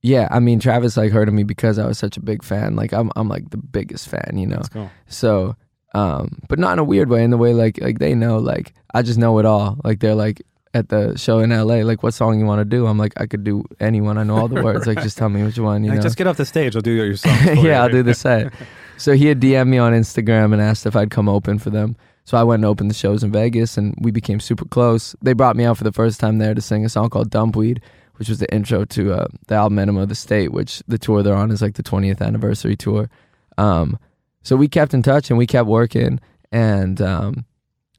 yeah, 0.00 0.28
I 0.30 0.38
mean, 0.38 0.60
Travis 0.60 0.96
like 0.96 1.10
heard 1.10 1.26
of 1.26 1.34
me 1.34 1.42
because 1.42 1.78
I 1.78 1.86
was 1.86 1.98
such 1.98 2.16
a 2.16 2.20
big 2.20 2.44
fan. 2.44 2.76
Like, 2.76 2.92
I'm, 2.92 3.10
I'm 3.16 3.28
like 3.28 3.50
the 3.50 3.56
biggest 3.56 4.08
fan, 4.08 4.34
you 4.36 4.46
know? 4.46 4.56
That's 4.56 4.68
cool. 4.68 4.90
So, 5.08 5.56
um, 5.94 6.40
but 6.48 6.58
not 6.58 6.74
in 6.74 6.78
a 6.78 6.84
weird 6.84 7.08
way. 7.08 7.24
In 7.24 7.30
the 7.30 7.36
way 7.38 7.54
like 7.54 7.80
like 7.80 7.98
they 7.98 8.14
know 8.14 8.38
like 8.38 8.74
I 8.94 9.02
just 9.02 9.18
know 9.18 9.38
it 9.38 9.46
all. 9.46 9.78
Like 9.84 10.00
they're 10.00 10.14
like 10.14 10.42
at 10.74 10.90
the 10.90 11.16
show 11.16 11.38
in 11.38 11.50
L.A. 11.50 11.82
Like 11.82 12.02
what 12.02 12.12
song 12.14 12.38
you 12.38 12.44
want 12.46 12.60
to 12.60 12.64
do? 12.64 12.86
I'm 12.86 12.98
like 12.98 13.14
I 13.20 13.26
could 13.26 13.42
do 13.44 13.64
anyone. 13.80 14.18
I 14.18 14.22
know 14.24 14.36
all 14.36 14.48
the 14.48 14.62
words. 14.68 14.86
Like 14.86 15.02
just 15.02 15.16
tell 15.18 15.28
me 15.28 15.42
which 15.42 15.58
one. 15.58 15.82
You 15.84 15.90
Like, 15.90 15.98
know. 15.98 16.02
just 16.02 16.16
get 16.16 16.26
off 16.26 16.36
the 16.36 16.44
stage. 16.46 16.76
I'll 16.76 16.82
do 16.82 16.90
your 16.92 17.16
song. 17.16 17.36
for 17.44 17.52
you. 17.54 17.68
yeah, 17.68 17.82
I'll 17.82 17.88
do 17.90 18.02
the 18.02 18.14
set. 18.14 18.52
So 19.00 19.12
he 19.12 19.26
had 19.26 19.38
DM'd 19.40 19.68
me 19.68 19.78
on 19.78 19.92
Instagram 19.92 20.52
and 20.52 20.60
asked 20.60 20.84
if 20.84 20.96
I'd 20.96 21.08
come 21.12 21.28
open 21.28 21.60
for 21.60 21.70
them. 21.70 21.94
So 22.24 22.36
I 22.36 22.42
went 22.42 22.58
and 22.62 22.64
opened 22.66 22.90
the 22.90 22.94
shows 22.96 23.22
in 23.22 23.30
Vegas, 23.30 23.78
and 23.78 23.94
we 24.00 24.10
became 24.10 24.40
super 24.40 24.64
close. 24.64 25.14
They 25.22 25.34
brought 25.34 25.54
me 25.54 25.62
out 25.64 25.78
for 25.78 25.84
the 25.84 25.92
first 25.92 26.18
time 26.18 26.38
there 26.38 26.52
to 26.52 26.60
sing 26.60 26.84
a 26.84 26.88
song 26.88 27.08
called 27.08 27.30
Dumpweed, 27.30 27.80
which 28.16 28.28
was 28.28 28.40
the 28.40 28.52
intro 28.52 28.84
to 28.86 29.12
uh, 29.12 29.28
the 29.46 29.54
album 29.54 29.78
Enema 29.78 30.00
of 30.02 30.08
the 30.08 30.16
State, 30.16 30.50
which 30.50 30.82
the 30.88 30.98
tour 30.98 31.22
they're 31.22 31.36
on 31.36 31.52
is 31.52 31.62
like 31.62 31.74
the 31.74 31.82
20th 31.84 32.20
anniversary 32.20 32.74
tour. 32.74 33.08
Um, 33.56 34.00
so 34.48 34.56
we 34.56 34.66
kept 34.66 34.94
in 34.94 35.02
touch 35.02 35.28
and 35.28 35.36
we 35.36 35.46
kept 35.46 35.68
working, 35.68 36.20
and 36.50 37.02
um, 37.02 37.44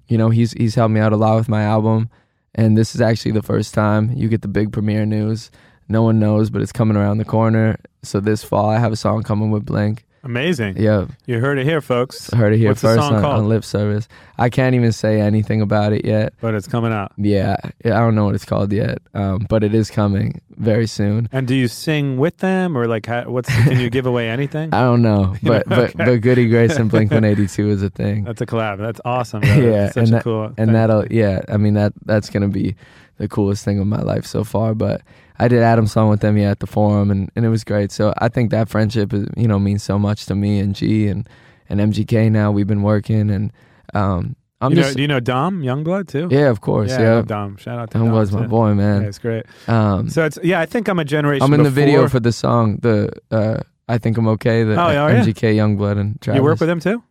you 0.08 0.18
know, 0.18 0.32
he's 0.32 0.54
he's 0.54 0.74
helped 0.74 0.92
me 0.92 1.00
out 1.00 1.14
a 1.14 1.16
lot 1.16 1.36
with 1.36 1.48
my 1.48 1.62
album, 1.62 2.10
and 2.56 2.76
this 2.76 2.96
is 2.96 3.02
actually 3.02 3.34
the 3.34 3.44
first 3.44 3.72
time 3.72 4.12
you 4.16 4.28
get 4.28 4.42
the 4.42 4.48
big 4.48 4.74
premiere 4.74 5.06
news. 5.06 5.52
No 5.90 6.02
one 6.02 6.18
knows, 6.18 6.50
but 6.50 6.64
it's 6.64 6.72
coming 6.72 6.98
around 6.98 7.20
the 7.20 7.24
corner. 7.24 7.78
So 8.02 8.20
this 8.20 8.44
fall, 8.44 8.68
I 8.68 8.80
have 8.80 8.92
a 8.92 8.96
song 8.96 9.22
coming 9.22 9.52
with 9.52 9.64
Blink. 9.64 10.08
Amazing. 10.24 10.76
Yeah, 10.78 11.06
You 11.26 11.40
heard 11.40 11.58
it 11.60 11.66
here, 11.66 11.80
folks. 11.82 12.30
heard 12.32 12.54
it 12.54 12.58
here 12.58 12.70
What's 12.72 12.82
first 12.82 13.00
song 13.00 13.16
on, 13.16 13.22
called? 13.22 13.40
on 13.40 13.48
Lipps 13.50 13.68
Service. 13.68 14.08
I 14.38 14.50
can't 14.50 14.76
even 14.76 14.92
say 14.92 15.22
anything 15.22 15.62
about 15.62 15.94
it 15.94 16.04
yet. 16.06 16.34
But 16.42 16.56
it's 16.56 16.68
coming 16.68 16.92
out. 16.92 17.14
Yeah, 17.18 17.56
I 17.86 17.90
don't 17.90 18.16
know 18.16 18.26
what 18.26 18.36
it's 18.36 18.44
called 18.46 18.72
yet, 18.74 19.00
um, 19.14 19.46
but 19.50 19.64
it 19.64 19.74
is 19.74 19.90
coming 19.90 20.42
very 20.58 20.88
soon. 20.88 21.30
And 21.32 21.48
do 21.48 21.56
you 21.56 21.68
sing 21.70 22.18
with 22.18 22.38
them, 22.38 22.78
or 22.78 22.86
like, 22.88 23.06
how, 23.06 23.24
what's? 23.30 23.50
Can 23.50 23.80
you 23.80 23.90
give 23.98 24.06
away 24.06 24.30
anything? 24.30 24.74
I 24.74 24.82
don't 24.82 25.02
know, 25.02 25.36
but 25.44 25.68
but 25.70 25.80
Okay. 25.96 26.06
but 26.06 26.22
Goody 26.22 26.48
Grace 26.50 26.76
and 26.76 26.90
Blink 26.92 27.12
One 27.14 27.24
Eighty 27.24 27.48
Two 27.48 27.70
is 27.70 27.82
a 27.82 27.90
thing. 27.90 28.26
That's 28.26 28.42
a 28.42 28.46
collab. 28.46 28.78
That's 28.78 29.00
awesome. 29.06 29.44
yeah, 29.44 29.88
such 29.88 29.98
and 29.98 30.08
a 30.08 30.12
that, 30.12 30.24
cool. 30.24 30.44
and 30.46 30.56
thing. 30.56 30.74
that'll 30.74 31.06
yeah. 31.08 31.42
I 31.48 31.58
mean 31.58 31.76
that 31.76 31.94
that's 32.06 32.30
gonna 32.30 32.48
be 32.50 32.76
the 33.20 33.28
coolest 33.28 33.64
thing 33.64 33.78
of 33.80 33.86
my 33.86 34.02
life 34.02 34.26
so 34.26 34.44
far. 34.44 34.74
But 34.74 35.02
I 35.38 35.48
did 35.48 35.62
Adam's 35.62 35.92
song 35.92 36.10
with 36.10 36.22
them 36.22 36.38
yeah 36.38 36.50
at 36.50 36.60
the 36.60 36.68
forum, 36.68 37.12
and, 37.12 37.30
and 37.36 37.46
it 37.46 37.50
was 37.50 37.64
great. 37.64 37.92
So 37.92 38.14
I 38.18 38.28
think 38.30 38.50
that 38.50 38.68
friendship 38.70 39.14
is 39.14 39.28
you 39.38 39.48
know 39.48 39.60
means 39.60 39.84
so 39.84 40.00
much 40.00 40.26
to 40.26 40.36
me 40.36 40.60
and 40.60 40.74
G 40.74 41.08
and 41.08 41.30
and 41.70 41.80
MGK. 41.80 42.32
Now 42.32 42.52
we've 42.52 42.68
been 42.68 42.82
working, 42.82 43.30
and 43.30 43.54
um, 43.94 44.36
I'm 44.62 44.72
you 44.72 44.78
know, 44.78 44.82
just 44.84 44.96
do 44.96 45.02
you 45.04 45.08
know 45.08 45.20
Dom 45.20 45.62
Yungblud 45.62 46.08
too? 46.08 46.28
yeah, 46.32 46.50
of 46.50 46.62
course, 46.62 46.90
yeah. 46.92 47.18
yeah. 47.18 47.22
Dom. 47.22 47.58
Shout 47.58 47.78
out 47.80 47.92
to 47.92 47.98
Dom 47.98 48.08
Dom. 48.08 48.16
was 48.16 48.32
my 48.32 48.48
boy, 48.48 48.74
man. 48.74 49.04
Yeah, 49.04 49.08
it's 49.08 49.20
great. 49.20 49.46
Um, 49.68 50.10
So 50.10 50.26
it's 50.26 50.40
yeah. 50.44 50.60
I 50.60 50.66
think 50.66 50.88
I'm 50.88 51.00
a 51.00 51.06
generation. 51.06 51.44
I'm 51.44 51.54
in 51.54 51.64
the 51.64 51.70
video 51.70 52.08
for 52.08 52.20
the 52.20 52.32
song. 52.32 52.78
The 52.82 53.12
uh, 53.32 53.60
I 53.88 53.98
think 53.98 54.18
I'm 54.18 54.28
okay. 54.30 54.64
The 54.64 54.74
Oh, 54.74 54.90
yeah, 54.92 55.02
are 55.02 55.12
ya? 55.12 55.24
MGK 55.24 55.56
Yungblud 55.56 55.98
and 56.00 56.22
Travis. 56.22 56.38
You 56.40 56.44
work 56.44 56.60
with 56.60 56.70
him 56.70 56.80
too? 56.80 57.04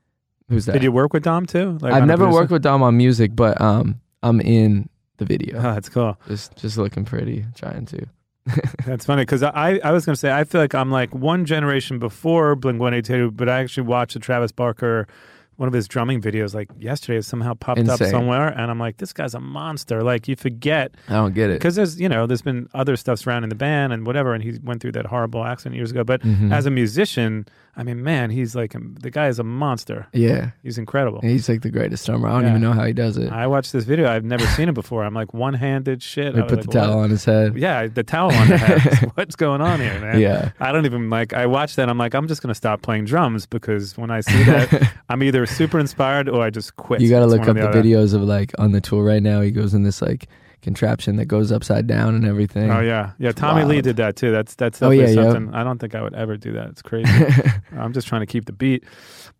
Who's 0.49 0.65
that? 0.67 0.73
Did 0.73 0.83
you 0.83 0.93
work 0.93 1.13
with 1.13 1.25
Dom 1.25 1.45
too? 1.47 1.79
Like 1.81 1.93
I've 1.93 2.07
never 2.07 2.25
producer? 2.25 2.41
worked 2.41 2.53
with 2.53 2.63
Dom 2.63 2.83
on 2.83 2.97
music, 2.97 3.35
but 3.35 3.61
um, 3.61 4.01
I'm 4.23 4.41
in 4.41 4.89
the 5.19 5.25
video. 5.25 5.59
Oh, 5.59 5.63
that's 5.75 5.89
cool. 5.89 6.17
Just 6.27 6.57
just 6.57 6.79
looking 6.79 7.05
pretty, 7.05 7.45
trying 7.55 7.87
to. 7.87 8.07
That's 8.87 9.05
funny 9.05 9.23
because 9.23 9.43
I 9.43 9.79
I 9.85 9.93
was 9.93 10.07
gonna 10.07 10.17
say 10.17 10.33
I 10.33 10.45
feel 10.45 10.61
like 10.61 10.75
I'm 10.75 10.91
like 10.91 11.15
one 11.15 11.45
generation 11.45 11.99
before 11.99 12.55
Blink 12.57 12.81
One 12.81 12.95
Eighty 12.95 13.03
Two, 13.13 13.31
but 13.31 13.47
I 13.49 13.61
actually 13.61 13.83
watched 13.87 14.15
the 14.15 14.21
Travis 14.21 14.53
Barker. 14.53 15.07
One 15.57 15.67
of 15.67 15.75
his 15.75 15.89
drumming 15.89 16.23
videos, 16.23 16.55
like 16.55 16.71
yesterday, 16.79 17.19
it 17.19 17.25
somehow 17.25 17.53
popped 17.55 17.81
up 17.91 17.99
somewhere, 18.11 18.47
and 18.49 18.71
I'm 18.71 18.79
like, 18.79 18.99
"This 18.99 19.13
guy's 19.13 19.35
a 19.35 19.41
monster!" 19.41 20.03
Like 20.05 20.29
you 20.29 20.37
forget 20.37 20.95
I 21.09 21.15
don't 21.15 21.35
get 21.35 21.51
it. 21.51 21.55
because 21.55 21.75
there's 21.75 22.01
you 22.01 22.09
know 22.09 22.27
there's 22.29 22.43
been 22.43 22.69
other 22.75 22.95
stuff 22.97 23.19
surrounding 23.19 23.49
the 23.49 23.57
band 23.57 23.93
and 23.93 24.07
whatever, 24.07 24.33
and 24.35 24.43
he 24.43 24.59
went 24.63 24.81
through 24.81 24.93
that 24.93 25.07
horrible 25.07 25.45
accident 25.45 25.75
years 25.75 25.91
ago. 25.91 26.05
But 26.05 26.23
Mhm. 26.23 26.53
as 26.53 26.65
a 26.65 26.71
musician, 26.71 27.45
I 27.79 27.85
mean, 27.85 28.03
man, 28.03 28.31
he's 28.31 28.57
like 28.57 28.75
um, 28.75 28.97
the 29.01 29.09
guy 29.11 29.29
is 29.29 29.39
a 29.39 29.45
monster. 29.45 30.09
Yeah, 30.13 30.51
He's 30.65 30.79
incredible. 30.79 31.21
he's 31.23 31.49
like 31.49 31.63
the 31.63 31.71
greatest 31.71 32.05
drummer. 32.05 32.27
I 32.29 32.33
don't 32.33 32.43
Yeah. 32.43 32.49
even 32.51 32.61
know 32.63 32.73
how 32.73 32.85
he 32.85 32.93
does 32.93 33.17
it. 33.17 33.31
I 33.31 33.47
watched 33.47 33.73
this 33.73 33.85
video. 33.85 34.11
I've 34.11 34.25
never 34.25 34.45
seen 34.49 34.69
it 34.69 34.75
before. 34.75 35.05
I'm 35.05 35.15
like 35.15 35.33
one-handed 35.33 36.03
shit. 36.03 36.35
They 36.35 36.43
put 36.43 36.51
like, 36.57 36.61
the 36.67 36.73
towel 36.73 36.97
what? 36.97 37.05
on 37.05 37.11
his 37.11 37.25
head. 37.25 37.57
Yeah, 37.57 37.87
the 37.87 38.03
towel 38.03 38.33
on 38.33 38.49
the 38.49 38.59
head. 38.59 39.11
What's 39.15 39.37
going 39.37 39.61
on 39.61 39.79
here, 39.79 39.99
man? 40.01 40.19
Yeah. 40.21 40.51
I 40.59 40.73
don't 40.73 40.87
even 40.87 41.09
like. 41.09 41.33
I 41.35 41.47
watched 41.47 41.77
that. 41.77 41.89
I'm 41.89 41.99
like, 41.99 42.15
I'm 42.15 42.27
just 42.27 42.43
gonna 42.43 42.55
stop 42.55 42.83
playing 42.83 43.05
drums 43.05 43.47
because 43.47 43.97
when 43.97 44.11
I 44.11 44.23
see 44.23 44.43
that, 44.43 44.93
I'm 45.09 45.23
either 45.23 45.47
super 45.47 45.79
inspired 45.79 46.29
or 46.29 46.43
I 46.43 46.51
just 46.51 46.75
quit. 46.75 47.01
You 47.01 47.09
got 47.09 47.21
to 47.21 47.27
look 47.27 47.47
up 47.47 47.55
the 47.55 47.69
other. 47.69 47.81
videos 47.81 48.13
of 48.13 48.23
like 48.23 48.53
on 48.59 48.73
the 48.73 48.81
tour 48.81 49.05
right 49.05 49.23
now. 49.23 49.41
He 49.41 49.53
goes 49.53 49.73
in 49.73 49.85
this 49.85 50.03
like 50.03 50.27
contraption 50.63 51.17
that 51.17 51.27
goes 51.27 51.53
upside 51.53 51.87
down 51.87 52.15
and 52.15 52.27
everything. 52.27 52.71
Oh 52.71 52.81
yeah, 52.81 53.13
yeah. 53.19 53.33
Tommy 53.33 53.65
Lee 53.65 53.81
did 53.81 53.97
that 53.97 54.17
too. 54.17 54.31
That's 54.33 54.55
that's 54.55 54.83
Oh, 54.83 54.91
definitely 54.91 55.15
yeah, 55.15 55.23
yeah. 55.27 55.33
something. 55.33 55.55
I 55.55 55.63
don't 55.65 55.79
think 55.79 55.95
I 55.95 56.03
would 56.03 56.15
ever 56.15 56.37
do 56.37 56.53
that. 56.53 56.69
It's 56.71 56.83
crazy. 56.83 57.11
I'm 57.77 57.93
just 57.93 58.09
trying 58.09 58.23
to 58.23 58.27
keep 58.27 58.47
the 58.47 58.53
beat. 58.53 58.85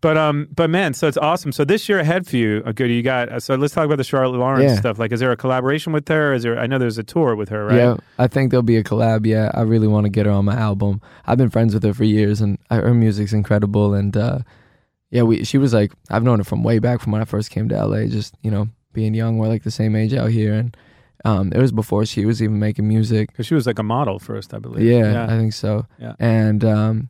But 0.01 0.17
um, 0.17 0.47
but 0.55 0.69
man, 0.69 0.93
so 0.93 1.07
it's 1.07 1.17
awesome. 1.17 1.51
So 1.51 1.65
this 1.65 1.89
year 1.89 1.99
ahead 1.99 2.25
for 2.25 2.37
you, 2.37 2.63
uh, 2.65 2.71
Goody, 2.71 2.93
you 2.95 3.03
got. 3.03 3.29
Uh, 3.29 3.39
so 3.39 3.55
let's 3.55 3.73
talk 3.73 3.85
about 3.85 3.97
the 3.97 4.03
Charlotte 4.05 4.37
Lawrence 4.37 4.71
Yeah. 4.71 4.79
stuff. 4.79 4.97
Like, 4.97 5.11
is 5.11 5.19
there 5.19 5.31
a 5.31 5.35
collaboration 5.37 5.91
with 5.91 6.07
her? 6.07 6.33
Is 6.33 6.43
there? 6.43 6.57
I 6.57 6.67
know 6.67 6.77
there's 6.77 6.97
a 6.97 7.03
tour 7.03 7.35
with 7.35 7.49
her, 7.49 7.65
right? 7.65 7.75
Yeah, 7.75 7.97
I 8.17 8.27
think 8.27 8.51
there'll 8.51 8.63
be 8.63 8.77
a 8.77 8.83
collab. 8.83 9.25
Yeah, 9.25 9.51
I 9.53 9.61
really 9.61 9.87
want 9.87 10.05
to 10.05 10.09
get 10.09 10.25
her 10.25 10.31
on 10.31 10.45
my 10.45 10.55
album. 10.55 11.01
I've 11.27 11.37
been 11.37 11.49
friends 11.49 11.73
with 11.73 11.83
her 11.83 11.93
for 11.93 12.05
years, 12.05 12.39
and 12.39 12.57
her 12.69 12.93
music's 12.93 13.33
incredible. 13.33 13.93
And 13.93 14.15
uh, 14.15 14.39
yeah, 15.11 15.23
we 15.23 15.43
she 15.43 15.57
was 15.57 15.73
like 15.73 15.91
I've 16.09 16.23
known 16.23 16.39
her 16.39 16.45
from 16.45 16.63
way 16.63 16.79
back 16.79 17.01
from 17.01 17.11
when 17.11 17.21
I 17.21 17.25
first 17.25 17.49
came 17.51 17.67
to 17.67 17.85
LA. 17.85 18.05
Just 18.05 18.35
you 18.41 18.51
know, 18.51 18.69
being 18.93 19.13
young, 19.13 19.37
we're 19.37 19.47
like 19.49 19.63
the 19.63 19.71
same 19.71 19.97
age 19.97 20.13
out 20.13 20.29
here, 20.29 20.53
and 20.53 20.77
um, 21.25 21.51
it 21.53 21.59
was 21.59 21.71
before 21.71 22.05
she 22.05 22.25
was 22.25 22.41
even 22.41 22.59
making 22.59 22.87
music. 22.87 23.31
Because 23.31 23.45
she 23.45 23.55
was 23.55 23.67
like 23.67 23.79
a 23.79 23.83
model 23.83 24.19
first, 24.19 24.53
I 24.53 24.59
believe. 24.59 24.85
Yeah, 24.85 25.25
I 25.25 25.37
think 25.37 25.53
so. 25.53 25.85
Yeah. 25.99 26.13
And 26.19 26.63
um, 26.63 27.09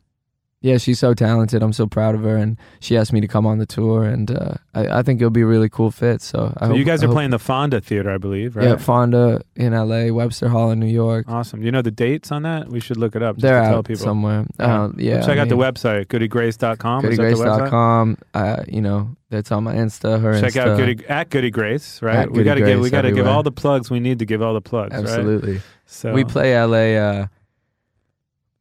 yeah, 0.62 0.78
she's 0.78 0.99
so 0.99 1.14
talented. 1.14 1.64
I'm 1.64 1.72
so 1.74 1.88
proud 1.88 2.16
of 2.16 2.22
her, 2.24 2.36
and 2.36 2.57
she 2.82 2.97
asked 2.97 3.14
me 3.14 3.22
to 3.22 3.28
come 3.28 3.45
on 3.45 3.60
the 3.60 3.66
tour, 3.66 4.03
and 4.03 4.30
uh, 4.30 4.55
I, 4.74 4.99
I 4.99 5.03
think 5.03 5.22
it'll 5.22 5.30
be 5.32 5.41
a 5.41 5.45
really 5.45 5.70
cool 5.70 5.89
fit. 5.91 6.22
So, 6.22 6.53
I 6.57 6.66
So 6.66 6.68
hope, 6.72 6.78
you 6.78 6.84
guys 6.84 7.01
are 7.03 7.07
playing 7.07 7.30
the 7.30 7.39
Fonda 7.39 7.80
Theater, 7.80 8.12
I 8.12 8.18
believe, 8.18 8.55
right? 8.57 8.68
Yeah, 8.68 8.76
Fonda 8.78 9.41
in 9.55 9.72
LA, 9.74 10.12
Webster 10.14 10.49
Hall 10.49 10.70
in 10.72 10.80
New 10.80 10.86
York. 10.88 11.26
Awesome. 11.30 11.64
You 11.64 11.72
know 11.72 11.82
the 11.82 11.91
dates 11.91 12.32
on 12.32 12.43
that? 12.43 12.68
We 12.68 12.80
should 12.82 12.97
look 12.97 13.16
it 13.16 13.24
up. 13.24 13.38
Just 13.38 13.43
They're 13.43 13.62
to 13.62 13.68
tell 13.70 13.84
people. 13.84 14.03
somewhere. 14.03 14.45
Uh, 14.60 14.89
yeah, 14.97 15.22
check 15.22 15.38
I 15.38 15.41
out 15.41 15.49
the 15.49 15.55
mean- 15.55 15.64
website, 15.64 16.05
goodygrace.com. 16.07 17.05
Is 17.05 17.18
that 17.18 17.24
the 17.24 17.30
website? 17.36 17.60
GoodyGrace.com. 17.60 18.18
Uh, 18.34 18.64
you 18.68 18.82
know, 18.82 19.16
that's 19.30 19.51
on 19.51 19.64
my 19.64 19.76
Insta. 19.76 20.20
Her 20.22 20.39
Check 20.41 20.53
Insta. 20.53 20.68
out 20.72 20.78
Goody 20.78 21.05
at 21.07 21.30
Goody 21.30 21.51
Grace, 21.51 22.01
right? 22.01 22.18
At 22.18 22.32
we 22.32 22.43
gotta 22.43 22.62
give 22.62 22.80
we 22.80 22.89
gotta 22.89 23.12
give 23.12 23.28
all 23.28 23.43
the 23.43 23.51
plugs 23.51 23.89
we 23.89 23.99
need 23.99 24.20
to 24.20 24.26
give 24.26 24.41
all 24.41 24.53
the 24.53 24.62
plugs. 24.62 24.93
right? 24.93 25.03
Absolutely. 25.03 25.62
So 25.86 26.14
We 26.14 26.24
play 26.26 26.53
LA. 26.60 26.97
Uh, 26.99 27.28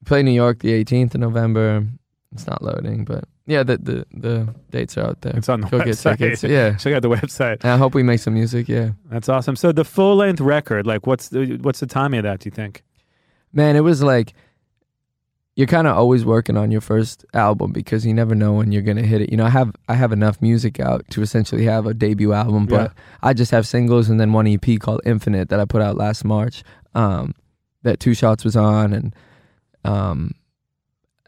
play 0.09 0.23
New 0.23 0.33
York 0.33 0.61
the 0.61 0.85
18th 0.85 1.15
of 1.15 1.21
November. 1.21 1.87
It's 2.33 2.47
not 2.47 2.63
loading, 2.63 3.05
but 3.05 3.25
yeah, 3.47 3.63
the 3.63 3.79
the, 3.79 4.07
the 4.13 4.55
dates 4.71 4.99
are 4.99 5.07
out 5.07 5.21
there. 5.23 5.35
it's 5.37 5.49
on 5.49 5.63
the 5.63 5.69
Go 5.69 5.79
get 5.79 5.89
website. 5.89 6.19
tickets. 6.19 6.43
Yeah. 6.57 6.75
check 6.77 6.95
out 6.95 7.03
the 7.03 7.09
website. 7.09 7.59
And 7.63 7.71
I 7.73 7.77
hope 7.79 7.95
we 7.95 8.03
make 8.03 8.21
some 8.21 8.35
music. 8.35 8.69
Yeah. 8.69 8.91
That's 9.11 9.29
awesome. 9.31 9.57
So 9.57 9.73
the 9.73 9.85
full 9.85 10.17
length 10.17 10.41
record, 10.41 10.87
like 10.87 11.07
what's 11.07 11.29
the 11.31 11.57
what's 11.63 11.81
the 11.81 11.87
timing 11.87 12.19
of 12.19 12.25
that? 12.25 12.41
Do 12.41 12.49
you 12.49 12.51
think? 12.51 12.83
Man, 13.53 13.77
it 13.77 13.81
was 13.81 14.03
like 14.03 14.35
you're 15.57 15.67
kind 15.67 15.87
of 15.89 15.97
always 15.97 16.25
working 16.25 16.57
on 16.57 16.71
your 16.71 16.81
first 16.83 17.25
album 17.35 17.73
because 17.73 18.07
you 18.07 18.15
never 18.15 18.35
know 18.35 18.53
when 18.53 18.71
you're 18.73 18.83
gonna 18.83 19.03
hit 19.03 19.23
it. 19.23 19.31
You 19.31 19.37
know, 19.39 19.47
I 19.47 19.51
have 19.51 19.73
I 19.89 19.95
have 19.95 20.13
enough 20.13 20.41
music 20.43 20.79
out 20.81 21.05
to 21.11 21.23
essentially 21.23 21.65
have 21.65 21.87
a 21.87 21.95
debut 21.95 22.33
album, 22.35 22.67
but 22.67 22.93
I 23.23 23.33
just 23.33 23.51
have 23.53 23.67
singles 23.67 24.11
and 24.11 24.21
then 24.21 24.33
one 24.35 24.47
EP 24.47 24.79
called 24.79 25.01
Infinite 25.07 25.49
that 25.49 25.59
I 25.61 25.65
put 25.65 25.81
out 25.83 25.97
last 25.97 26.25
March. 26.25 26.63
Um, 26.95 27.35
that 27.83 28.01
Two 28.01 28.13
Shots 28.13 28.45
was 28.45 28.55
on, 28.57 28.93
and 28.93 29.15
um, 29.89 30.35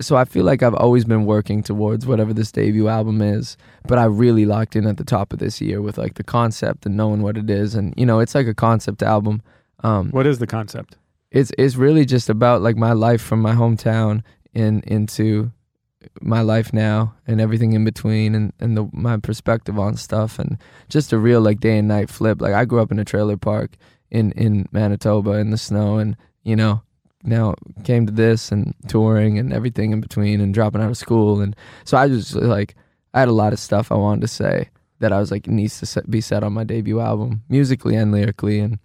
so 0.01 0.17
I 0.17 0.25
feel 0.25 0.45
like 0.45 0.63
I've 0.63 0.75
always 0.75 1.05
been 1.05 1.27
working 1.27 1.63
towards 1.63 2.07
whatever 2.07 2.33
this 2.33 2.51
debut 2.51 2.89
album 2.89 3.21
is. 3.21 3.57
But 3.87 3.99
I 3.99 4.05
really 4.05 4.47
locked 4.47 4.75
in 4.75 4.87
at 4.87 4.97
the 4.97 5.05
top 5.05 5.33
of 5.33 5.39
this 5.39 5.61
year 5.61 5.83
with 5.83 5.99
like 5.99 6.15
the 6.15 6.25
concept 6.25 6.87
and 6.87 6.97
knowing 6.97 7.21
what 7.23 7.37
it 7.37 7.51
is, 7.51 7.75
and 7.75 7.93
you 7.97 8.07
know, 8.07 8.21
it's 8.21 8.35
like 8.35 8.47
a 8.47 8.55
concept 8.55 9.03
album. 9.03 9.43
Um, 9.83 10.11
What 10.11 10.27
is 10.27 10.39
the 10.39 10.47
concept? 10.47 10.97
it's 11.31 11.53
it's 11.57 11.77
really 11.77 12.05
just 12.05 12.29
about 12.29 12.61
like 12.61 12.77
my 12.77 12.93
life 12.93 13.23
from 13.23 13.41
my 13.41 13.55
hometown 13.55 14.23
in 14.53 14.81
into 14.87 15.53
my 16.21 16.41
life 16.41 16.73
now 16.73 17.15
and 17.27 17.41
everything 17.41 17.73
in 17.73 17.85
between 17.85 18.35
and 18.35 18.53
and 18.59 18.77
the, 18.77 18.89
my 18.93 19.17
perspective 19.17 19.79
on 19.79 19.97
stuff 19.97 20.39
and 20.41 20.59
just 20.89 21.13
a 21.13 21.19
real 21.19 21.41
like 21.41 21.61
day 21.61 21.79
and 21.79 21.87
night 21.89 22.11
flip 22.11 22.41
like 22.41 22.55
i 22.55 22.65
grew 22.65 22.81
up 22.83 22.91
in 22.91 22.99
a 22.99 23.05
trailer 23.05 23.37
park 23.37 23.77
in 24.11 24.33
in 24.33 24.67
manitoba 24.73 25.33
in 25.43 25.51
the 25.51 25.57
snow 25.59 25.99
and 25.99 26.17
you 26.43 26.57
know 26.57 26.83
now 27.23 27.55
came 27.85 28.07
to 28.07 28.13
this 28.13 28.51
and 28.51 28.75
touring 28.89 29.39
and 29.39 29.53
everything 29.53 29.93
in 29.93 30.01
between 30.01 30.41
and 30.41 30.55
dropping 30.55 30.81
out 30.81 30.91
of 30.91 30.97
school 30.97 31.41
and 31.41 31.55
so 31.85 31.97
i 31.99 32.09
just 32.09 32.35
like 32.35 32.75
i 33.15 33.21
had 33.21 33.29
a 33.29 33.33
lot 33.33 33.53
of 33.53 33.59
stuff 33.59 33.93
i 33.93 33.95
wanted 33.95 34.21
to 34.23 34.29
say 34.29 34.69
that 35.01 35.13
i 35.13 35.19
was 35.19 35.31
like 35.31 35.47
needs 35.47 35.81
to 35.81 36.03
be 36.09 36.21
said 36.21 36.43
on 36.43 36.53
my 36.53 36.65
debut 36.65 36.99
album 37.01 37.43
musically 37.49 37.95
and 37.95 38.11
lyrically 38.13 38.59
and 38.59 38.79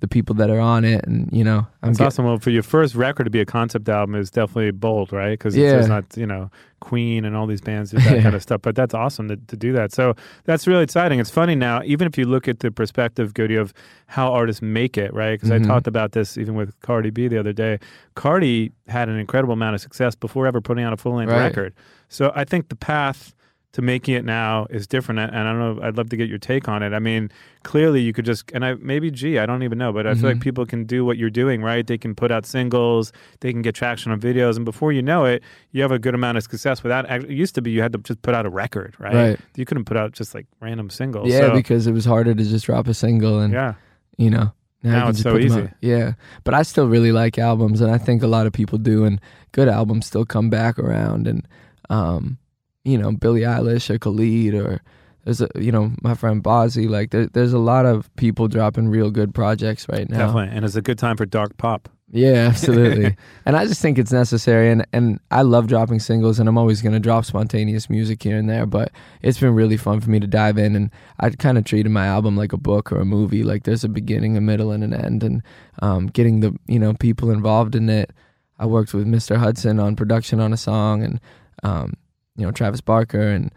the 0.00 0.08
people 0.08 0.34
that 0.34 0.48
are 0.48 0.60
on 0.60 0.84
it 0.84 1.04
and 1.04 1.28
you 1.32 1.44
know 1.44 1.66
i'm 1.82 1.90
It's 1.90 1.98
get- 1.98 2.06
awesome. 2.06 2.24
Well, 2.24 2.38
for 2.38 2.50
your 2.50 2.62
first 2.62 2.94
record 2.94 3.24
to 3.24 3.30
be 3.30 3.40
a 3.40 3.44
concept 3.44 3.88
album 3.88 4.14
is 4.14 4.30
definitely 4.30 4.70
bold, 4.70 5.12
right? 5.12 5.32
Because 5.32 5.54
Yeah. 5.54 5.72
there's 5.72 5.88
not, 5.88 6.04
you 6.16 6.26
know, 6.26 6.50
Queen 6.80 7.24
and 7.24 7.36
all 7.36 7.46
these 7.46 7.60
bands 7.60 7.90
that 7.92 8.22
kind 8.22 8.34
of 8.34 8.42
stuff. 8.48 8.62
But 8.62 8.74
that's 8.74 8.94
awesome 8.94 9.28
to, 9.28 9.36
to 9.36 9.56
do 9.56 9.72
that. 9.72 9.92
So 9.92 10.14
that's 10.44 10.66
really 10.66 10.82
exciting. 10.82 11.20
It's 11.20 11.30
funny 11.30 11.54
now, 11.54 11.82
even 11.84 12.06
if 12.06 12.16
you 12.18 12.24
look 12.24 12.48
at 12.48 12.60
the 12.60 12.70
perspective, 12.70 13.34
Goody, 13.34 13.56
of 13.56 13.72
how 14.06 14.32
artists 14.32 14.62
make 14.62 14.96
it, 14.98 15.12
right? 15.14 15.32
Because 15.40 15.50
Mhm. 15.50 15.64
I 15.64 15.66
talked 15.68 15.86
about 15.86 16.12
this 16.12 16.36
even 16.38 16.54
with 16.54 16.78
Cardi 16.80 17.10
B 17.10 17.28
the 17.28 17.38
other 17.38 17.52
day. 17.52 17.78
Cardi 18.14 18.72
had 18.88 19.08
an 19.08 19.18
incredible 19.18 19.52
amount 19.54 19.74
of 19.74 19.80
success 19.80 20.14
before 20.14 20.46
ever 20.46 20.60
putting 20.60 20.84
out 20.84 20.92
a 20.92 20.96
full 20.96 21.14
length 21.14 21.30
Right. 21.32 21.44
record. 21.44 21.74
So 22.08 22.32
I 22.34 22.44
think 22.44 22.68
the 22.68 22.76
path 22.76 23.34
to 23.72 23.82
making 23.82 24.14
it 24.16 24.24
now 24.24 24.66
is 24.68 24.88
different 24.88 25.20
and 25.20 25.36
I 25.36 25.44
don't 25.44 25.58
know 25.76 25.82
I'd 25.86 25.96
love 25.96 26.08
to 26.10 26.16
get 26.16 26.28
your 26.28 26.38
take 26.38 26.68
on 26.68 26.82
it. 26.82 26.92
I 26.92 26.98
mean, 26.98 27.30
clearly 27.62 28.00
you 28.00 28.12
could 28.12 28.24
just 28.24 28.50
and 28.52 28.64
I 28.64 28.74
maybe 28.74 29.12
gee, 29.12 29.38
I 29.38 29.46
don't 29.46 29.62
even 29.62 29.78
know, 29.78 29.92
but 29.92 30.06
I 30.08 30.14
feel 30.14 30.24
like 30.30 30.38
Mhm. 30.38 30.42
people 30.42 30.66
can 30.66 30.84
do 30.84 31.04
what 31.04 31.16
you're 31.18 31.30
doing, 31.30 31.62
right? 31.62 31.86
They 31.86 31.96
can 31.96 32.14
put 32.16 32.32
out 32.32 32.44
singles, 32.46 33.12
they 33.40 33.52
can 33.52 33.62
get 33.62 33.76
traction 33.76 34.10
on 34.10 34.20
videos 34.20 34.56
and 34.56 34.64
before 34.64 34.92
you 34.92 35.02
know 35.02 35.24
it, 35.24 35.42
you 35.70 35.82
have 35.82 35.92
a 35.92 36.00
good 36.00 36.14
amount 36.16 36.36
of 36.36 36.42
success 36.42 36.82
without 36.82 37.08
it 37.08 37.30
used 37.30 37.54
to 37.54 37.62
be 37.62 37.70
you 37.70 37.80
had 37.80 37.92
to 37.92 37.98
just 37.98 38.22
put 38.22 38.34
out 38.34 38.44
a 38.44 38.50
record, 38.50 38.94
right? 38.98 39.14
Right. 39.14 39.40
You 39.54 39.64
couldn't 39.64 39.84
put 39.84 39.96
out 39.96 40.12
just 40.12 40.34
like 40.34 40.46
random 40.60 40.90
singles. 40.90 41.28
yeah 41.28 41.40
So, 41.48 41.54
because 41.54 41.86
it 41.86 41.92
was 41.92 42.04
harder 42.04 42.34
to 42.34 42.44
just 42.44 42.66
drop 42.66 42.88
a 42.88 42.94
single 42.94 43.38
and 43.38 43.52
yeah. 43.52 43.74
you 44.18 44.30
know 44.30 44.52
now, 44.82 44.90
Now 45.04 45.08
it's 45.10 45.20
so 45.22 45.38
easy. 45.38 45.68
yeah 45.82 46.14
but 46.42 46.54
i 46.54 46.62
still 46.62 46.88
really 46.88 47.12
like 47.12 47.38
albums 47.38 47.82
and 47.82 47.90
i 47.92 47.98
think 47.98 48.22
a 48.22 48.26
lot 48.26 48.46
of 48.46 48.52
people 48.54 48.78
do 48.78 49.04
and 49.04 49.20
good 49.52 49.68
albums 49.68 50.06
still 50.06 50.24
come 50.24 50.48
back 50.48 50.78
around 50.78 51.26
and 51.28 51.46
um 51.90 52.38
you 52.84 52.98
know 52.98 53.12
billie 53.12 53.42
eilish 53.42 53.90
or 53.90 53.98
khalid 53.98 54.54
or 54.54 54.80
there's 55.24 55.40
a 55.40 55.48
you 55.54 55.70
know 55.70 55.92
my 56.02 56.14
friend 56.14 56.42
Bozzy. 56.42 56.88
Like 56.88 57.10
there, 57.10 57.26
there's 57.26 57.52
a 57.52 57.58
lot 57.58 57.86
of 57.86 58.14
people 58.16 58.48
dropping 58.48 58.88
real 58.88 59.10
good 59.10 59.34
projects 59.34 59.86
right 59.88 60.08
now. 60.08 60.26
Definitely, 60.26 60.56
and 60.56 60.64
it's 60.64 60.76
a 60.76 60.82
good 60.82 60.98
time 60.98 61.16
for 61.16 61.26
dark 61.26 61.56
pop. 61.58 61.88
Yeah, 62.12 62.32
absolutely. 62.48 63.16
and 63.46 63.56
I 63.56 63.66
just 63.66 63.80
think 63.80 63.98
it's 63.98 64.12
necessary 64.12 64.70
and 64.70 64.84
and 64.92 65.20
I 65.30 65.42
love 65.42 65.68
dropping 65.68 66.00
singles 66.00 66.40
and 66.40 66.48
I'm 66.48 66.58
always 66.58 66.82
going 66.82 66.92
to 66.92 67.00
drop 67.00 67.24
spontaneous 67.24 67.88
music 67.88 68.22
here 68.22 68.36
and 68.36 68.48
there, 68.48 68.66
but 68.66 68.90
it's 69.22 69.38
been 69.38 69.54
really 69.54 69.76
fun 69.76 70.00
for 70.00 70.10
me 70.10 70.18
to 70.18 70.26
dive 70.26 70.58
in 70.58 70.74
and 70.74 70.90
I 71.20 71.30
kind 71.30 71.56
of 71.56 71.64
treated 71.64 71.90
my 71.90 72.06
album 72.06 72.36
like 72.36 72.52
a 72.52 72.58
book 72.58 72.90
or 72.90 72.98
a 73.00 73.04
movie, 73.04 73.44
like 73.44 73.62
there's 73.62 73.84
a 73.84 73.88
beginning, 73.88 74.36
a 74.36 74.40
middle 74.40 74.72
and 74.72 74.82
an 74.82 74.92
end 74.92 75.22
and 75.22 75.42
um, 75.82 76.08
getting 76.08 76.40
the, 76.40 76.56
you 76.66 76.80
know, 76.80 76.94
people 76.94 77.30
involved 77.30 77.76
in 77.76 77.88
it. 77.88 78.10
I 78.58 78.66
worked 78.66 78.92
with 78.92 79.06
Mr. 79.06 79.36
Hudson 79.36 79.78
on 79.78 79.96
production 79.96 80.40
on 80.40 80.52
a 80.52 80.56
song 80.56 81.02
and 81.02 81.20
um, 81.62 81.94
you 82.40 82.46
know, 82.46 82.52
Travis 82.52 82.80
Barker 82.80 83.28
and 83.28 83.52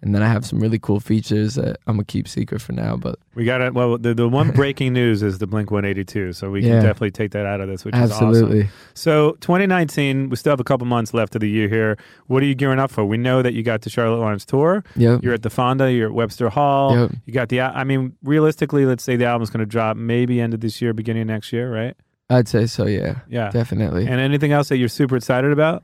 and 0.00 0.14
then 0.14 0.22
I 0.22 0.28
have 0.28 0.46
some 0.46 0.60
really 0.60 0.78
cool 0.78 1.00
features 1.00 1.56
that 1.56 1.78
I'm 1.88 1.96
gonna 1.96 2.04
keep 2.04 2.28
secret 2.28 2.62
for 2.62 2.72
now. 2.72 2.96
But 2.96 3.18
we 3.34 3.44
got 3.44 3.60
it. 3.60 3.74
Well, 3.74 3.98
the, 3.98 4.14
the 4.14 4.28
one 4.28 4.50
breaking 4.54 4.92
news 4.92 5.24
is 5.24 5.38
the 5.38 5.46
Blink 5.48 5.72
182, 5.72 6.34
so 6.34 6.50
we 6.50 6.62
can 6.62 6.82
definitely 6.82 7.10
take 7.10 7.32
that 7.32 7.46
out 7.46 7.60
of 7.60 7.68
this, 7.68 7.84
which 7.84 7.94
Absolutely. 7.94 8.60
is 8.60 8.64
awesome. 8.66 8.72
So 8.94 9.32
2019, 9.40 10.28
we 10.28 10.36
still 10.36 10.52
have 10.52 10.60
a 10.60 10.64
couple 10.64 10.86
months 10.86 11.14
left 11.14 11.34
of 11.34 11.40
the 11.40 11.50
year 11.50 11.68
here. 11.68 11.96
What 12.28 12.44
are 12.44 12.46
you 12.46 12.54
gearing 12.54 12.78
up 12.78 12.92
for? 12.92 13.04
We 13.04 13.16
know 13.16 13.42
that 13.42 13.54
you 13.54 13.64
got 13.64 13.82
the 13.82 13.90
Charlotte 13.90 14.18
Lawrence 14.18 14.44
tour. 14.44 14.84
Yep. 14.94 15.24
You're 15.24 15.34
at 15.34 15.42
the 15.42 15.50
Fonda. 15.50 15.90
You're 15.92 16.08
at 16.08 16.14
Webster 16.14 16.48
Hall. 16.48 16.96
Yep. 16.96 17.12
You 17.26 17.32
got 17.32 17.48
the. 17.48 17.60
I 17.62 17.82
mean, 17.82 18.16
realistically, 18.22 18.86
let's 18.86 19.02
say 19.02 19.16
the 19.16 19.24
album's 19.24 19.50
to 19.50 19.66
drop 19.66 19.96
maybe 19.96 20.40
end 20.40 20.54
of 20.54 20.60
this 20.60 20.80
year, 20.80 20.94
beginning 20.94 21.22
of 21.22 21.28
next 21.28 21.52
year, 21.52 21.72
right? 21.72 21.96
I'd 22.30 22.46
say 22.46 22.66
so, 22.66 22.86
yeah. 22.86 23.20
Yeah. 23.28 23.50
Definitely. 23.50 24.06
And 24.06 24.20
anything 24.20 24.52
else 24.52 24.68
that 24.68 24.76
you're 24.76 24.88
super 24.88 25.16
excited 25.16 25.50
about? 25.50 25.82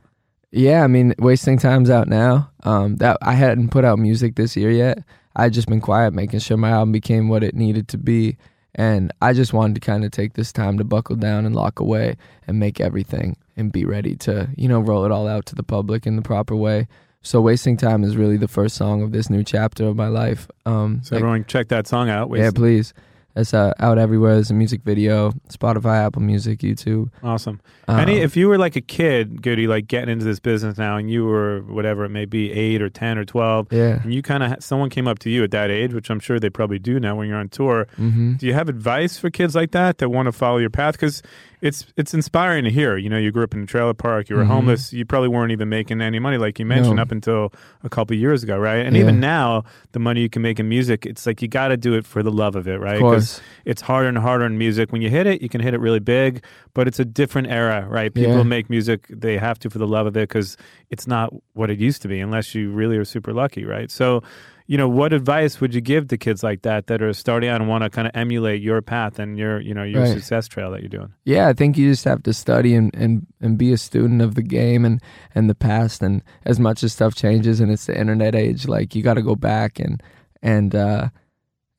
Yeah, 0.55 0.83
I 0.85 0.87
mean, 0.87 1.13
wasting 1.19 1.57
time's 1.57 1.89
out 1.89 2.07
now. 2.07 2.49
Um, 2.63 2.95
that 2.97 3.17
I 3.21 3.33
hadn't 3.33 3.69
put 3.69 3.83
out 3.83 3.99
music 3.99 4.35
this 4.35 4.55
year 4.55 4.71
yet. 4.71 4.99
I'd 5.35 5.51
just 5.51 5.67
been 5.67 5.81
quiet, 5.81 6.13
making 6.13 6.39
sure 6.39 6.55
my 6.55 6.69
album 6.71 6.93
became 6.93 7.27
what 7.27 7.43
it 7.43 7.55
needed 7.55 7.89
to 7.89 7.97
be, 7.97 8.37
and 8.73 9.11
I 9.21 9.33
just 9.33 9.51
wanted 9.51 9.75
to 9.75 9.81
kind 9.81 10.05
of 10.05 10.11
take 10.11 10.33
this 10.33 10.53
time 10.53 10.77
to 10.77 10.85
buckle 10.85 11.17
down 11.17 11.45
and 11.45 11.53
lock 11.53 11.81
away 11.81 12.15
and 12.47 12.57
make 12.57 12.79
everything 12.79 13.35
and 13.57 13.69
be 13.69 13.83
ready 13.83 14.15
to, 14.17 14.47
you 14.55 14.69
know, 14.69 14.79
roll 14.79 15.03
it 15.03 15.11
all 15.11 15.27
out 15.27 15.45
to 15.47 15.55
the 15.55 15.63
public 15.63 16.07
in 16.07 16.15
the 16.15 16.21
proper 16.21 16.55
way. 16.55 16.87
So, 17.21 17.41
wasting 17.41 17.75
time 17.75 18.03
is 18.05 18.15
really 18.15 18.37
the 18.37 18.47
first 18.47 18.75
song 18.75 19.01
of 19.01 19.11
this 19.11 19.29
new 19.29 19.43
chapter 19.43 19.85
of 19.87 19.97
my 19.97 20.07
life. 20.07 20.47
Um, 20.65 21.01
So 21.03 21.15
like- 21.15 21.21
everyone 21.21 21.45
check 21.45 21.67
that 21.67 21.85
song 21.85 22.07
out. 22.09 22.29
yeah, 22.33 22.51
please. 22.51 22.93
It's 23.37 23.53
uh, 23.53 23.73
out 23.79 23.97
everywhere. 23.97 24.35
There's 24.35 24.49
a 24.49 24.53
music 24.53 24.81
video, 24.83 25.31
Spotify, 25.49 26.05
Apple 26.05 26.21
Music, 26.21 26.59
YouTube. 26.59 27.09
Awesome. 27.21 27.59
Um, 27.87 27.99
Any, 27.99 28.17
if 28.19 28.37
you 28.37 28.47
were 28.47 28.57
like 28.57 28.77
a 28.77 28.81
kid, 28.81 29.41
Goody, 29.41 29.67
like 29.67 29.87
getting 29.87 30.09
into 30.09 30.23
this 30.23 30.39
business 30.39 30.77
now, 30.77 30.95
and 30.95 31.11
you 31.11 31.25
were 31.25 31.59
whatever 31.63 32.05
it 32.05 32.09
may 32.09 32.23
be, 32.25 32.51
eight 32.53 32.81
or 32.81 32.89
ten 32.89 33.17
or 33.17 33.25
twelve, 33.25 33.67
Yeah. 33.71 34.01
and 34.01 34.13
you 34.13 34.21
kind 34.21 34.41
of 34.41 34.63
someone 34.63 34.89
came 34.89 35.05
up 35.07 35.19
to 35.19 35.29
you 35.29 35.43
at 35.43 35.51
that 35.51 35.69
age, 35.69 35.93
which 35.93 36.09
I'm 36.09 36.21
sure 36.21 36.39
they 36.39 36.49
probably 36.49 36.79
do 36.79 36.97
now 36.99 37.15
when 37.17 37.27
you're 37.27 37.37
on 37.37 37.49
tour. 37.49 37.87
Mhm. 37.99 38.37
Do 38.37 38.47
you 38.47 38.53
have 38.53 38.69
advice 38.69 39.17
for 39.17 39.29
kids 39.29 39.53
like 39.53 39.71
that 39.71 39.97
that 39.97 40.07
want 40.09 40.27
to 40.27 40.31
follow 40.31 40.57
your 40.57 40.69
path? 40.69 40.93
Because 40.93 41.21
it's 41.65 41.87
it's 41.97 42.13
inspiring 42.13 42.63
to 42.63 42.69
hear. 42.69 42.95
You 42.95 43.09
know, 43.09 43.17
you 43.17 43.31
grew 43.31 43.43
up 43.43 43.53
in 43.53 43.63
a 43.63 43.65
trailer 43.65 43.93
park, 43.93 44.29
you 44.29 44.35
were 44.35 44.43
Mhm. 44.43 44.47
homeless, 44.55 44.93
you 44.93 45.03
probably 45.05 45.29
weren't 45.29 45.51
even 45.51 45.67
making 45.67 45.99
any 46.01 46.19
money, 46.19 46.37
like 46.37 46.59
you 46.59 46.65
mentioned, 46.65 46.97
No. 46.97 47.01
up 47.01 47.11
until 47.11 47.51
a 47.83 47.89
couple 47.89 48.15
years 48.15 48.43
ago, 48.43 48.57
right? 48.57 48.85
And 48.85 48.95
Yeah. 48.95 49.01
even 49.01 49.19
now, 49.19 49.63
the 49.93 49.99
money 49.99 50.21
you 50.21 50.29
can 50.29 50.41
make 50.41 50.59
in 50.59 50.69
music, 50.69 51.05
it's 51.05 51.25
like 51.25 51.41
you 51.41 51.47
got 51.47 51.69
to 51.69 51.77
do 51.77 51.93
it 51.95 52.05
for 52.05 52.21
the 52.21 52.31
love 52.31 52.55
of 52.55 52.67
it, 52.67 52.79
right? 52.79 52.95
Of 52.97 53.01
course. 53.01 53.41
it's 53.65 53.81
harder 53.81 54.07
and 54.09 54.17
harder 54.19 54.45
in 54.45 54.57
music. 54.59 54.91
When 54.91 55.01
you 55.01 55.09
hit 55.09 55.25
it, 55.25 55.41
you 55.41 55.49
can 55.49 55.59
hit 55.59 55.73
it 55.73 55.79
really 55.79 55.99
big, 55.99 56.43
but 56.75 56.87
it's 56.87 56.99
a 56.99 57.05
different 57.05 57.47
era, 57.49 57.87
right? 57.89 58.13
People 58.13 58.37
Yeah. 58.37 58.43
make 58.43 58.69
music, 58.69 59.07
they 59.09 59.37
have 59.37 59.57
to 59.59 59.69
for 59.71 59.79
the 59.79 59.87
love 59.87 60.05
of 60.05 60.15
it 60.15 60.29
because 60.29 60.55
it's 60.91 61.07
not 61.07 61.33
what 61.53 61.71
it 61.71 61.79
used 61.79 62.01
to 62.03 62.07
be 62.07 62.19
unless 62.19 62.53
you 62.53 62.69
really 62.71 62.95
are 62.97 63.05
super 63.05 63.33
lucky, 63.33 63.65
right? 63.65 63.89
So, 63.89 64.21
you 64.67 64.77
know, 64.77 64.89
what 64.89 65.13
advice 65.13 65.61
would 65.61 65.75
you 65.75 65.81
give 65.81 66.07
to 66.07 66.17
kids 66.17 66.41
like 66.41 66.63
that 66.63 66.87
that 66.87 67.01
are 67.01 67.13
starting 67.13 67.49
out 67.49 67.61
and 67.61 67.69
want 67.69 67.83
to 67.83 67.89
kind 67.89 68.07
of 68.07 68.15
emulate 68.15 68.61
your 68.63 68.81
path 68.81 69.19
and 69.19 69.37
your, 69.37 69.59
you 69.61 69.73
know, 69.75 69.83
your 69.83 70.01
Right. 70.01 70.13
success 70.13 70.47
trail 70.47 70.71
that 70.71 70.81
you're 70.81 70.89
doing? 70.89 71.13
Yeah, 71.23 71.47
I 71.47 71.53
think 71.53 71.77
you 71.77 71.89
just 71.91 72.03
have 72.05 72.23
to 72.23 72.33
study 72.33 72.73
and, 72.73 72.93
and, 72.95 73.27
and 73.39 73.57
be 73.57 73.71
a 73.71 73.77
student 73.77 74.21
of 74.23 74.33
the 74.35 74.41
game 74.41 74.83
and, 74.83 75.01
and 75.35 75.47
the 75.49 75.55
past. 75.55 76.01
And 76.01 76.23
as 76.45 76.59
much 76.59 76.83
as 76.83 76.93
stuff 76.93 77.13
changes 77.13 77.59
and 77.59 77.71
it's 77.71 77.85
the 77.85 77.99
internet 77.99 78.33
age, 78.33 78.67
like 78.67 78.95
you 78.95 79.03
got 79.03 79.15
to 79.15 79.21
go 79.21 79.35
back 79.35 79.79
and 79.79 80.01
and 80.41 80.73
uh, 80.75 81.09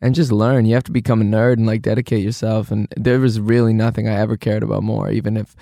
and 0.00 0.14
just 0.14 0.30
learn. 0.30 0.66
You 0.66 0.74
have 0.74 0.84
to 0.84 0.92
become 0.92 1.20
a 1.20 1.24
nerd 1.24 1.54
and 1.54 1.66
like 1.66 1.82
dedicate 1.82 2.22
yourself. 2.24 2.70
And 2.70 2.86
there 2.96 3.18
was 3.18 3.40
really 3.40 3.72
nothing 3.72 4.08
I 4.08 4.14
ever 4.14 4.36
cared 4.36 4.62
about 4.62 4.82
more. 4.84 5.10
Even 5.10 5.36
if 5.36 5.56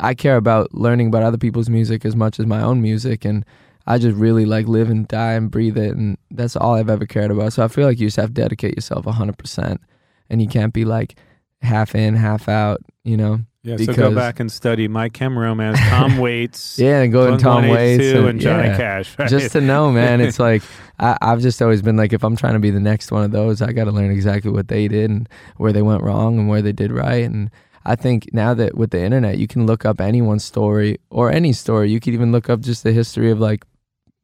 I 0.00 0.14
care 0.14 0.36
about 0.36 0.74
learning 0.74 1.08
about 1.08 1.22
other 1.22 1.38
people's 1.38 1.70
music 1.70 2.04
as 2.04 2.16
much 2.16 2.38
as 2.40 2.46
my 2.46 2.60
own 2.62 2.82
music, 2.82 3.24
and 3.24 3.44
I 3.86 3.98
just 3.98 4.16
really 4.16 4.46
like 4.46 4.66
live 4.66 4.90
and 4.90 5.06
die 5.06 5.34
and 5.34 5.50
breathe 5.50 5.78
it, 5.78 5.96
and 5.96 6.18
that's 6.30 6.56
all 6.56 6.74
I've 6.74 6.90
ever 6.90 7.06
cared 7.06 7.30
about. 7.30 7.52
So 7.52 7.64
I 7.64 7.68
feel 7.68 7.86
like 7.86 8.00
you 8.00 8.06
just 8.06 8.16
have 8.16 8.28
to 8.28 8.34
dedicate 8.34 8.74
yourself 8.74 9.04
hundred 9.04 9.38
percent, 9.38 9.80
and 10.28 10.42
you 10.42 10.48
can't 10.48 10.72
be 10.72 10.84
like 10.84 11.16
half 11.62 11.94
in, 11.94 12.16
half 12.16 12.48
out. 12.48 12.80
You 13.04 13.16
know. 13.16 13.40
Yeah, 13.62 13.78
so 13.78 13.94
go 13.94 14.14
back 14.14 14.38
and 14.38 14.50
study 14.50 14.86
My 14.86 15.08
Chem 15.08 15.36
Romance, 15.36 15.80
Tom 15.88 16.18
Waits. 16.20 16.78
Yeah, 16.78 17.00
and 17.00 17.12
go 17.12 17.32
and 17.32 17.40
Tom 17.40 17.66
Waits 17.66 17.98
Blink-182 18.12 18.28
and 18.28 18.40
Johnny 18.40 18.68
yeah. 18.68 18.76
Cash. 18.76 19.18
Right? 19.18 19.28
Just 19.28 19.50
to 19.52 19.60
know, 19.60 19.90
man. 19.90 20.20
It's 20.20 20.38
like 20.48 20.62
I, 21.00 21.18
I've 21.20 21.40
just 21.40 21.60
always 21.60 21.82
been 21.82 21.96
like, 21.96 22.12
if 22.12 22.22
I'm 22.22 22.36
trying 22.36 22.52
to 22.52 22.60
be 22.60 22.70
the 22.70 22.78
next 22.78 23.10
one 23.10 23.24
of 23.24 23.32
those, 23.32 23.62
I 23.62 23.72
got 23.72 23.86
to 23.86 23.90
learn 23.90 24.12
exactly 24.12 24.52
what 24.52 24.68
they 24.68 24.86
did 24.86 25.10
and 25.10 25.28
where 25.56 25.72
they 25.72 25.82
went 25.82 26.04
wrong 26.04 26.38
and 26.38 26.48
where 26.48 26.62
they 26.62 26.70
did 26.70 26.92
right. 26.92 27.24
And 27.24 27.50
I 27.84 27.96
think 27.96 28.32
now 28.32 28.54
that 28.54 28.76
with 28.76 28.90
the 28.90 29.02
internet, 29.02 29.38
you 29.38 29.48
can 29.48 29.66
look 29.66 29.84
up 29.84 30.00
anyone's 30.00 30.44
story 30.44 30.98
or 31.10 31.32
any 31.32 31.52
story. 31.52 31.90
You 31.90 31.98
could 31.98 32.14
even 32.14 32.30
look 32.30 32.48
up 32.48 32.60
just 32.60 32.84
the 32.84 32.92
history 32.92 33.32
of 33.32 33.40
like 33.40 33.64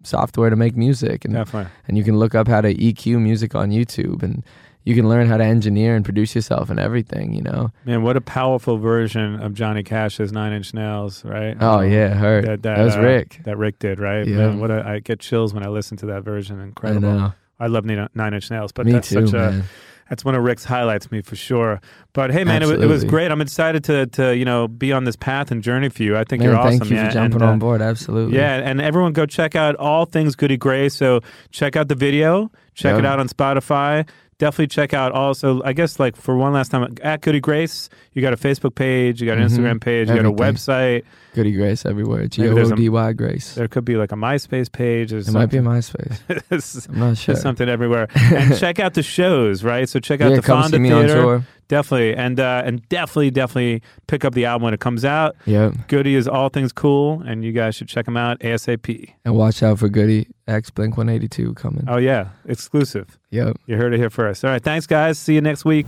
software 0.05 0.51
to 0.51 0.57
make 0.57 0.77
music, 0.77 1.25
and 1.25 1.35
Definitely. 1.35 1.71
and 1.89 1.97
you 1.99 2.05
can 2.05 2.19
look 2.19 2.35
up 2.35 2.49
how 2.49 2.61
to 2.61 2.75
EQ 2.75 3.21
music 3.21 3.55
on 3.55 3.71
YouTube 3.71 4.23
and. 4.23 4.43
You 4.85 4.97
can 4.97 5.09
learn 5.09 5.29
how 5.29 5.37
to 5.37 5.45
engineer 5.45 5.95
and 5.95 6.05
produce 6.05 6.35
yourself 6.35 6.69
and 6.69 6.81
everything, 6.81 7.35
you 7.35 7.41
know. 7.43 7.71
Man, 7.85 8.03
what 8.03 8.17
a 8.17 8.21
powerful 8.21 8.79
version 8.79 9.41
of 9.41 9.55
Johnny 9.55 9.85
Cash's 9.85 10.33
Nine 10.33 10.53
Inch 10.53 10.75
Nails, 10.75 11.25
right? 11.25 11.57
Oh, 11.61 11.79
Um, 11.83 11.89
yeah, 11.93 12.09
her. 12.09 12.57
That 12.57 12.79
was 12.79 12.97
uh, 12.97 13.01
Rick. 13.01 13.43
That 13.45 13.57
Rick 13.59 13.79
did, 13.79 14.01
right? 14.01 14.27
Yeah. 14.27 14.39
Man, 14.39 14.59
what 14.59 14.73
a, 14.73 14.85
I 14.85 14.99
get 14.99 15.21
chills 15.21 15.55
when 15.55 15.65
I 15.65 15.69
listen 15.69 15.97
to 15.99 16.07
that 16.07 16.25
version. 16.25 16.59
Incredible. 16.59 17.13
know. 17.13 17.33
I 17.61 17.69
love 17.69 17.85
Nine 17.85 18.09
Nine 18.17 18.35
Inch 18.35 18.51
Nails, 18.51 18.73
but 18.73 18.87
Me 18.87 18.91
that's 18.91 19.09
too, 19.09 19.25
such 19.29 19.35
a 19.35 19.51
man. 19.53 19.65
That's 20.13 20.27
one 20.27 20.35
of 20.35 20.43
Rick's 20.45 20.63
highlights 20.63 21.11
me 21.11 21.23
for 21.23 21.37
sure. 21.37 21.81
But 22.13 22.33
hey, 22.33 22.45
man, 22.45 22.63
it 22.63 22.67
was, 22.69 22.83
it 22.83 22.87
was 22.87 23.03
great. 23.03 23.31
I'm 23.31 23.41
excited 23.41 23.83
to 23.85 24.07
to 24.09 24.37
you 24.37 24.45
know 24.45 24.69
be 24.69 24.93
on 24.93 25.05
this 25.05 25.17
path 25.17 25.51
and 25.51 25.63
journey 25.63 25.89
for 25.89 26.03
you. 26.03 26.19
I 26.19 26.25
think 26.25 26.41
Man, 26.41 26.51
you're 26.51 26.59
awesome. 26.59 26.81
thank 26.81 26.91
you 26.91 26.97
yeah. 26.99 27.07
for 27.09 27.15
jumping 27.15 27.41
And, 27.41 27.49
uh, 27.49 27.53
on 27.53 27.59
board. 27.59 27.81
Absolutely. 27.81 28.37
Yeah, 28.37 28.57
and 28.57 28.79
everyone 28.79 29.15
go 29.15 29.25
check 29.25 29.57
out 29.57 29.75
all 29.77 30.05
things 30.05 30.37
Goody 30.37 30.59
Gray. 30.59 30.91
So 30.91 31.21
check 31.51 31.77
out 31.77 31.89
the 31.89 31.95
video, 31.95 32.51
check 32.75 32.93
Yeah. 32.93 32.99
it 32.99 33.07
out 33.07 33.21
on 33.21 33.29
Spotify. 33.31 34.07
Definitely 34.37 34.67
check 34.67 34.93
out 34.93 35.13
also, 35.13 35.63
I 35.65 35.73
guess, 35.73 35.99
like 35.99 36.15
for 36.17 36.37
one 36.37 36.53
last 36.53 36.73
time, 36.73 36.95
at 37.03 37.23
Goody 37.23 37.41
Grace, 37.41 37.89
you 38.13 38.21
got 38.21 38.35
a 38.35 38.37
Facebook 38.37 38.75
page, 38.75 39.19
you 39.23 39.27
got 39.27 39.39
an 39.39 39.45
Mhm. 39.49 39.51
Instagram 39.57 39.81
page, 39.81 40.11
you 40.11 40.17
got 40.17 40.27
a 40.27 40.31
website. 40.33 41.05
Goody 41.35 41.53
Grace 41.53 41.87
everywhere. 41.87 42.27
G 42.29 42.43
Maybe 42.43 42.53
O 42.53 42.55
there's 42.55 42.71
O 42.71 42.75
a- 42.75 42.77
D 42.77 42.89
Y 42.89 43.13
Grace. 43.15 43.55
There 43.55 43.69
could 43.69 43.85
be 43.85 43.97
like 43.97 44.13
a 44.13 44.17
MySpace 44.17 44.71
page. 44.71 45.13
Or 45.13 45.19
It 45.19 45.31
might 45.33 45.47
be 45.47 45.57
a. 45.59 45.63
MySpace. 45.63 46.89
I'm 46.91 46.99
not 46.99 47.17
sure. 47.17 47.35
There's 47.35 47.43
something 47.43 47.69
everywhere. 47.69 48.09
And 48.15 48.57
check 48.59 48.79
out 48.79 48.95
the 48.95 49.03
shows, 49.03 49.65
right? 49.65 49.89
So 49.89 49.99
check 50.01 50.21
out 50.21 50.31
Yeah, 50.31 50.37
the 50.37 50.43
come 50.43 50.63
Fonda 50.63 50.77
see 50.77 50.81
me 50.83 50.93
on 50.93 51.05
Theater. 51.07 51.21
tour. 51.23 51.45
Definitely. 51.69 52.15
And 52.17 52.39
uh, 52.39 52.63
and 52.67 52.87
definitely, 52.91 53.31
definitely 53.31 53.83
pick 54.07 54.27
up 54.27 54.35
the 54.35 54.45
album 54.45 54.65
when 54.65 54.75
it 54.75 54.81
comes 54.81 55.07
out. 55.07 55.37
Yep. 55.47 55.89
Goody 55.89 56.17
is 56.17 56.29
all 56.29 56.51
things 56.51 56.71
cool, 56.71 57.23
and 57.23 57.43
you 57.43 57.53
guys 57.53 57.75
should 57.75 57.89
check 57.89 58.05
them 58.05 58.17
out 58.19 58.39
ASAP. 58.41 59.11
And 59.25 59.35
watch 59.35 59.63
out 59.63 59.79
for 59.79 59.89
Goody 59.89 60.29
X 60.47 60.69
Blink 60.69 60.99
182 60.99 61.55
coming. 61.55 61.85
Oh, 61.89 61.97
yeah. 61.97 62.29
Exclusive. 62.47 63.19
Yep. 63.31 63.57
You 63.65 63.77
heard 63.79 63.95
it 63.95 63.99
here 63.99 64.11
first. 64.11 64.45
All 64.45 64.51
right. 64.51 64.63
Thanks, 64.63 64.87
guys. 64.87 65.19
See 65.19 65.35
you 65.35 65.41
next 65.41 65.65
week. 65.65 65.87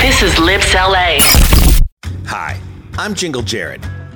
This 0.00 0.22
is 0.22 0.38
Lipps 0.38 0.72
LA. 0.72 1.18
Hi, 2.26 2.58
I'm 2.96 3.12
Jingle 3.14 3.42
Jared. 3.42 3.84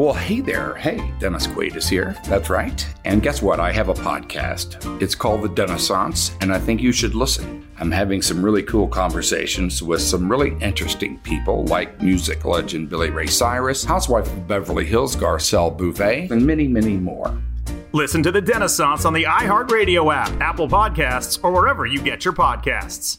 Well, 0.00 0.14
hey 0.14 0.40
there. 0.40 0.76
Hey, 0.76 1.12
Dennis 1.18 1.46
Quaid 1.46 1.76
is 1.76 1.86
here. 1.86 2.16
That's 2.24 2.48
right. 2.48 2.86
And 3.04 3.22
guess 3.22 3.42
what? 3.42 3.60
I 3.60 3.70
have 3.70 3.90
a 3.90 3.92
podcast. 3.92 5.02
It's 5.02 5.14
called 5.14 5.42
The 5.42 5.50
Denaissance, 5.50 6.34
and 6.40 6.54
I 6.54 6.58
think 6.58 6.80
you 6.80 6.90
should 6.90 7.14
listen. 7.14 7.68
I'm 7.78 7.90
having 7.90 8.22
some 8.22 8.42
really 8.42 8.62
cool 8.62 8.88
conversations 8.88 9.82
with 9.82 10.00
some 10.00 10.30
really 10.30 10.56
interesting 10.62 11.18
people 11.18 11.66
like 11.66 12.00
music 12.00 12.46
legend 12.46 12.88
Billy 12.88 13.10
Ray 13.10 13.26
Cyrus, 13.26 13.84
housewife 13.84 14.26
of 14.26 14.48
Beverly 14.48 14.86
Hills 14.86 15.14
Garcelle 15.16 15.76
Beauvais, 15.76 16.28
and 16.30 16.46
many, 16.46 16.66
many 16.66 16.96
more. 16.96 17.38
Listen 17.92 18.22
to 18.22 18.32
the 18.32 18.40
Denaissance 18.40 19.04
on 19.04 19.12
the 19.12 19.24
iHeartRadio 19.24 20.14
app, 20.14 20.30
Apple 20.40 20.66
Podcasts, 20.66 21.38
or 21.44 21.52
wherever 21.52 21.84
you 21.84 22.00
get 22.00 22.24
your 22.24 22.32
podcasts. 22.32 23.18